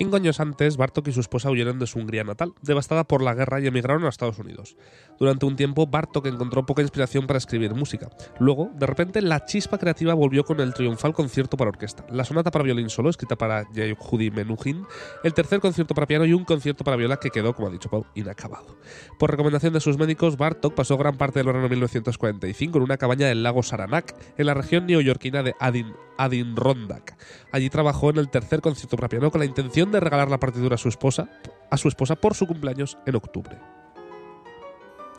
Cinco 0.00 0.16
años 0.16 0.40
antes, 0.40 0.78
Bartok 0.78 1.08
y 1.08 1.12
su 1.12 1.20
esposa 1.20 1.50
huyeron 1.50 1.78
de 1.78 1.86
su 1.86 1.98
Hungría 1.98 2.24
natal, 2.24 2.54
devastada 2.62 3.04
por 3.04 3.20
la 3.20 3.34
guerra, 3.34 3.60
y 3.60 3.66
emigraron 3.66 4.06
a 4.06 4.08
Estados 4.08 4.38
Unidos. 4.38 4.74
Durante 5.18 5.44
un 5.44 5.56
tiempo, 5.56 5.86
Bartok 5.86 6.24
encontró 6.24 6.64
poca 6.64 6.80
inspiración 6.80 7.26
para 7.26 7.36
escribir 7.36 7.74
música. 7.74 8.08
Luego, 8.38 8.70
de 8.72 8.86
repente, 8.86 9.20
la 9.20 9.44
chispa 9.44 9.76
creativa 9.76 10.14
volvió 10.14 10.42
con 10.42 10.58
el 10.60 10.72
triunfal 10.72 11.12
concierto 11.12 11.58
para 11.58 11.68
orquesta, 11.68 12.06
la 12.10 12.24
sonata 12.24 12.50
para 12.50 12.64
violín 12.64 12.88
solo, 12.88 13.10
escrita 13.10 13.36
para 13.36 13.70
Yehudi 13.72 14.30
Menuhin, 14.30 14.86
el 15.22 15.34
tercer 15.34 15.60
concierto 15.60 15.94
para 15.94 16.06
piano 16.06 16.24
y 16.24 16.32
un 16.32 16.46
concierto 16.46 16.82
para 16.82 16.96
viola 16.96 17.18
que 17.18 17.28
quedó, 17.28 17.54
como 17.54 17.68
ha 17.68 17.70
dicho 17.70 17.90
Pau, 17.90 18.06
inacabado. 18.14 18.78
Por 19.18 19.30
recomendación 19.30 19.74
de 19.74 19.80
sus 19.80 19.98
médicos, 19.98 20.38
Bartok 20.38 20.74
pasó 20.74 20.96
gran 20.96 21.18
parte 21.18 21.40
del 21.40 21.46
verano 21.48 21.64
de 21.64 21.72
1945 21.72 22.78
en 22.78 22.84
una 22.84 22.96
cabaña 22.96 23.26
del 23.26 23.42
lago 23.42 23.62
Saranac, 23.62 24.16
en 24.38 24.46
la 24.46 24.54
región 24.54 24.86
neoyorquina 24.86 25.42
de 25.42 25.54
Adin, 25.60 25.92
Adirondack. 26.20 27.16
Allí 27.50 27.70
trabajó 27.70 28.10
en 28.10 28.18
el 28.18 28.28
tercer 28.28 28.60
concierto 28.60 28.96
para 28.96 29.08
piano 29.08 29.30
con 29.30 29.40
la 29.40 29.46
intención 29.46 29.89
de 29.90 30.00
regalar 30.00 30.28
la 30.28 30.38
partitura 30.38 30.74
a 30.74 30.78
su 30.78 30.88
esposa, 30.88 31.28
a 31.70 31.76
su 31.76 31.88
esposa 31.88 32.16
por 32.16 32.34
su 32.34 32.46
cumpleaños 32.46 32.98
en 33.06 33.16
octubre. 33.16 33.58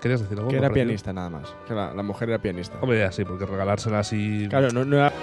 ¿Querías 0.02 0.22
decir 0.22 0.38
algo? 0.38 0.50
Que 0.50 0.58
era 0.58 0.72
pianista 0.72 1.14
nada 1.14 1.30
más. 1.30 1.56
Que 1.68 1.76
la, 1.76 1.94
la 1.94 2.02
mujer 2.04 2.30
era 2.30 2.42
pianista. 2.42 2.80
Hombre, 2.82 3.00
ya 3.00 3.12
sí, 3.12 3.24
porque 3.24 3.46
regalársela 3.46 4.00
así. 4.00 4.48
Claro, 4.50 4.70
no, 4.72 4.84
no 4.84 4.96
era 4.96 5.14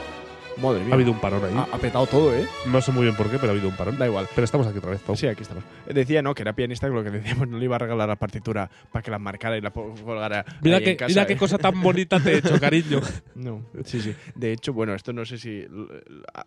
Madre 0.63 0.81
mía. 0.81 0.91
Ha 0.91 0.95
habido 0.95 1.13
un 1.13 1.21
parón 1.21 1.45
ahí. 1.45 1.55
ha, 1.57 1.75
ha 1.75 1.79
petado 1.79 2.07
todo, 2.07 2.35
¿eh? 2.35 2.47
No 2.67 2.81
sé 2.81 2.91
muy 2.93 3.05
bien 3.05 3.17
por 3.17 3.31
qué, 3.31 3.39
pero 3.39 3.49
ha 3.49 3.51
habido 3.53 3.69
un 3.69 3.77
parón. 3.77 3.97
Da 3.99 4.07
igual. 4.07 4.27
Pero 4.35 4.45
estamos 4.45 4.67
aquí 4.67 4.79
otra 4.79 4.91
vez, 4.91 5.01
Pau. 5.01 5.17
Sí, 5.17 5.27
aquí 5.27 5.43
estamos. 5.43 5.65
Decía, 5.87 6.23
¿no? 6.23 6.35
Que 6.35 6.43
era 6.43 6.53
pianista, 6.55 6.89
que 6.89 6.95
lo 6.95 7.05
que 7.05 7.11
decíamos, 7.11 7.47
no 7.49 7.59
le 7.59 7.65
iba 7.65 7.77
a 7.77 7.79
regalar 7.79 8.09
la 8.09 8.17
partitura 8.17 8.71
para 8.93 9.03
que 9.03 9.11
la 9.11 9.19
marcara 9.19 9.57
y 9.57 9.61
la 9.61 9.71
colgara. 9.71 10.45
Mira, 10.63 10.79
ahí 10.79 10.85
que, 10.85 10.91
en 10.91 10.97
casa, 10.97 11.09
mira 11.09 11.23
¿eh? 11.23 11.27
qué 11.27 11.37
cosa 11.37 11.59
tan 11.59 11.81
bonita 11.81 12.19
te 12.21 12.33
he 12.35 12.39
hecho, 12.39 12.59
cariño. 12.61 13.01
No, 13.35 13.63
sí, 13.85 14.01
sí. 14.01 14.15
De 14.35 14.53
hecho, 14.53 14.73
bueno, 14.73 14.95
esto 14.95 15.13
no 15.13 15.25
sé 15.25 15.39
si. 15.39 15.65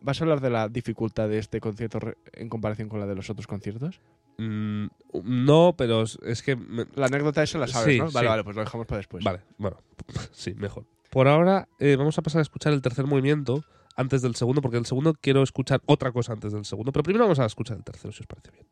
¿Vas 0.01 0.19
a 0.21 0.23
hablar 0.23 0.41
de 0.41 0.49
la 0.49 0.67
dificultad 0.67 1.29
de 1.29 1.37
este 1.37 1.59
concierto 1.59 1.99
en 2.33 2.49
comparación 2.49 2.89
con 2.89 2.99
la 2.99 3.05
de 3.05 3.15
los 3.15 3.29
otros 3.29 3.47
conciertos? 3.47 3.99
Mm, 4.37 4.87
no, 5.23 5.73
pero 5.77 6.01
es- 6.03 6.17
es 6.23 6.41
que. 6.41 6.55
me- 6.55 6.85
La 6.95 7.05
anécdota 7.07 7.43
esa 7.43 7.57
la 7.59 7.67
sabes, 7.67 7.93
Sí, 7.93 7.99
¿no? 7.99 8.11
Vale, 8.11 8.25
sí. 8.27 8.29
vale, 8.29 8.43
pues 8.43 8.55
lo 8.55 8.61
dejamos 8.63 8.87
para 8.87 8.97
después. 8.97 9.23
Vale, 9.23 9.39
bueno, 9.57 9.77
sí, 10.31 10.53
mejor. 10.55 10.85
Por 11.09 11.27
ahora 11.27 11.67
eh, 11.79 11.95
vamos 11.97 12.17
a 12.17 12.21
pasar 12.21 12.39
a 12.39 12.41
escuchar 12.41 12.71
el 12.73 12.81
tercer 12.81 13.05
movimiento 13.05 13.63
antes 13.95 14.21
del 14.21 14.35
segundo, 14.35 14.61
porque 14.61 14.77
el 14.77 14.85
segundo 14.85 15.13
quiero 15.19 15.43
escuchar 15.43 15.81
otra 15.85 16.11
cosa 16.11 16.33
antes 16.33 16.53
del 16.53 16.65
segundo. 16.65 16.91
Pero 16.91 17.03
primero 17.03 17.25
vamos 17.25 17.39
a 17.39 17.45
escuchar 17.45 17.77
el 17.77 17.83
tercero, 17.83 18.11
si 18.11 18.21
os 18.21 18.27
parece 18.27 18.51
bien. 18.51 18.65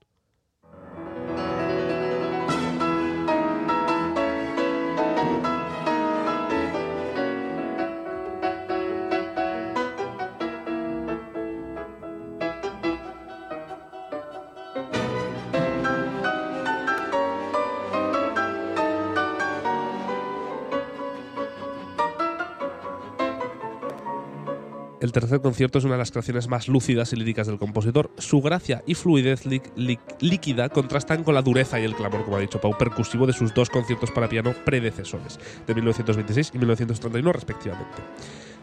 El 25.02 25.14
tercer 25.14 25.40
concierto 25.40 25.80
es 25.80 25.86
una 25.86 25.94
de 25.94 26.00
las 26.00 26.12
creaciones 26.12 26.50
más 26.50 26.68
lúcidas 26.68 27.14
y 27.14 27.16
líricas 27.16 27.48
del 27.48 27.58
compositor. 27.58 28.12
Su 28.18 28.42
gracia 28.42 28.84
y 28.86 28.96
fluidez 28.96 29.46
lí- 29.46 29.62
lí- 29.78 29.98
líquida 30.20 30.68
contrastan 30.68 31.24
con 31.24 31.34
la 31.36 31.42
dureza 31.42 31.80
y 31.80 31.86
el 31.86 31.96
clamor, 31.96 32.26
como 32.26 32.36
ha 32.36 32.42
dicho 32.42 32.60
Pau, 32.60 32.78
percusivo 32.78 33.26
de 33.26 33.32
sus 33.32 33.54
dos 33.54 33.70
conciertos 33.70 34.12
para 34.12 34.28
piano 34.28 34.54
predecesores, 34.66 35.40
de 35.66 35.74
1926 35.74 36.52
y 36.54 36.58
1931 36.58 37.32
respectivamente. 37.32 37.96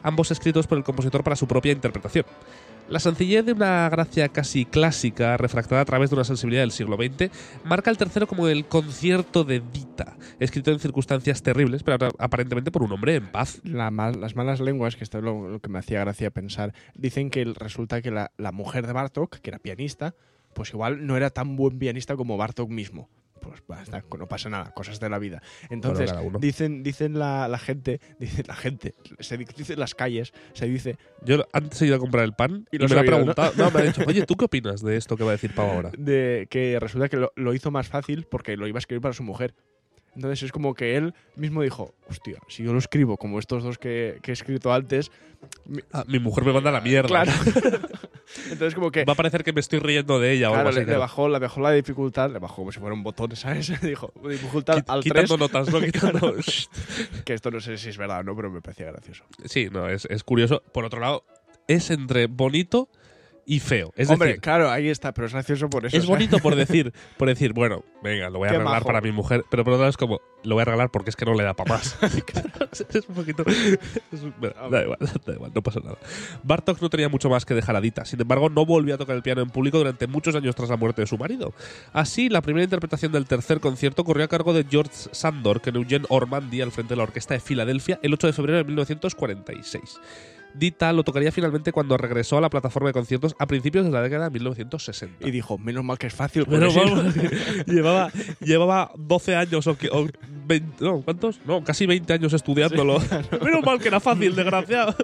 Ambos 0.03 0.30
escritos 0.30 0.66
por 0.66 0.76
el 0.76 0.84
compositor 0.84 1.24
para 1.24 1.37
su 1.37 1.49
propia 1.49 1.72
interpretación. 1.72 2.26
La 2.89 3.01
sencillez 3.01 3.45
de 3.45 3.53
una 3.53 3.89
gracia 3.89 4.28
casi 4.28 4.64
clásica, 4.64 5.37
refractada 5.37 5.80
a 5.80 5.84
través 5.84 6.09
de 6.09 6.14
una 6.14 6.24
sensibilidad 6.24 6.62
del 6.62 6.70
siglo 6.70 6.97
XX, 6.97 7.32
marca 7.64 7.91
el 7.91 7.99
tercero 7.99 8.28
como 8.28 8.47
el 8.47 8.66
concierto 8.66 9.43
de 9.43 9.61
Dita, 9.72 10.16
escrito 10.39 10.70
en 10.70 10.78
circunstancias 10.78 11.43
terribles, 11.43 11.82
pero 11.82 12.11
aparentemente 12.20 12.70
por 12.70 12.84
un 12.84 12.93
hombre 12.93 13.16
en 13.16 13.26
paz. 13.26 13.61
Las 13.64 13.91
malas 13.91 14.61
lenguas, 14.61 14.95
que 14.95 15.03
esto 15.03 15.18
es 15.18 15.24
lo, 15.24 15.59
que 15.59 15.68
me 15.68 15.80
hacía 15.80 15.99
gracia 15.99 16.30
pensar, 16.30 16.74
dicen 16.95 17.30
que 17.30 17.45
resulta 17.45 18.01
que 18.03 18.12
la, 18.12 18.30
la 18.39 18.53
mujer 18.53 18.87
de 18.87 18.93
Bartok, 18.93 19.41
que 19.41 19.51
era 19.51 19.59
pianista, 19.59 20.14
pues 20.55 20.70
igual 20.72 21.09
no 21.09 21.16
era 21.16 21.30
tan 21.30 21.57
buen 21.57 21.80
pianista 21.80 22.14
como 22.14 22.37
Bartok 22.37 22.70
mismo. 22.70 23.09
Pues 23.41 23.62
basta, 23.66 24.03
no 24.18 24.26
pasa 24.26 24.49
nada, 24.49 24.72
cosas 24.72 24.99
de 24.99 25.09
la 25.09 25.18
vida. 25.18 25.43
Entonces, 25.70 26.11
dicen, 26.41 26.82
dicen 26.82 27.18
la, 27.18 27.47
la 27.49 27.59
gente, 27.59 28.01
dice 28.18 28.43
la 28.47 28.55
gente, 28.55 28.95
se 29.20 29.37
di- 29.37 29.47
dice 29.57 29.74
en 29.74 29.80
las 29.80 29.95
calles, 29.95 30.32
se 30.53 30.66
dice 30.66 30.97
Yo 31.22 31.45
antes 31.53 31.80
he 31.82 31.87
ido 31.87 31.97
a 31.97 31.99
comprar 31.99 32.24
el 32.24 32.32
pan 32.34 32.66
Y 32.72 32.78
me 32.78 32.89
lo 32.89 33.01
ha 33.01 33.05
preguntado. 33.05 33.53
¿no? 33.57 33.70
me 33.70 33.80
ha 33.80 33.84
dicho, 33.84 34.03
oye, 34.07 34.24
¿tú 34.26 34.34
qué 34.37 34.47
opinas 34.47 34.82
de 34.82 34.97
esto 34.97 35.16
que 35.16 35.24
va 35.24 35.30
a 35.30 35.32
decir 35.32 35.55
Pau 35.55 35.70
ahora? 35.70 35.91
de 35.99 36.47
que 36.51 36.78
resulta 36.80 37.09
que 37.09 37.16
lo, 37.18 37.32
lo 37.37 37.55
hizo 37.55 37.70
más 37.70 37.89
fácil 37.89 38.26
porque 38.30 38.57
lo 38.57 38.66
iba 38.66 38.78
a 38.78 38.80
escribir 38.80 39.03
para 39.03 39.14
su 39.14 39.22
mujer. 39.22 39.55
Entonces 40.16 40.42
es 40.44 40.50
como 40.52 40.74
que 40.74 40.96
él 40.96 41.14
mismo 41.36 41.62
dijo, 41.62 41.94
hostia, 42.08 42.38
si 42.48 42.64
yo 42.64 42.72
lo 42.72 42.78
escribo 42.80 43.16
como 43.16 43.38
estos 43.38 43.62
dos 43.62 43.78
que, 43.78 44.18
que 44.22 44.32
he 44.32 44.34
escrito 44.34 44.72
antes, 44.72 45.12
mi- 45.66 45.82
Ah, 45.92 46.04
mi 46.08 46.18
mujer 46.18 46.42
me 46.44 46.52
manda 46.52 46.70
a 46.70 46.72
la 46.72 46.80
mierda. 46.80 47.06
claro. 47.08 47.30
Entonces 48.50 48.74
como 48.74 48.90
que 48.90 49.04
Va 49.04 49.12
a 49.12 49.16
parecer 49.16 49.44
que 49.44 49.52
me 49.52 49.60
estoy 49.60 49.78
riendo 49.78 50.18
de 50.18 50.32
ella 50.32 50.48
o 50.48 50.52
claro, 50.54 50.68
algo 50.68 50.76
le, 50.78 50.82
así. 50.82 50.90
le 50.90 50.96
bajó, 50.96 51.28
le 51.28 51.38
bajó 51.38 51.60
la 51.60 51.70
dificultad, 51.72 52.30
le 52.32 52.38
bajó 52.40 52.56
como 52.56 52.72
si 52.72 52.80
fuera 52.80 52.94
un 52.94 53.02
botón, 53.02 53.34
¿sabes? 53.36 53.80
Dijo, 53.82 54.12
dificultad 54.28 54.78
Qui- 54.78 54.84
al 54.88 55.02
3, 55.04 55.12
quitando 55.24 55.36
notas, 55.36 55.70
¿no? 55.72 55.80
Quitando... 55.92 56.34
que 57.24 57.34
esto 57.34 57.50
no 57.50 57.60
sé 57.60 57.78
si 57.78 57.90
es 57.90 57.96
verdad 57.98 58.20
o 58.20 58.22
no, 58.24 58.34
pero 58.34 58.50
me 58.50 58.60
parecía 58.62 58.86
gracioso. 58.86 59.24
sí, 59.44 59.68
no, 59.70 59.88
es, 59.88 60.06
es 60.10 60.24
curioso. 60.24 60.62
Por 60.72 60.84
otro 60.84 60.98
lado, 61.00 61.24
es 61.68 61.90
entre 61.90 62.26
bonito 62.26 62.88
y 63.49 63.61
feo. 63.61 63.92
Es 63.97 64.11
Hombre, 64.11 64.28
decir, 64.30 64.40
claro, 64.42 64.70
ahí 64.70 64.88
está, 64.88 65.12
pero 65.14 65.26
es 65.28 65.32
gracioso 65.32 65.70
por 65.70 65.86
eso. 65.86 65.97
es 65.97 66.05
bonito 66.05 66.38
por 66.40 66.55
decir, 66.57 66.92
por 67.16 67.28
decir, 67.28 67.53
bueno, 67.53 67.84
venga, 68.03 68.28
lo 68.28 68.38
voy 68.40 68.49
a 68.49 68.53
Qué 68.53 68.59
majo. 68.59 68.84
para 68.84 69.01
mi 69.01 69.12
mujer, 69.12 69.44
pero 69.51 69.62
por 69.62 69.74
otro 69.74 69.82
lado 69.82 69.90
es 69.90 69.97
como, 69.97 70.20
lo 70.42 70.57
voy 70.57 70.61
a 70.61 70.62
arreglar 70.62 70.90
porque 70.90 71.11
es 71.11 71.16
que 71.16 71.24
no 71.24 71.34
le 71.34 71.44
da 71.44 71.55
para 71.55 71.74
más. 71.76 71.97
es 72.92 73.09
un 73.09 73.14
poquito. 73.14 73.44
es 73.47 74.20
un- 74.22 74.34
bueno, 74.38 74.68
da 74.68 74.82
igual, 74.82 74.99
da 75.24 75.32
igual, 75.32 75.53
no 75.55 75.62
pasa 75.62 75.80
nada. 75.80 75.97
Bartok 76.42 76.82
no 76.82 76.90
tenía 76.90 77.09
mucho 77.09 77.30
más 77.30 77.44
que 77.44 77.55
dejar 77.55 77.76
a 77.76 77.80
Dita, 77.80 78.05
sin 78.05 78.20
embargo, 78.20 78.49
no 78.51 78.66
volvió 78.66 78.97
a 78.97 78.99
tocar 78.99 79.14
el 79.14 79.22
piano 79.22 79.42
en 79.42 79.51
público 79.51 79.78
durante 79.78 80.09
muchos 80.09 80.34
años 80.34 80.55
tras 80.57 80.68
la 80.68 80.76
muerte 80.76 81.03
de 81.03 81.07
su 81.07 81.16
marido. 81.16 81.55
Así, 81.92 82.28
la 82.28 82.42
primera 82.42 82.64
interpretación 82.64 83.12
del 83.12 83.26
tercer 83.26 83.61
concierto 83.61 84.03
corrió 84.05 84.24
a 84.24 84.28
cargo 84.28 84.53
de 84.55 84.64
George 84.68 84.90
Sandor, 85.12 85.61
con 85.61 85.76
Eugene 85.76 86.05
Ormandy 86.09 86.62
al 86.62 86.72
frente 86.72 86.94
de 86.94 86.97
la 86.99 87.05
orquesta 87.05 87.34
de 87.34 87.40
Filadelfia 87.40 88.01
el 88.03 88.12
8 88.12 88.26
de 88.26 88.32
febrero 88.32 88.59
de 88.59 88.64
1946. 88.64 90.01
Dita 90.59 90.92
lo 90.92 91.02
tocaría 91.04 91.30
finalmente 91.32 91.72
cuando 91.72 91.96
regresó 91.96 92.38
a 92.38 92.40
la 92.40 92.48
plataforma 92.50 92.88
de 92.88 92.92
conciertos 92.94 93.36
a 93.38 93.46
principios 93.46 93.84
de 93.84 93.90
la 93.90 94.00
década 94.02 94.24
de 94.26 94.30
1960. 94.30 95.26
Y 95.28 95.30
dijo, 95.30 95.59
menos 95.59 95.84
mal 95.84 95.98
que 95.98 96.07
es 96.07 96.14
fácil. 96.14 96.46
No- 96.48 96.59
vamos, 96.72 97.14
llevaba, 97.66 98.11
llevaba 98.40 98.90
12 98.96 99.36
años 99.36 99.66
o, 99.66 99.76
que- 99.76 99.88
o 99.90 100.07
20, 100.46 100.84
no, 100.84 101.02
¿cuántos? 101.02 101.40
No, 101.44 101.62
casi 101.64 101.86
20 101.86 102.12
años 102.12 102.32
estudiándolo. 102.32 102.98
Menos 103.42 103.64
mal 103.64 103.78
que 103.78 103.88
era 103.88 104.00
fácil, 104.00 104.34
desgraciado. 104.34 104.94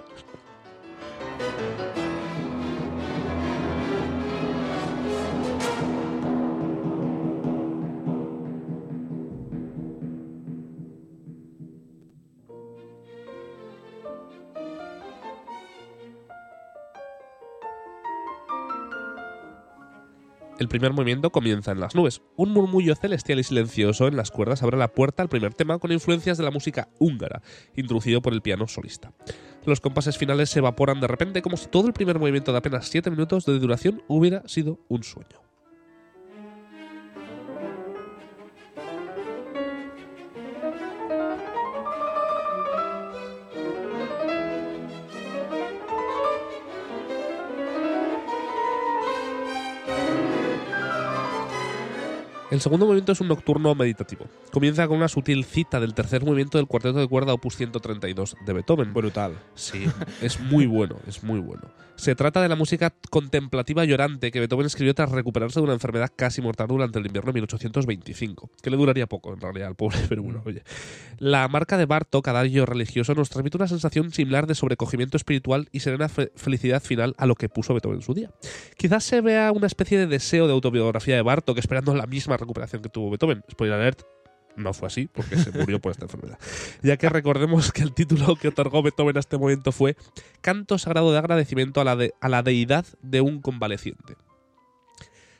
El 20.63 20.69
primer 20.69 20.93
movimiento 20.93 21.29
comienza 21.29 21.73
en 21.73 21.81
las 21.81 21.93
nubes. 21.93 22.21
Un 22.37 22.53
murmullo 22.53 22.95
celestial 22.95 23.37
y 23.37 23.43
silencioso 23.43 24.07
en 24.07 24.15
las 24.15 24.31
cuerdas 24.31 24.63
abre 24.63 24.77
la 24.77 24.87
puerta 24.87 25.21
al 25.21 25.27
primer 25.27 25.53
tema 25.53 25.77
con 25.77 25.91
influencias 25.91 26.37
de 26.37 26.45
la 26.45 26.51
música 26.51 26.87
húngara, 26.99 27.41
introducido 27.75 28.21
por 28.21 28.31
el 28.31 28.41
piano 28.41 28.65
solista. 28.69 29.11
Los 29.65 29.81
compases 29.81 30.17
finales 30.17 30.49
se 30.49 30.59
evaporan 30.59 31.01
de 31.01 31.07
repente 31.07 31.41
como 31.41 31.57
si 31.57 31.67
todo 31.67 31.87
el 31.87 31.93
primer 31.93 32.17
movimiento 32.17 32.53
de 32.53 32.59
apenas 32.59 32.87
7 32.87 33.11
minutos 33.11 33.45
de 33.45 33.59
duración 33.59 34.03
hubiera 34.07 34.47
sido 34.47 34.79
un 34.87 35.03
sueño. 35.03 35.42
El 52.53 52.61
segundo 52.61 52.85
movimiento 52.85 53.13
es 53.13 53.19
un 53.19 53.29
nocturno 53.29 53.73
meditativo. 53.73 54.27
Comienza 54.51 54.87
con 54.87 54.97
una 54.97 55.07
sutil 55.07 55.43
cita 55.43 55.79
del 55.79 55.95
tercer 55.95 56.23
movimiento 56.23 56.59
del 56.59 56.67
cuarteto 56.67 56.99
de 56.99 57.07
cuerda 57.07 57.33
opus 57.33 57.55
132 57.57 58.35
de 58.45 58.53
Beethoven. 58.53 58.93
Brutal. 58.93 59.33
Sí, 59.55 59.85
es 60.21 60.39
muy 60.39 60.67
bueno, 60.67 60.97
es 61.07 61.23
muy 61.23 61.39
bueno. 61.39 61.63
Se 61.95 62.13
trata 62.15 62.41
de 62.43 62.49
la 62.49 62.55
música 62.55 62.93
contemplativa 63.09 63.85
llorante 63.85 64.29
que 64.31 64.39
Beethoven 64.39 64.65
escribió 64.67 64.93
tras 64.93 65.11
recuperarse 65.11 65.59
de 65.59 65.63
una 65.63 65.73
enfermedad 65.73 66.11
casi 66.15 66.41
mortal 66.41 66.67
durante 66.67 66.99
el 66.99 67.05
invierno 67.07 67.29
de 67.31 67.33
1825, 67.33 68.51
que 68.61 68.69
le 68.69 68.77
duraría 68.77 69.07
poco 69.07 69.33
en 69.33 69.39
realidad 69.41 69.69
al 69.69 69.75
pobre, 69.75 69.97
pero 70.09 70.21
bueno, 70.21 70.43
oye. 70.45 70.63
La 71.17 71.47
marca 71.47 71.77
de 71.77 71.85
Bartok, 71.85 72.27
adagio 72.27 72.65
religioso, 72.67 73.13
nos 73.15 73.29
transmite 73.29 73.57
una 73.57 73.67
sensación 73.67 74.11
similar 74.11 74.45
de 74.47 74.55
sobrecogimiento 74.55 75.17
espiritual 75.17 75.69
y 75.71 75.79
serena 75.79 76.09
fe- 76.09 76.31
felicidad 76.35 76.81
final 76.83 77.15
a 77.17 77.25
lo 77.25 77.35
que 77.35 77.47
puso 77.49 77.73
Beethoven 77.73 77.97
en 77.97 78.03
su 78.03 78.13
día. 78.13 78.31
Quizás 78.77 79.03
se 79.03 79.21
vea 79.21 79.51
una 79.51 79.67
especie 79.67 79.97
de 79.97 80.07
deseo 80.07 80.47
de 80.47 80.53
autobiografía 80.53 81.15
de 81.15 81.21
Bartok 81.21 81.57
esperando 81.59 81.93
la 81.95 82.07
misma 82.07 82.37
recuperación 82.43 82.81
que 82.81 82.89
tuvo 82.89 83.09
Beethoven. 83.09 83.43
Spoiler 83.51 83.79
alert, 83.79 84.03
no 84.55 84.73
fue 84.73 84.87
así, 84.87 85.07
porque 85.11 85.37
se 85.37 85.51
murió 85.51 85.79
por 85.79 85.91
esta 85.91 86.05
enfermedad. 86.05 86.37
Ya 86.81 86.97
que 86.97 87.09
recordemos 87.09 87.71
que 87.71 87.81
el 87.81 87.93
título 87.93 88.35
que 88.35 88.49
otorgó 88.49 88.83
Beethoven 88.83 89.17
a 89.17 89.19
este 89.19 89.37
momento 89.37 89.71
fue 89.71 89.95
Canto 90.41 90.77
Sagrado 90.77 91.11
de 91.11 91.17
Agradecimiento 91.17 91.81
a 91.81 91.85
la, 91.85 92.43
Deidad 92.43 92.85
de 93.01 93.21
un 93.21 93.41
Convaleciente. 93.41 94.15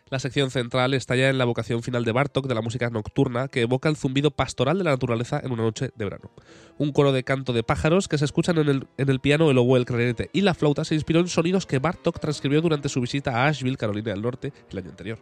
La 0.10 0.20
sección 0.20 0.51
central 0.51 0.93
está 0.93 1.16
ya 1.16 1.30
en 1.30 1.39
la 1.39 1.45
vocación 1.45 1.82
final 1.82 2.06
de 2.06 2.12
Bartok 2.12 2.47
de 2.47 2.54
la 2.54 2.62
música 2.62 2.89
nocturna 2.89 3.47
que 3.47 3.62
evoca 3.62 3.89
el 3.89 3.97
zumbido 3.97 4.30
pastoral 4.30 4.78
de 4.78 4.84
la 4.84 4.91
naturaleza 4.91 5.41
en 5.43 5.51
una 5.51 5.64
noche 5.64 5.89
de 5.95 6.06
verano. 6.06 6.30
Un 6.78 6.91
coro 6.91 7.12
de 7.12 7.24
canto 7.24 7.51
de 7.51 7.64
pájaros 7.64 8.08
que 8.08 8.20
se 8.20 8.26
escuchan 8.26 8.60
en 8.60 8.70
el, 8.70 8.88
en 8.97 9.10
el 9.10 9.20
piano, 9.20 9.49
el 9.49 9.58
oboe, 9.58 9.80
el 9.80 9.86
clarinete 9.86 10.30
y 10.32 10.41
la 10.41 10.54
flauta 10.54 10.86
se 10.86 10.93
inspiró 10.93 11.20
en 11.20 11.28
sonidos 11.28 11.66
que 11.66 11.80
Bartok 11.80 12.20
transcribió 12.20 12.62
durante 12.62 12.89
su 12.89 13.01
visita 13.01 13.32
a 13.32 13.47
Asheville, 13.47 13.78
Carolina 13.78 14.12
del 14.12 14.22
Norte, 14.22 14.54
el 14.70 14.78
año 14.78 14.91
anterior. 14.91 15.20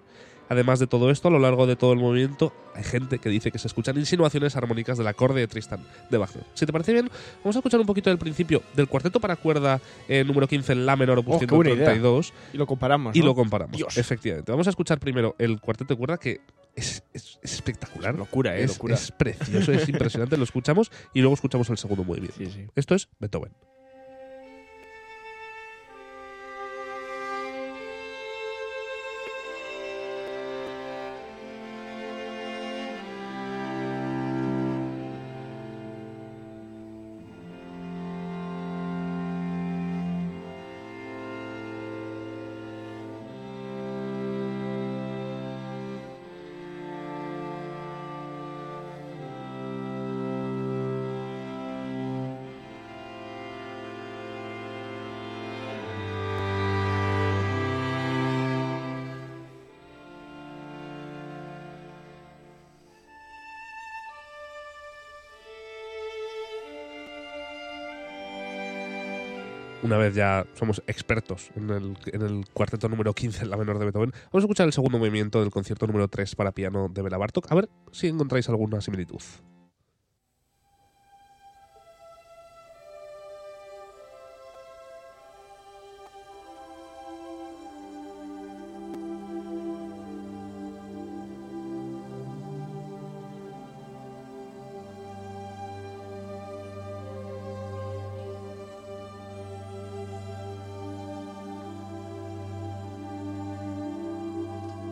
Además 0.51 0.79
de 0.79 0.87
todo 0.87 1.11
esto, 1.11 1.29
a 1.29 1.31
lo 1.31 1.39
largo 1.39 1.65
de 1.65 1.77
todo 1.77 1.93
el 1.93 1.99
movimiento 1.99 2.51
hay 2.75 2.83
gente 2.83 3.19
que 3.19 3.29
dice 3.29 3.51
que 3.51 3.57
se 3.57 3.67
escuchan 3.67 3.97
insinuaciones 3.97 4.57
armónicas 4.57 4.97
del 4.97 5.07
acorde 5.07 5.39
de 5.39 5.47
Tristan 5.47 5.79
de 6.09 6.17
Wagner. 6.17 6.43
Si 6.55 6.65
te 6.65 6.73
parece 6.73 6.91
bien, 6.91 7.09
vamos 7.41 7.55
a 7.55 7.59
escuchar 7.59 7.79
un 7.79 7.85
poquito 7.85 8.09
del 8.09 8.19
principio 8.19 8.61
del 8.75 8.89
cuarteto 8.89 9.21
para 9.21 9.37
cuerda 9.37 9.79
eh, 10.09 10.25
número 10.25 10.49
15 10.49 10.73
en 10.73 10.85
La 10.85 10.97
menor 10.97 11.19
opus 11.19 11.35
Oh, 11.41 11.55
buena 11.55 11.71
idea. 11.71 11.85
132 11.85 12.33
Y 12.53 12.57
lo 12.57 12.67
comparamos. 12.67 13.15
y 13.15 13.19
¿no? 13.19 13.27
lo 13.27 13.35
comparamos. 13.35 13.77
Dios. 13.77 13.97
Efectivamente. 13.97 14.51
Vamos 14.51 14.67
a 14.67 14.71
escuchar 14.71 14.99
primero 14.99 15.35
el 15.39 15.61
cuarteto 15.61 15.93
de 15.93 15.97
cuerda 15.97 16.17
que 16.17 16.41
es, 16.75 17.01
es- 17.13 17.39
es 17.41 17.53
espectacular. 17.53 18.13
Locura, 18.15 18.57
eh, 18.57 18.63
es, 18.65 18.71
locura. 18.73 18.95
es 18.95 19.09
precioso, 19.11 19.71
es 19.71 19.87
impresionante. 19.87 20.35
Lo 20.35 20.43
escuchamos 20.43 20.91
y 21.13 21.21
luego 21.21 21.33
escuchamos 21.35 21.69
el 21.69 21.77
segundo. 21.77 22.03
Sí, 22.37 22.47
sí. 22.47 22.67
Esto 22.75 22.93
es 22.95 23.07
Beethoven. 23.19 23.53
Una 69.91 69.97
vez 69.97 70.15
ya 70.15 70.45
somos 70.53 70.81
expertos 70.87 71.51
en 71.53 71.69
el, 71.69 72.45
cuarteto 72.53 72.87
número 72.87 73.13
15 73.13 73.43
en 73.43 73.49
la 73.49 73.57
menor 73.57 73.77
de 73.77 73.83
Beethoven, 73.83 74.11
vamos 74.31 74.35
a 74.35 74.45
escuchar 74.45 74.65
el 74.65 74.71
segundo 74.71 74.97
movimiento 74.97 75.41
del 75.41 75.51
concierto 75.51 75.85
número 75.85 76.07
3 76.07 76.33
para 76.35 76.53
piano 76.53 76.87
de 76.87 77.01
Bela 77.01 77.17
Bartok. 77.17 77.51
A 77.51 77.55
ver 77.55 77.69
si 77.91 78.07
encontráis 78.07 78.47
alguna 78.47 78.79
similitud. 78.79 79.19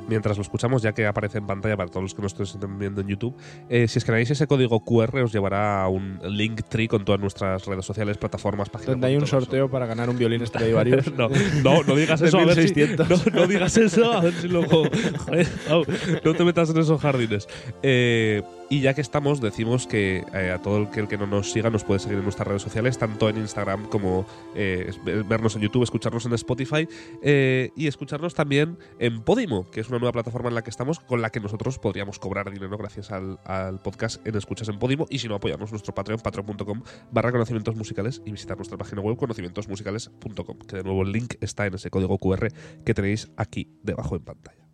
Mientras 0.10 0.36
lo 0.38 0.42
escuchamos, 0.42 0.82
ya 0.82 0.92
que 0.94 1.06
aparece 1.06 1.38
en 1.38 1.48
pantalla 1.48 1.78
para 1.78 1.90
todos 1.90 2.04
los 2.04 2.14
que 2.14 2.22
nos 2.22 2.38
estén 2.40 2.78
viendo 2.78 3.02
en 3.02 3.08
YouTube. 3.08 3.36
eh, 3.70 3.88
si 3.88 4.00
escaneáis 4.00 4.30
ese 4.32 4.48
código 4.48 4.82
QR, 4.84 5.20
os 5.20 5.32
llevará 5.32 5.84
a 5.84 5.88
un 5.88 6.20
link 6.24 6.64
tree 6.68 6.88
con 6.88 7.06
todas 7.06 7.22
nuestras 7.22 7.66
redes 7.66 7.86
sociales, 7.86 8.18
plataformas, 8.18 8.70
páginas. 8.70 8.94
Donde 8.94 9.08
hay 9.08 9.16
un 9.16 9.24
eso. 9.24 9.40
sorteo 9.40 9.70
para 9.70 9.86
ganar 9.86 10.10
un 10.10 10.18
violín 10.18 10.46
Stradivarius. 10.46 11.06
No, 11.20 11.30
no, 11.64 11.84
no 11.84 11.96
digas 11.96 12.22
eso. 12.24 12.40
A 12.40 12.46
ver 12.46 12.56
si, 12.56 12.74
1600. 12.74 13.10
no, 13.34 13.42
no 13.42 13.48
digas 13.48 13.78
eso, 13.78 14.12
a 14.12 14.22
ver 14.22 14.34
si 14.34 14.48
luego. 14.48 14.84
joder, 15.20 15.48
au, 15.70 15.86
no 16.24 16.34
te 16.34 16.44
metas 16.44 16.70
en 16.70 16.78
esos 16.78 17.00
jardines. 17.02 17.48
Eh, 17.84 18.42
y 18.70 18.82
ya 18.82 18.94
que 18.94 19.02
estamos, 19.02 19.42
decimos 19.42 19.88
que 19.88 20.24
eh, 20.34 20.52
a 20.52 20.62
todo 20.62 20.78
el 20.78 21.08
que, 21.08 21.18
no 21.18 21.26
nos 21.26 21.52
siga 21.52 21.72
nos 21.72 21.84
puede 21.84 22.00
seguir 22.00 22.20
en 22.20 22.24
nuestras 22.24 22.48
redes 22.48 22.62
sociales, 22.62 22.98
tanto 23.00 23.28
en 23.28 23.38
Instagram 23.38 23.90
como 23.90 24.26
eh, 24.56 24.92
vernos 25.28 25.56
en 25.56 25.64
YouTube, 25.64 25.84
escucharnos 25.84 26.26
en 26.28 26.34
Spotify 26.34 26.88
eh, 27.24 27.72
y 27.76 27.88
escucharnos 27.88 28.36
también 28.36 28.78
en 29.00 29.22
Podimo, 29.22 29.70
que 29.72 29.82
es 29.82 29.90
una 29.90 29.98
nueva 29.98 30.12
plataforma 30.12 30.50
en 30.50 30.56
la 30.56 30.62
que 30.62 30.70
estamos, 30.70 31.00
con 31.00 31.22
la 31.22 31.32
que 31.32 31.40
nosotros 31.40 31.80
podríamos 31.80 32.20
cobrar 32.20 32.52
dinero 32.52 32.78
gracias 32.78 33.12
al, 33.12 33.40
podcast 33.84 34.26
en 34.28 34.36
Escuchas 34.36 34.70
en 34.70 34.78
Podimo. 34.78 35.08
Y 35.10 35.20
si 35.20 35.28
no, 35.28 35.36
apoyarnos 35.36 35.72
nuestro 35.72 35.96
Patreon, 35.96 36.20
patreon.com 36.20 36.84
barra 37.12 37.32
conocimientos 37.32 37.76
musicales 37.76 38.22
y 38.26 38.32
visitar 38.32 38.56
nuestra 38.56 38.78
página 38.78 39.02
web 39.02 39.18
conocimientosmusicales.com, 39.18 40.60
que 40.60 40.76
de 40.78 40.84
nuevo 40.84 41.02
el 41.02 41.12
link 41.12 41.36
está 41.42 41.66
en 41.66 41.74
ese 41.74 41.90
código 41.90 42.18
QR 42.20 42.50
que 42.86 42.94
tenéis 42.94 43.32
aquí 43.36 43.80
debajo 43.82 44.16
en 44.16 44.24
pantalla. 44.24 44.69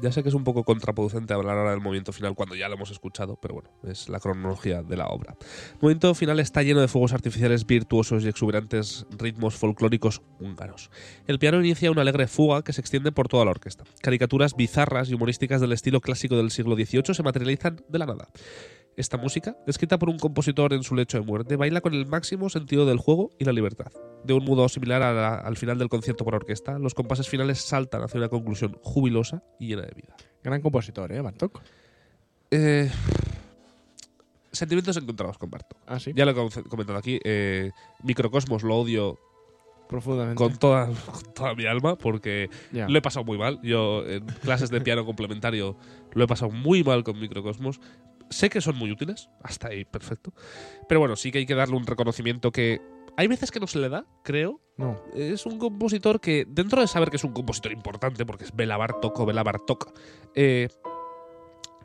Ya 0.00 0.12
sé 0.12 0.22
que 0.22 0.28
es 0.28 0.34
un 0.34 0.44
poco 0.44 0.64
contraproducente 0.64 1.34
hablar 1.34 1.58
ahora 1.58 1.70
del 1.72 1.80
movimiento 1.80 2.12
final 2.12 2.34
cuando 2.34 2.54
ya 2.54 2.68
lo 2.68 2.74
hemos 2.74 2.90
escuchado, 2.90 3.36
pero 3.40 3.54
bueno, 3.54 3.70
es 3.82 4.08
la 4.08 4.20
cronología 4.20 4.82
de 4.82 4.96
la 4.96 5.06
obra. 5.08 5.36
El 5.40 5.78
movimiento 5.80 6.14
final 6.14 6.38
está 6.40 6.62
lleno 6.62 6.80
de 6.80 6.88
fuegos 6.88 7.12
artificiales 7.12 7.66
virtuosos 7.66 8.24
y 8.24 8.28
exuberantes 8.28 9.06
ritmos 9.10 9.56
folclóricos 9.56 10.22
húngaros. 10.40 10.90
El 11.26 11.38
piano 11.38 11.58
inicia 11.58 11.90
una 11.90 12.02
alegre 12.02 12.28
fuga 12.28 12.62
que 12.62 12.72
se 12.72 12.80
extiende 12.80 13.12
por 13.12 13.28
toda 13.28 13.44
la 13.44 13.50
orquesta. 13.50 13.84
Caricaturas 14.00 14.54
bizarras 14.54 15.10
y 15.10 15.14
humorísticas 15.14 15.60
del 15.60 15.72
estilo 15.72 16.00
clásico 16.00 16.36
del 16.36 16.50
siglo 16.50 16.76
XVIII 16.76 17.14
se 17.14 17.22
materializan 17.22 17.80
de 17.88 17.98
la 17.98 18.06
nada. 18.06 18.28
Esta 18.98 19.16
música, 19.16 19.56
escrita 19.68 19.96
por 19.98 20.08
un 20.08 20.18
compositor 20.18 20.72
en 20.72 20.82
su 20.82 20.96
lecho 20.96 21.18
de 21.20 21.24
muerte, 21.24 21.54
baila 21.54 21.80
con 21.80 21.94
el 21.94 22.04
máximo 22.06 22.48
sentido 22.50 22.84
del 22.84 22.98
juego 22.98 23.30
y 23.38 23.44
la 23.44 23.52
libertad. 23.52 23.92
De 24.24 24.34
un 24.34 24.44
modo 24.44 24.68
similar 24.68 25.02
a 25.02 25.12
la- 25.12 25.36
al 25.36 25.56
final 25.56 25.78
del 25.78 25.88
concierto 25.88 26.24
por 26.24 26.34
orquesta, 26.34 26.80
los 26.80 26.94
compases 26.94 27.28
finales 27.28 27.60
saltan 27.60 28.02
hacia 28.02 28.18
una 28.18 28.28
conclusión 28.28 28.76
jubilosa 28.82 29.44
y 29.60 29.68
llena 29.68 29.82
de 29.82 29.92
vida. 29.94 30.16
Gran 30.42 30.60
compositor, 30.60 31.12
¿eh, 31.12 31.20
Bartok? 31.20 31.60
Eh, 32.50 32.90
sentimientos 34.50 34.96
encontrados 34.96 35.38
con 35.38 35.48
Bartok. 35.50 35.78
Ah, 35.86 36.00
sí. 36.00 36.12
Ya 36.16 36.24
lo 36.24 36.32
he 36.32 36.34
com- 36.34 36.50
comentado 36.68 36.98
aquí. 36.98 37.20
eh, 37.24 37.70
Microcosmos 38.02 38.64
lo 38.64 38.74
odio 38.76 39.16
Profundamente. 39.88 40.36
con 40.36 40.56
toda, 40.58 40.86
con 40.86 41.32
toda 41.34 41.54
mi 41.54 41.66
alma 41.66 41.96
porque 41.96 42.50
lo 42.72 42.98
he 42.98 43.02
pasado 43.02 43.24
muy 43.24 43.38
mal. 43.38 43.60
Yo 43.62 44.04
en 44.04 44.26
clases 44.42 44.70
de 44.70 44.80
piano 44.80 45.04
complementario 45.06 45.76
lo 46.14 46.24
he 46.24 46.26
pasado 46.26 46.50
muy 46.50 46.82
mal 46.82 47.04
con 47.04 47.18
Microcosmos. 47.20 47.80
Sé 48.30 48.50
que 48.50 48.60
son 48.60 48.76
muy 48.76 48.90
útiles, 48.92 49.28
hasta 49.42 49.68
ahí 49.68 49.84
perfecto. 49.84 50.32
Pero 50.88 51.00
bueno, 51.00 51.16
sí 51.16 51.30
que 51.32 51.38
hay 51.38 51.46
que 51.46 51.54
darle 51.54 51.76
un 51.76 51.86
reconocimiento 51.86 52.52
que 52.52 52.80
hay 53.16 53.26
veces 53.26 53.50
que 53.50 53.58
no 53.60 53.66
se 53.66 53.78
le 53.78 53.88
da, 53.88 54.04
creo. 54.22 54.60
No. 54.76 55.02
Es 55.14 55.44
un 55.46 55.58
compositor 55.58 56.20
que, 56.20 56.44
dentro 56.48 56.80
de 56.80 56.86
saber 56.86 57.10
que 57.10 57.16
es 57.16 57.24
un 57.24 57.32
compositor 57.32 57.72
importante, 57.72 58.24
porque 58.26 58.44
es 58.44 58.54
Bela 58.54 58.76
Bartok 58.76 59.18
o 59.18 59.26
Bela 59.26 59.42
Bartok, 59.42 59.92
eh, 60.34 60.68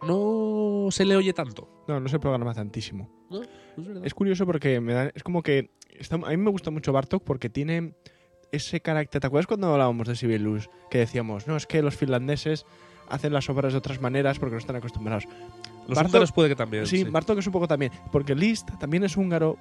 no 0.06 0.90
se 0.92 1.06
le 1.06 1.16
oye 1.16 1.34
tanto. 1.34 1.70
No, 1.88 2.00
no 2.00 2.10
se 2.10 2.20
programa 2.20 2.54
tantísimo. 2.54 3.10
¿no? 3.30 3.42
Es 4.04 4.14
curioso 4.14 4.46
porque 4.46 4.80
me 4.80 4.94
da, 4.94 5.12
es 5.14 5.24
como 5.24 5.42
que 5.42 5.72
está- 5.90 6.16
a 6.18 6.30
mí 6.30 6.38
me 6.38 6.52
gusta 6.52 6.72
mucho 6.72 6.92
Bartok 6.94 7.24
porque 7.24 7.50
tiene 7.50 7.96
ese 8.52 8.82
carácter. 8.82 9.22
¿Te 9.22 9.28
acuerdas 9.28 9.48
cuando 9.48 9.72
hablábamos 9.72 10.08
de 10.08 10.16
Sibelius? 10.16 10.70
Que 10.92 11.00
decíamos, 11.00 11.48
no, 11.48 11.56
es 11.58 11.66
que 11.66 11.82
los 11.82 11.96
finlandeses 11.96 12.66
hacen 13.10 13.34
las 13.34 13.50
obras 13.50 13.74
de 13.74 13.80
otras 13.80 14.00
maneras 14.02 14.40
porque 14.40 14.54
no 14.54 14.60
están 14.60 14.76
acostumbrados. 14.76 15.26
Los 15.88 15.98
Bartok- 15.98 16.06
húngaros 16.08 16.32
puede 16.32 16.50
que 16.50 16.56
también. 16.56 16.86
Sí, 16.88 16.98
sí. 17.00 17.04
Bartok 17.06 17.40
es 17.40 17.48
un 17.48 17.54
poco 17.54 17.68
también. 17.68 17.92
Porque 18.12 18.36
Liszt 18.36 18.70
también 18.80 19.04
es 19.04 19.18
húngaro, 19.18 19.58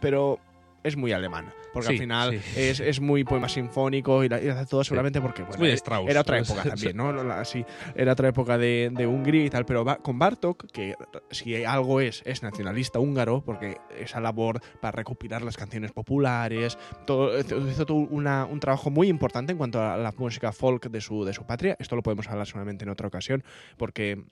pero 0.00 0.38
es 0.82 0.96
muy 0.96 1.12
alemán. 1.12 1.46
Porque 1.72 1.86
Sí, 1.88 1.94
al 1.94 1.98
final 2.00 2.32
sí. 2.32 2.60
es, 2.60 2.80
es 2.80 3.00
muy 3.00 3.24
poema 3.24 3.48
sinfónico 3.48 4.22
y, 4.24 4.28
la- 4.28 4.42
y 4.42 4.48
hace 4.48 4.66
todo 4.66 4.84
seguramente 4.84 5.22
porque 5.22 5.42
bueno, 5.42 5.56
muy 5.58 5.68
eh, 5.70 5.72
Strauss, 5.74 6.10
era 6.10 6.20
otra 6.20 6.38
época 6.38 6.62
también, 6.68 6.94
¿no? 6.96 7.12
La- 7.24 7.46
Sí, 7.46 7.64
era 7.94 8.12
otra 8.12 8.28
época 8.28 8.58
de, 8.58 8.90
de 8.92 9.06
Hungría 9.06 9.46
y 9.46 9.48
tal. 9.48 9.64
Pero 9.64 9.82
con 10.02 10.18
Bartok, 10.18 10.66
que 10.70 10.94
si 11.30 11.64
algo 11.64 12.00
es, 12.02 12.22
es 12.26 12.42
nacionalista 12.42 12.98
húngaro, 12.98 13.42
porque 13.42 13.78
esa 13.98 14.20
labor 14.20 14.60
para 14.82 14.92
recopilar 14.92 15.40
las 15.40 15.56
canciones 15.56 15.92
populares, 15.92 16.76
todo, 17.06 17.38
hizo 17.40 17.86
todo 17.86 17.96
una- 17.96 18.44
un 18.44 18.60
trabajo 18.60 18.90
muy 18.90 19.08
importante 19.08 19.52
en 19.52 19.58
cuanto 19.58 19.80
a 19.80 19.96
la 19.96 20.12
música 20.18 20.52
folk 20.52 20.90
de 20.90 21.00
su, 21.00 21.24
de 21.24 21.32
su 21.32 21.44
patria. 21.46 21.74
Esto 21.78 21.96
lo 21.96 22.02
podemos 22.02 22.28
hablar 22.28 22.46
solamente 22.46 22.84
en 22.84 22.90
otra 22.90 23.06
ocasión, 23.08 23.42
porque 23.78 24.22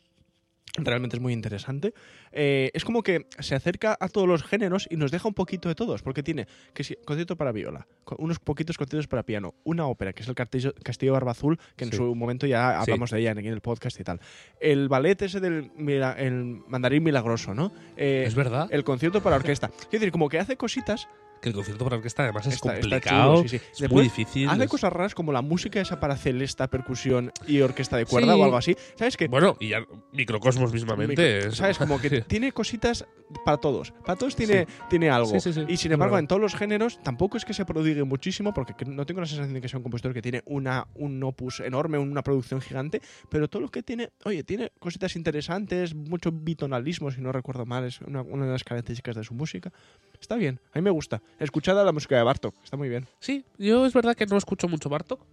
Realmente 0.77 1.17
es 1.17 1.23
muy 1.23 1.33
interesante. 1.33 1.93
Eh, 2.33 2.71
es 2.75 2.85
como 2.85 3.03
que 3.03 3.27
se 3.41 3.55
acerca 3.57 3.97
a 3.99 4.09
todos 4.09 4.29
los 4.29 4.45
géneros 4.45 4.87
y 4.91 4.97
nos 4.97 5.11
deja 5.11 5.27
un 5.27 5.35
poquito 5.35 5.69
de 5.69 5.75
todos, 5.75 6.03
porque 6.03 6.23
tiene 6.23 6.47
que 6.73 6.85
si, 6.85 6.95
concierto 7.05 7.37
para 7.37 7.51
viola, 7.51 7.87
unos 8.19 8.39
poquitos 8.39 8.79
conciertos 8.79 9.09
para 9.09 9.25
piano, 9.25 9.55
una 9.65 9.87
ópera, 9.87 10.13
que 10.13 10.23
es 10.23 10.29
el 10.29 10.35
Castillo, 10.37 10.73
Castillo 10.85 11.13
Barba 11.15 11.33
Azul, 11.33 11.59
que 11.77 11.85
en 11.85 11.91
Sí. 11.91 11.97
su 11.97 12.15
momento 12.15 12.47
ya 12.47 12.73
Sí. 12.77 12.91
hablamos 12.93 13.11
de 13.11 13.19
ella 13.21 13.33
aquí 13.33 13.49
en 13.49 13.55
el 13.55 13.61
podcast 13.61 13.99
y 13.99 14.05
tal. 14.05 14.21
El 14.61 14.89
ballet 14.89 15.21
ese 15.23 15.41
del 15.41 15.71
el 16.19 16.63
mandarín 16.69 17.03
milagroso, 17.03 17.53
¿no? 17.55 17.73
Eh, 17.97 18.25
es 18.27 18.35
verdad 18.37 18.69
el 18.71 18.85
concierto 18.85 19.23
para 19.23 19.37
orquesta. 19.37 19.69
Quiero 19.69 19.91
decir, 20.01 20.13
como 20.13 20.29
que 20.29 20.39
hace 20.39 20.57
cositas 20.57 21.09
que 21.41 21.49
el 21.49 21.55
concierto 21.55 21.85
para 21.85 21.97
orquesta 21.97 22.23
además 22.25 22.47
es 22.47 22.55
Está- 22.55 22.75
está 22.75 22.81
complicado, 22.83 23.37
chulo, 23.37 23.49
sí, 23.49 23.49
sí. 23.49 23.57
es 23.57 23.79
Después, 23.79 23.93
muy 23.93 24.03
difícil. 24.05 24.49
Hace 24.49 24.65
es- 24.65 24.71
cosas 24.71 24.93
raras 24.93 25.15
como 25.15 25.33
la 25.33 25.43
música 25.43 25.81
esa 25.81 25.99
para 26.01 26.17
celesta, 26.17 26.69
percusión 26.69 27.33
y 27.47 27.61
orquesta 27.61 27.97
de 27.97 28.05
cuerda 28.07 28.35
Sí. 28.35 28.41
o 28.41 28.45
algo 28.45 28.57
así. 28.57 28.77
¿Sabes 28.97 29.17
qué? 29.17 29.29
Bueno, 29.29 29.57
y 29.61 29.69
ya 29.69 29.81
Microcosmos 30.13 30.73
mismamente. 30.73 31.15
Micro- 31.39 31.49
es- 31.51 31.57
¿Sabes? 31.57 31.79
Como 31.79 31.99
que 32.01 32.21
tiene 32.29 32.53
cositas 32.53 33.07
para 33.45 33.57
todos. 33.57 33.93
Para 34.05 34.19
todos 34.19 34.37
tiene, 34.37 34.67
tiene 34.89 35.09
algo. 35.11 35.31
Sí, 35.31 35.41
sí, 35.41 35.53
sí, 35.53 35.65
y 35.69 35.77
sin 35.77 35.93
embargo, 35.93 36.19
en 36.19 36.27
todos 36.27 36.43
los 36.43 36.55
géneros 36.55 36.99
tampoco 37.03 37.37
es 37.37 37.45
que 37.45 37.55
se 37.55 37.65
prodigue 37.65 38.05
muchísimo, 38.05 38.53
porque 38.53 38.75
que- 38.75 38.85
no 38.85 39.07
tengo 39.07 39.21
la 39.21 39.27
sensación 39.27 39.55
de 39.55 39.61
que 39.61 39.69
sea 39.69 39.79
un 39.79 39.83
compositor 39.85 40.13
que 40.13 40.23
tiene 40.23 40.43
una, 40.47 40.87
un 40.95 41.23
opus 41.23 41.61
enorme, 41.61 41.97
una 41.99 42.23
producción 42.23 42.61
gigante, 42.61 43.01
pero 43.29 43.49
todo 43.49 43.63
lo 43.63 43.69
que 43.71 43.83
tiene, 43.83 44.11
oye, 44.25 44.45
tiene 44.45 44.73
cositas 44.79 45.17
interesantes, 45.17 45.95
mucho 45.95 46.31
bitonalismo, 46.33 47.11
si 47.11 47.21
no 47.21 47.33
recuerdo 47.33 47.65
mal, 47.67 47.85
es 47.85 48.01
una, 48.03 48.23
una 48.23 48.45
de 48.47 48.53
las 48.53 48.65
características 48.65 49.17
de 49.17 49.25
su 49.25 49.35
música. 49.35 49.73
Está 50.21 50.37
bien, 50.37 50.61
a 50.73 50.79
mí 50.79 50.83
me 50.83 50.91
gusta. 50.91 51.23
Escuchada 51.39 51.85
la 51.85 51.93
música 51.93 52.17
de 52.17 52.23
Bartok, 52.23 52.55
está 52.63 52.77
muy 52.77 52.89
bien. 52.89 53.07
Sí, 53.21 53.45
yo 53.59 53.87
es 53.87 53.93
verdad 53.93 54.15
que 54.15 54.27
no 54.27 54.37
escucho 54.37 54.69
mucho 54.69 54.89
Bartok. 54.89 55.25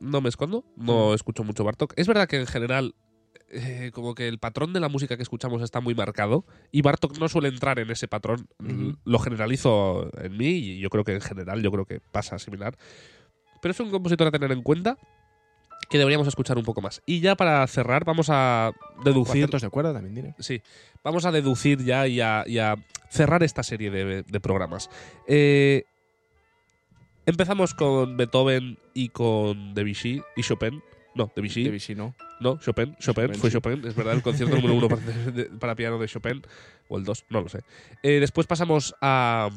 No 0.00 0.20
me 0.20 0.28
escondo, 0.28 0.64
no 0.76 1.14
escucho 1.14 1.44
mucho 1.44 1.64
Bartok. 1.64 1.92
Es 1.96 2.06
verdad 2.06 2.26
que 2.28 2.40
en 2.40 2.46
general, 2.46 2.94
eh, 3.50 3.90
como 3.92 4.14
que 4.14 4.28
el 4.28 4.38
patrón 4.38 4.72
de 4.72 4.80
la 4.80 4.88
música 4.88 5.16
que 5.16 5.22
escuchamos 5.22 5.60
está 5.62 5.80
muy 5.80 5.94
marcado 5.94 6.44
y 6.70 6.82
Bartok 6.82 7.18
no 7.18 7.28
suele 7.28 7.48
entrar 7.48 7.78
en 7.78 7.90
ese 7.90 8.08
patrón. 8.08 8.48
Lo 9.04 9.18
generalizo 9.18 10.10
en 10.18 10.36
mí 10.36 10.48
y 10.48 10.78
yo 10.80 10.88
creo 10.88 11.04
que 11.04 11.14
en 11.14 11.20
general, 11.20 11.62
yo 11.62 11.70
creo 11.70 11.84
que 11.84 12.00
pasa 12.00 12.38
similar. 12.38 12.76
Pero 13.60 13.72
es 13.72 13.80
un 13.80 13.90
compositor 13.90 14.28
a 14.28 14.30
tener 14.30 14.50
en 14.50 14.62
cuenta 14.62 14.98
que 15.92 15.98
deberíamos 15.98 16.26
escuchar 16.26 16.56
un 16.56 16.64
poco 16.64 16.80
más. 16.80 17.02
Y 17.04 17.20
ya 17.20 17.36
para 17.36 17.66
cerrar, 17.66 18.06
vamos 18.06 18.28
a 18.30 18.72
deducir 19.04 19.46
de 19.46 19.68
cuerda 19.68 19.92
también 19.92 20.14
diré. 20.14 20.34
Sí, 20.38 20.62
vamos 21.04 21.26
a 21.26 21.30
deducir 21.30 21.84
ya 21.84 22.08
y 22.08 22.18
a, 22.18 22.44
y 22.46 22.58
a 22.60 22.76
cerrar 23.10 23.42
esta 23.42 23.62
serie 23.62 23.90
de, 23.90 24.22
de 24.22 24.40
programas. 24.40 24.88
Eh, 25.28 25.84
empezamos 27.26 27.74
con 27.74 28.16
Beethoven 28.16 28.78
y 28.94 29.10
con 29.10 29.74
Debussy 29.74 30.22
y 30.34 30.42
Chopin. 30.42 30.82
No, 31.14 31.30
Debussy. 31.36 31.64
Debussy, 31.64 31.94
¿no? 31.94 32.14
No, 32.40 32.58
Chopin. 32.58 32.96
Chopin, 32.98 33.26
Chopin, 33.26 33.34
fue 33.34 33.50
sí. 33.50 33.56
Chopin. 33.56 33.86
Es 33.86 33.94
verdad, 33.94 34.14
el 34.14 34.22
concierto 34.22 34.56
número 34.56 34.74
uno 34.74 34.88
para, 35.60 35.74
piano 35.76 35.98
de 35.98 36.08
Chopin. 36.08 36.40
O 36.88 36.96
el 36.96 37.04
2, 37.04 37.26
no 37.28 37.42
lo 37.42 37.50
sé. 37.50 37.60
Eh, 38.02 38.18
después 38.18 38.46
pasamos 38.46 38.94
a, 39.02 39.50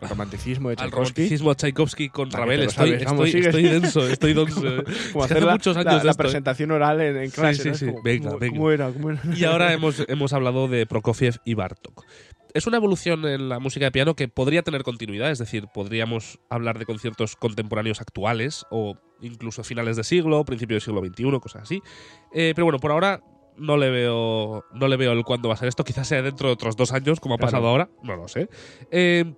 El 0.00 0.08
romanticismo 0.08 0.68
de 0.68 0.74
al 0.74 0.76
Tchaikovsky. 0.90 1.14
romanticismo 1.22 1.50
de 1.50 1.56
Tchaikovsky 1.56 2.08
con 2.10 2.30
Ravel. 2.30 2.62
Estoy, 2.62 2.90
sabes. 2.90 3.04
Vamos, 3.04 3.34
estoy, 3.34 3.62
denso, 3.62 4.06
estoy 4.08 4.34
denso. 4.34 4.66
Es 4.66 4.98
que 4.98 5.20
hace 5.22 5.40
la, 5.40 5.52
muchos 5.52 5.76
años 5.76 6.04
la 6.04 6.10
esto, 6.10 6.10
¿eh? 6.10 6.14
presentación 6.16 6.70
oral 6.70 7.00
en, 7.00 7.16
en 7.16 7.30
clase. 7.30 7.74
sí, 7.74 7.86
sí. 7.86 7.86
como, 7.92 8.02
Venga, 8.02 8.30
¿cómo, 8.30 8.66
venga. 8.66 9.20
Y 9.36 9.44
ahora 9.44 9.72
hemos, 9.72 10.04
hemos 10.08 10.32
hablado 10.32 10.68
de 10.68 10.86
Prokofiev 10.86 11.36
y 11.44 11.54
Bartok. 11.54 12.04
Es 12.54 12.66
una 12.66 12.78
evolución 12.78 13.26
en 13.26 13.48
la 13.50 13.58
música 13.58 13.84
de 13.86 13.92
piano 13.92 14.14
que 14.14 14.28
podría 14.28 14.62
tener 14.62 14.82
continuidad, 14.82 15.30
es 15.30 15.38
decir, 15.38 15.66
podríamos 15.74 16.38
hablar 16.48 16.78
de 16.78 16.86
conciertos 16.86 17.36
contemporáneos 17.36 18.00
actuales 18.00 18.64
o 18.70 18.96
incluso 19.20 19.62
finales 19.62 19.96
de 19.96 20.04
siglo, 20.04 20.42
principio 20.44 20.74
del 20.76 20.80
siglo 20.80 21.04
XXI, 21.04 21.38
cosas 21.40 21.62
así. 21.62 21.82
Eh, 22.32 22.52
pero 22.54 22.64
bueno, 22.64 22.78
por 22.78 22.92
ahora 22.92 23.20
no 23.58 23.76
le 23.76 23.90
veo 23.90 24.64
no 24.74 24.88
le 24.88 24.96
veo 24.96 25.12
el 25.12 25.22
cuándo 25.24 25.48
va 25.48 25.54
a 25.54 25.58
ser 25.58 25.68
esto. 25.68 25.84
Quizás 25.84 26.08
sea 26.08 26.22
dentro 26.22 26.48
de 26.48 26.54
otros 26.54 26.76
dos 26.76 26.92
años, 26.92 27.20
como 27.20 27.34
ha 27.34 27.38
Claro. 27.38 27.50
pasado 27.52 27.68
ahora, 27.68 27.90
no 28.02 28.16
lo 28.16 28.26
sé. 28.28 28.48
Eh, 28.90 29.34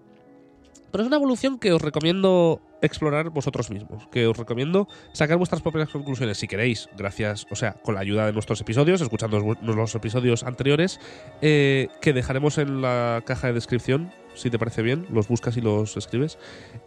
pero 0.91 1.03
es 1.03 1.09
una 1.09 1.17
evolución 1.17 1.59
que 1.59 1.73
os 1.73 1.83
recomiendo 1.83 2.61
explorar 2.81 3.31
vosotros 3.31 3.71
mismos, 3.71 4.07
que 4.09 4.27
os 4.27 4.37
recomiendo 4.37 4.89
sacar 5.13 5.37
vuestras 5.37 5.63
propias 5.63 5.89
conclusiones 5.89 6.39
si 6.39 6.47
queréis, 6.47 6.89
gracias, 6.97 7.47
o 7.51 7.57
sea, 7.57 7.73
con 7.73 7.95
la 7.95 8.01
ayuda 8.01 8.27
de 8.27 8.33
nuestros 8.33 8.61
episodios, 8.61 9.01
escuchando 9.01 9.57
los 9.63 9.95
episodios 9.95 10.45
anteriores, 10.45 11.01
eh, 11.43 11.89
que 12.01 12.13
dejaremos 12.13 12.59
en 12.59 12.83
la 12.83 13.23
caja 13.27 13.49
de 13.49 13.55
descripción, 13.55 14.13
si 14.35 14.51
te 14.51 14.59
parece 14.59 14.83
bien, 14.83 15.07
los 15.11 15.29
buscas 15.29 15.57
y 15.57 15.61
los 15.61 15.97
escribes, 15.97 16.39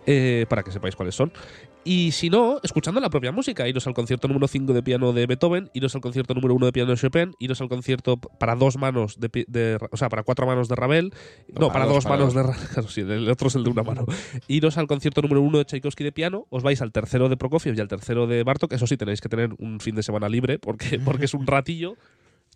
eh, 0.05 0.45
para 0.49 0.63
que 0.63 0.71
sepáis 0.71 0.95
cuáles 0.95 1.15
son. 1.15 1.33
Y 1.83 2.11
si 2.11 2.29
no, 2.29 2.59
escuchando 2.61 3.01
la 3.01 3.09
propia 3.09 3.31
música, 3.31 3.67
iros 3.67 3.87
al 3.87 3.95
concierto 3.95 4.27
número 4.27 4.47
5 4.47 4.71
de 4.73 4.83
piano 4.83 5.13
de 5.13 5.25
Beethoven, 5.25 5.71
iros 5.73 5.95
al 5.95 6.01
concierto 6.01 6.35
número 6.35 6.53
1 6.53 6.67
de 6.67 6.71
piano 6.71 6.91
de 6.91 6.97
Chopin, 6.97 7.33
iros 7.39 7.59
al 7.59 7.69
concierto 7.69 8.17
para 8.17 8.55
dos 8.55 8.77
manos 8.77 9.19
de, 9.19 9.79
o 9.89 9.97
sea, 9.97 10.07
para 10.09 10.21
cuatro 10.21 10.45
manos 10.45 10.67
de 10.67 10.75
Ravel, 10.75 11.11
no, 11.59 11.71
para, 11.71 11.87
dos, 11.87 12.05
manos 12.05 12.35
de 12.35 12.43
Ravel, 12.43 12.59
sí, 12.87 13.01
el 13.01 13.27
otro 13.27 13.47
es 13.47 13.55
el 13.55 13.63
de 13.63 13.71
una 13.71 13.81
mano. 13.81 14.05
Iros 14.47 14.77
al 14.77 14.85
concierto 14.85 15.23
número 15.23 15.41
1 15.41 15.57
de 15.57 15.65
Tchaikovsky 15.65 16.03
de 16.03 16.11
piano, 16.11 16.45
os 16.49 16.61
vais 16.61 16.79
al 16.83 16.91
tercero 16.91 17.29
de 17.29 17.37
Prokofiev 17.37 17.75
y 17.75 17.81
al 17.81 17.87
tercero 17.87 18.27
de 18.27 18.43
Bartok, 18.43 18.73
eso 18.73 18.85
sí, 18.85 18.95
tenéis 18.95 19.19
que 19.19 19.29
tener 19.29 19.49
un 19.57 19.79
fin 19.79 19.95
de 19.95 20.03
semana 20.03 20.29
libre 20.29 20.59
porque, 20.59 20.99
porque 21.03 21.25
es 21.25 21.33
un 21.33 21.47
ratillo. 21.47 21.95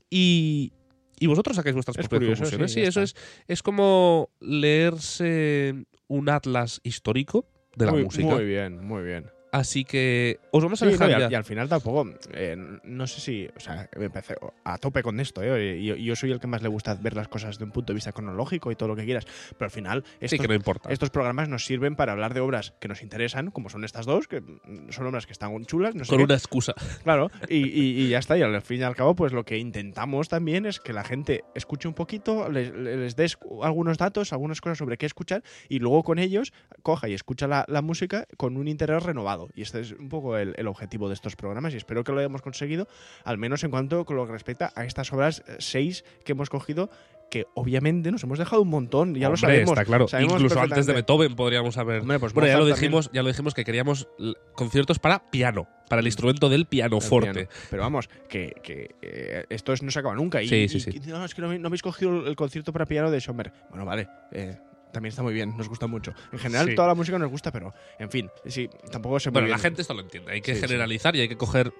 Y, 0.07 0.71
y 1.19 1.25
vosotros 1.25 1.55
sacáis 1.55 1.73
vuestras 1.73 1.97
Es 1.97 2.07
propias 2.07 2.37
conclusiones. 2.37 2.71
sí, 2.71 2.81
eso 2.81 3.01
es, 3.01 3.15
es 3.47 3.63
como 3.63 4.29
leerse 4.39 5.73
un 6.07 6.29
atlas 6.29 6.79
histórico 6.83 7.47
de 7.75 7.85
la 7.85 7.91
muy, 7.91 8.03
música. 8.05 8.25
muy 8.25 8.45
bien, 8.45 8.79
muy 8.83 9.03
bien. 9.03 9.34
Así 9.55 9.85
que 9.85 10.39
os 10.51 10.61
vamos 10.61 10.81
a 10.81 10.85
Sí, 10.85 10.91
dejar 10.91 11.09
no, 11.11 11.15
y, 11.15 11.19
ya. 11.19 11.25
al, 11.27 11.31
y 11.31 11.35
al 11.35 11.43
final 11.45 11.69
tampoco, 11.69 12.09
eh, 12.33 12.57
no 12.83 13.07
sé 13.07 13.21
si, 13.21 13.47
o 13.55 13.59
sea, 13.59 13.89
me 13.97 14.05
empecé 14.05 14.35
a 14.65 14.77
tope 14.77 15.01
con 15.01 15.19
esto, 15.21 15.41
¿eh? 15.41 15.77
Y 15.77 15.85
yo, 15.85 15.95
yo 15.95 16.15
soy 16.17 16.31
el 16.31 16.39
que 16.41 16.47
más 16.47 16.61
le 16.61 16.67
gusta 16.67 16.93
ver 16.95 17.15
las 17.15 17.29
cosas 17.29 17.57
de 17.57 17.63
un 17.63 17.71
punto 17.71 17.93
de 17.93 17.95
vista 17.95 18.11
cronológico 18.11 18.69
y 18.71 18.75
todo 18.75 18.89
lo 18.89 18.95
que 18.97 19.05
quieras, 19.05 19.25
pero 19.57 19.65
al 19.67 19.71
final 19.71 20.03
sí, 20.05 20.25
estos, 20.25 20.39
que 20.41 20.47
no 20.49 20.53
importa. 20.55 20.91
estos 20.91 21.09
programas 21.09 21.47
nos 21.47 21.65
sirven 21.65 21.95
para 21.95 22.11
hablar 22.11 22.33
de 22.33 22.41
obras 22.41 22.73
que 22.81 22.87
nos 22.89 23.01
interesan, 23.01 23.49
como 23.49 23.69
son 23.69 23.85
estas 23.85 24.05
dos, 24.05 24.27
que 24.27 24.43
son 24.89 25.07
obras 25.07 25.25
que 25.25 25.31
están 25.31 25.65
chulas, 25.65 25.95
no 25.95 26.03
sé 26.03 26.09
con 26.09 26.17
qué. 26.17 26.23
una 26.25 26.33
excusa. 26.35 26.73
Claro, 27.03 27.31
y, 27.47 27.57
y- 27.67 28.01
y 28.05 28.09
ya 28.09 28.19
está. 28.19 28.37
Y 28.37 28.41
al 28.41 28.61
fin 28.61 28.81
y 28.81 28.83
al 28.83 28.95
cabo, 28.95 29.15
pues 29.15 29.31
lo 29.31 29.45
que 29.45 29.57
intentamos 29.57 30.27
también 30.27 30.65
es 30.65 30.79
que 30.81 30.91
la 30.91 31.05
gente 31.05 31.43
escuche 31.55 31.87
un 31.87 31.93
poquito, 31.93 32.49
les, 32.49 32.73
les 32.73 33.15
des 33.15 33.37
algunos 33.63 33.97
datos, 33.97 34.33
algunas 34.33 34.59
cosas 34.59 34.77
sobre 34.79 34.97
qué 34.97 35.05
escuchar, 35.05 35.43
y 35.69 35.79
luego 35.79 36.03
con 36.03 36.19
ellos 36.19 36.51
coja 36.83 37.07
y 37.07 37.13
escucha 37.13 37.47
la, 37.47 37.63
la 37.69 37.81
música 37.81 38.27
con 38.37 38.57
un 38.57 38.67
interés 38.67 39.03
renovado. 39.03 39.44
Y 39.53 39.61
este 39.61 39.81
es 39.81 39.91
un 39.91 40.09
poco 40.09 40.37
el, 40.37 40.53
el 40.57 40.67
objetivo 40.67 41.07
de 41.07 41.13
estos 41.13 41.35
programas, 41.35 41.73
y 41.73 41.77
espero 41.77 42.03
que 42.03 42.11
lo 42.11 42.19
hayamos 42.19 42.41
conseguido, 42.41 42.87
al 43.23 43.37
menos 43.37 43.63
en 43.63 43.71
cuanto 43.71 44.05
con 44.05 44.15
lo 44.15 44.25
que 44.25 44.31
respecta 44.33 44.71
a 44.75 44.85
estas 44.85 45.11
obras 45.13 45.43
seis 45.59 46.03
que 46.23 46.31
hemos 46.31 46.49
cogido. 46.49 46.89
Que 47.27 47.47
obviamente 47.55 48.11
nos 48.11 48.23
hemos 48.23 48.37
dejado 48.37 48.61
un 48.61 48.69
montón, 48.69 49.15
ya 49.15 49.29
lo 49.29 49.35
sabemos. 49.35 49.71
está 49.71 49.83
claro. 49.83 50.07
sabemos 50.07 50.33
Incluso 50.33 50.59
antes 50.61 50.85
de. 50.85 50.93
Beethoven 50.93 51.35
podríamos 51.35 51.75
haber. 51.79 52.01
Hombre, 52.01 52.19
pues 52.19 52.33
bueno, 52.33 52.47
ya 52.47 52.53
lo 52.53 52.59
también. 52.59 52.75
dijimos, 52.75 53.09
ya 53.13 53.23
lo 53.23 53.29
dijimos 53.29 53.55
que 53.55 53.65
queríamos 53.65 54.07
conciertos 54.53 54.99
para 54.99 55.31
piano, 55.31 55.67
para 55.89 56.01
el 56.01 56.05
instrumento 56.05 56.49
del 56.49 56.61
El 56.61 56.67
pianoforte. 56.67 57.31
piano. 57.33 57.49
Pero 57.71 57.81
vamos, 57.81 58.07
que, 58.29 58.53
que, 58.61 58.95
eh, 59.01 59.43
esto 59.49 59.73
es- 59.73 59.81
no 59.81 59.89
se 59.89 59.99
acaba 59.99 60.13
nunca. 60.13 60.39
Y, 60.43 60.47
Sí, 60.47 60.69
sí, 60.69 60.77
y- 60.77 60.79
sí. 60.81 61.01
y, 61.03 61.07
no, 61.09 61.25
es 61.25 61.33
que 61.33 61.41
no, 61.41 61.47
me- 61.49 61.57
no 61.57 61.65
habéis 61.67 61.81
cogido 61.81 62.27
el 62.27 62.35
concierto 62.35 62.71
para 62.71 62.85
piano 62.85 63.09
de 63.09 63.19
Schoenberg. 63.19 63.51
Bueno, 63.71 63.85
vale. 63.85 64.07
eh, 64.31 64.57
también 64.95 65.11
está 65.11 65.21
muy 65.21 65.33
bien, 65.33 65.55
nos 65.55 65.69
gusta 65.69 65.85
mucho. 65.87 66.13
En 66.31 66.39
general, 66.39 66.67
Sí. 66.69 66.75
toda 66.75 66.87
la 66.87 66.95
música 66.95 67.19
nos 67.19 67.29
gusta, 67.29 67.51
pero 67.51 67.73
en 67.99 68.09
fin, 68.09 68.29
sí, 68.47 68.69
tampoco 68.91 69.19
se 69.19 69.29
Bueno, 69.29 69.47
la 69.47 69.57
gente 69.59 69.81
esto 69.83 69.93
lo 69.93 70.01
entiende. 70.01 70.31
Hay 70.31 70.41
que 70.41 70.55
Sí, 70.55 70.61
sí. 70.61 70.67
generalizar 70.67 71.15
y 71.15 71.21
hay 71.21 71.27
que 71.27 71.37
coger 71.37 71.71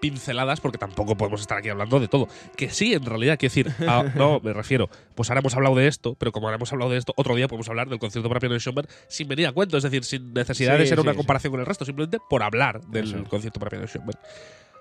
pinceladas 0.00 0.60
porque 0.60 0.76
tampoco 0.76 1.16
podemos 1.16 1.40
estar 1.40 1.56
aquí 1.58 1.68
hablando 1.70 1.98
de 2.00 2.08
todo. 2.08 2.28
Que 2.56 2.68
sí, 2.68 2.92
en 2.92 3.04
realidad, 3.06 3.38
quiero 3.38 3.50
decir, 3.54 3.72
ah, 3.88 4.04
no, 4.14 4.40
me 4.40 4.52
refiero, 4.52 4.90
pues 5.14 5.30
ahora 5.30 5.40
hemos 5.40 5.54
hablado 5.54 5.74
de 5.76 5.86
esto, 5.86 6.14
pero 6.18 6.32
como 6.32 6.46
ahora 6.48 6.56
hemos 6.56 6.72
hablado 6.72 6.90
de 6.90 6.98
esto, 6.98 7.14
otro 7.16 7.34
día 7.34 7.48
podemos 7.48 7.68
hablar 7.68 7.88
del 7.88 7.98
concierto 7.98 8.28
para 8.28 8.40
piano 8.40 8.54
de 8.54 8.60
Schoenberg 8.60 8.88
sin 9.08 9.26
venir 9.28 9.46
a 9.46 9.52
cuento, 9.52 9.76
es 9.78 9.82
decir, 9.84 10.04
sin 10.04 10.34
necesidad 10.34 10.74
Sí, 10.74 10.80
de 10.80 10.86
ser 10.86 10.98
sí, 10.98 11.02
una 11.02 11.12
sí. 11.12 11.16
comparación 11.16 11.50
con 11.52 11.60
el 11.60 11.66
resto, 11.66 11.84
simplemente 11.84 12.18
por 12.28 12.42
hablar 12.42 12.82
del 12.88 13.24
concierto 13.28 13.58
para 13.58 13.70
piano 13.70 13.86
de 13.86 13.88
Schoenberg. 13.92 14.18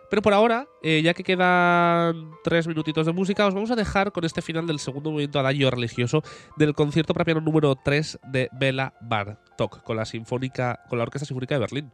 Pero 0.09 0.21
por 0.21 0.33
ahora, 0.33 0.67
eh, 0.83 1.01
ya 1.03 1.13
que 1.13 1.23
quedan 1.23 2.31
tres 2.43 2.67
minutitos 2.67 3.05
de 3.05 3.11
música, 3.11 3.45
os 3.45 3.53
vamos 3.53 3.71
a 3.71 3.75
dejar 3.75 4.11
con 4.11 4.23
este 4.23 4.41
final 4.41 4.67
del 4.67 4.79
segundo 4.79 5.11
movimiento 5.11 5.39
adagio 5.39 5.71
religioso 5.71 6.23
del 6.57 6.73
concierto 6.73 7.13
para 7.13 7.25
piano 7.25 7.41
número 7.41 7.75
3 7.75 8.19
de 8.27 8.49
Bela 8.53 8.93
Bartok 9.01 9.83
con 9.83 9.97
la 9.97 10.05
sinfónica, 10.05 10.83
con 10.89 10.99
la 10.99 11.03
Orquesta 11.03 11.25
Sinfónica 11.25 11.55
de 11.55 11.59
Berlín. 11.59 11.91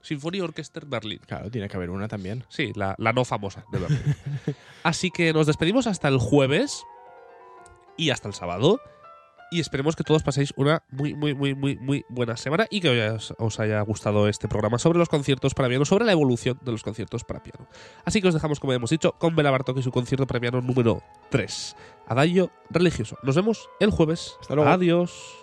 Symphony 0.00 0.40
Orchester 0.40 0.86
Berlin. 0.86 1.20
Claro, 1.26 1.50
tiene 1.50 1.68
que 1.68 1.76
haber 1.76 1.90
una 1.90 2.08
también. 2.08 2.44
Sí, 2.48 2.72
la, 2.74 2.94
la 2.98 3.12
no 3.12 3.24
famosa 3.24 3.64
de 3.72 3.78
Berlín. 3.78 4.16
Así 4.82 5.10
que 5.10 5.32
nos 5.32 5.46
despedimos 5.46 5.86
hasta 5.86 6.08
el 6.08 6.18
jueves 6.18 6.84
y 7.96 8.10
hasta 8.10 8.28
el 8.28 8.34
sábado. 8.34 8.80
Y 9.50 9.60
esperemos 9.60 9.96
que 9.96 10.04
todos 10.04 10.22
paséis 10.22 10.52
una 10.56 10.82
muy, 10.90 11.14
muy, 11.14 11.34
muy, 11.34 11.54
muy, 11.54 11.76
muy 11.76 12.04
buena 12.08 12.36
semana 12.36 12.66
y 12.70 12.80
que 12.80 13.10
os, 13.10 13.34
os 13.38 13.60
haya 13.60 13.80
gustado 13.82 14.28
este 14.28 14.48
programa 14.48 14.78
sobre 14.78 14.98
los 14.98 15.08
conciertos 15.08 15.54
para 15.54 15.68
piano, 15.68 15.84
sobre 15.84 16.04
la 16.04 16.12
evolución 16.12 16.58
de 16.62 16.72
los 16.72 16.82
conciertos 16.82 17.24
para 17.24 17.42
piano. 17.42 17.66
Así 18.04 18.20
que 18.20 18.28
os 18.28 18.34
dejamos, 18.34 18.60
como 18.60 18.72
hemos 18.72 18.90
dicho, 18.90 19.12
con 19.12 19.36
Bela 19.36 19.50
Bartok 19.50 19.78
y 19.78 19.82
su 19.82 19.90
concierto 19.90 20.26
para 20.26 20.40
piano 20.40 20.60
número 20.60 21.02
3. 21.30 21.76
Adagio 22.06 22.50
religioso. 22.70 23.16
Nos 23.22 23.36
vemos 23.36 23.68
el 23.80 23.90
jueves. 23.90 24.36
Hasta 24.40 24.54
luego. 24.54 24.70
Adiós. 24.70 25.37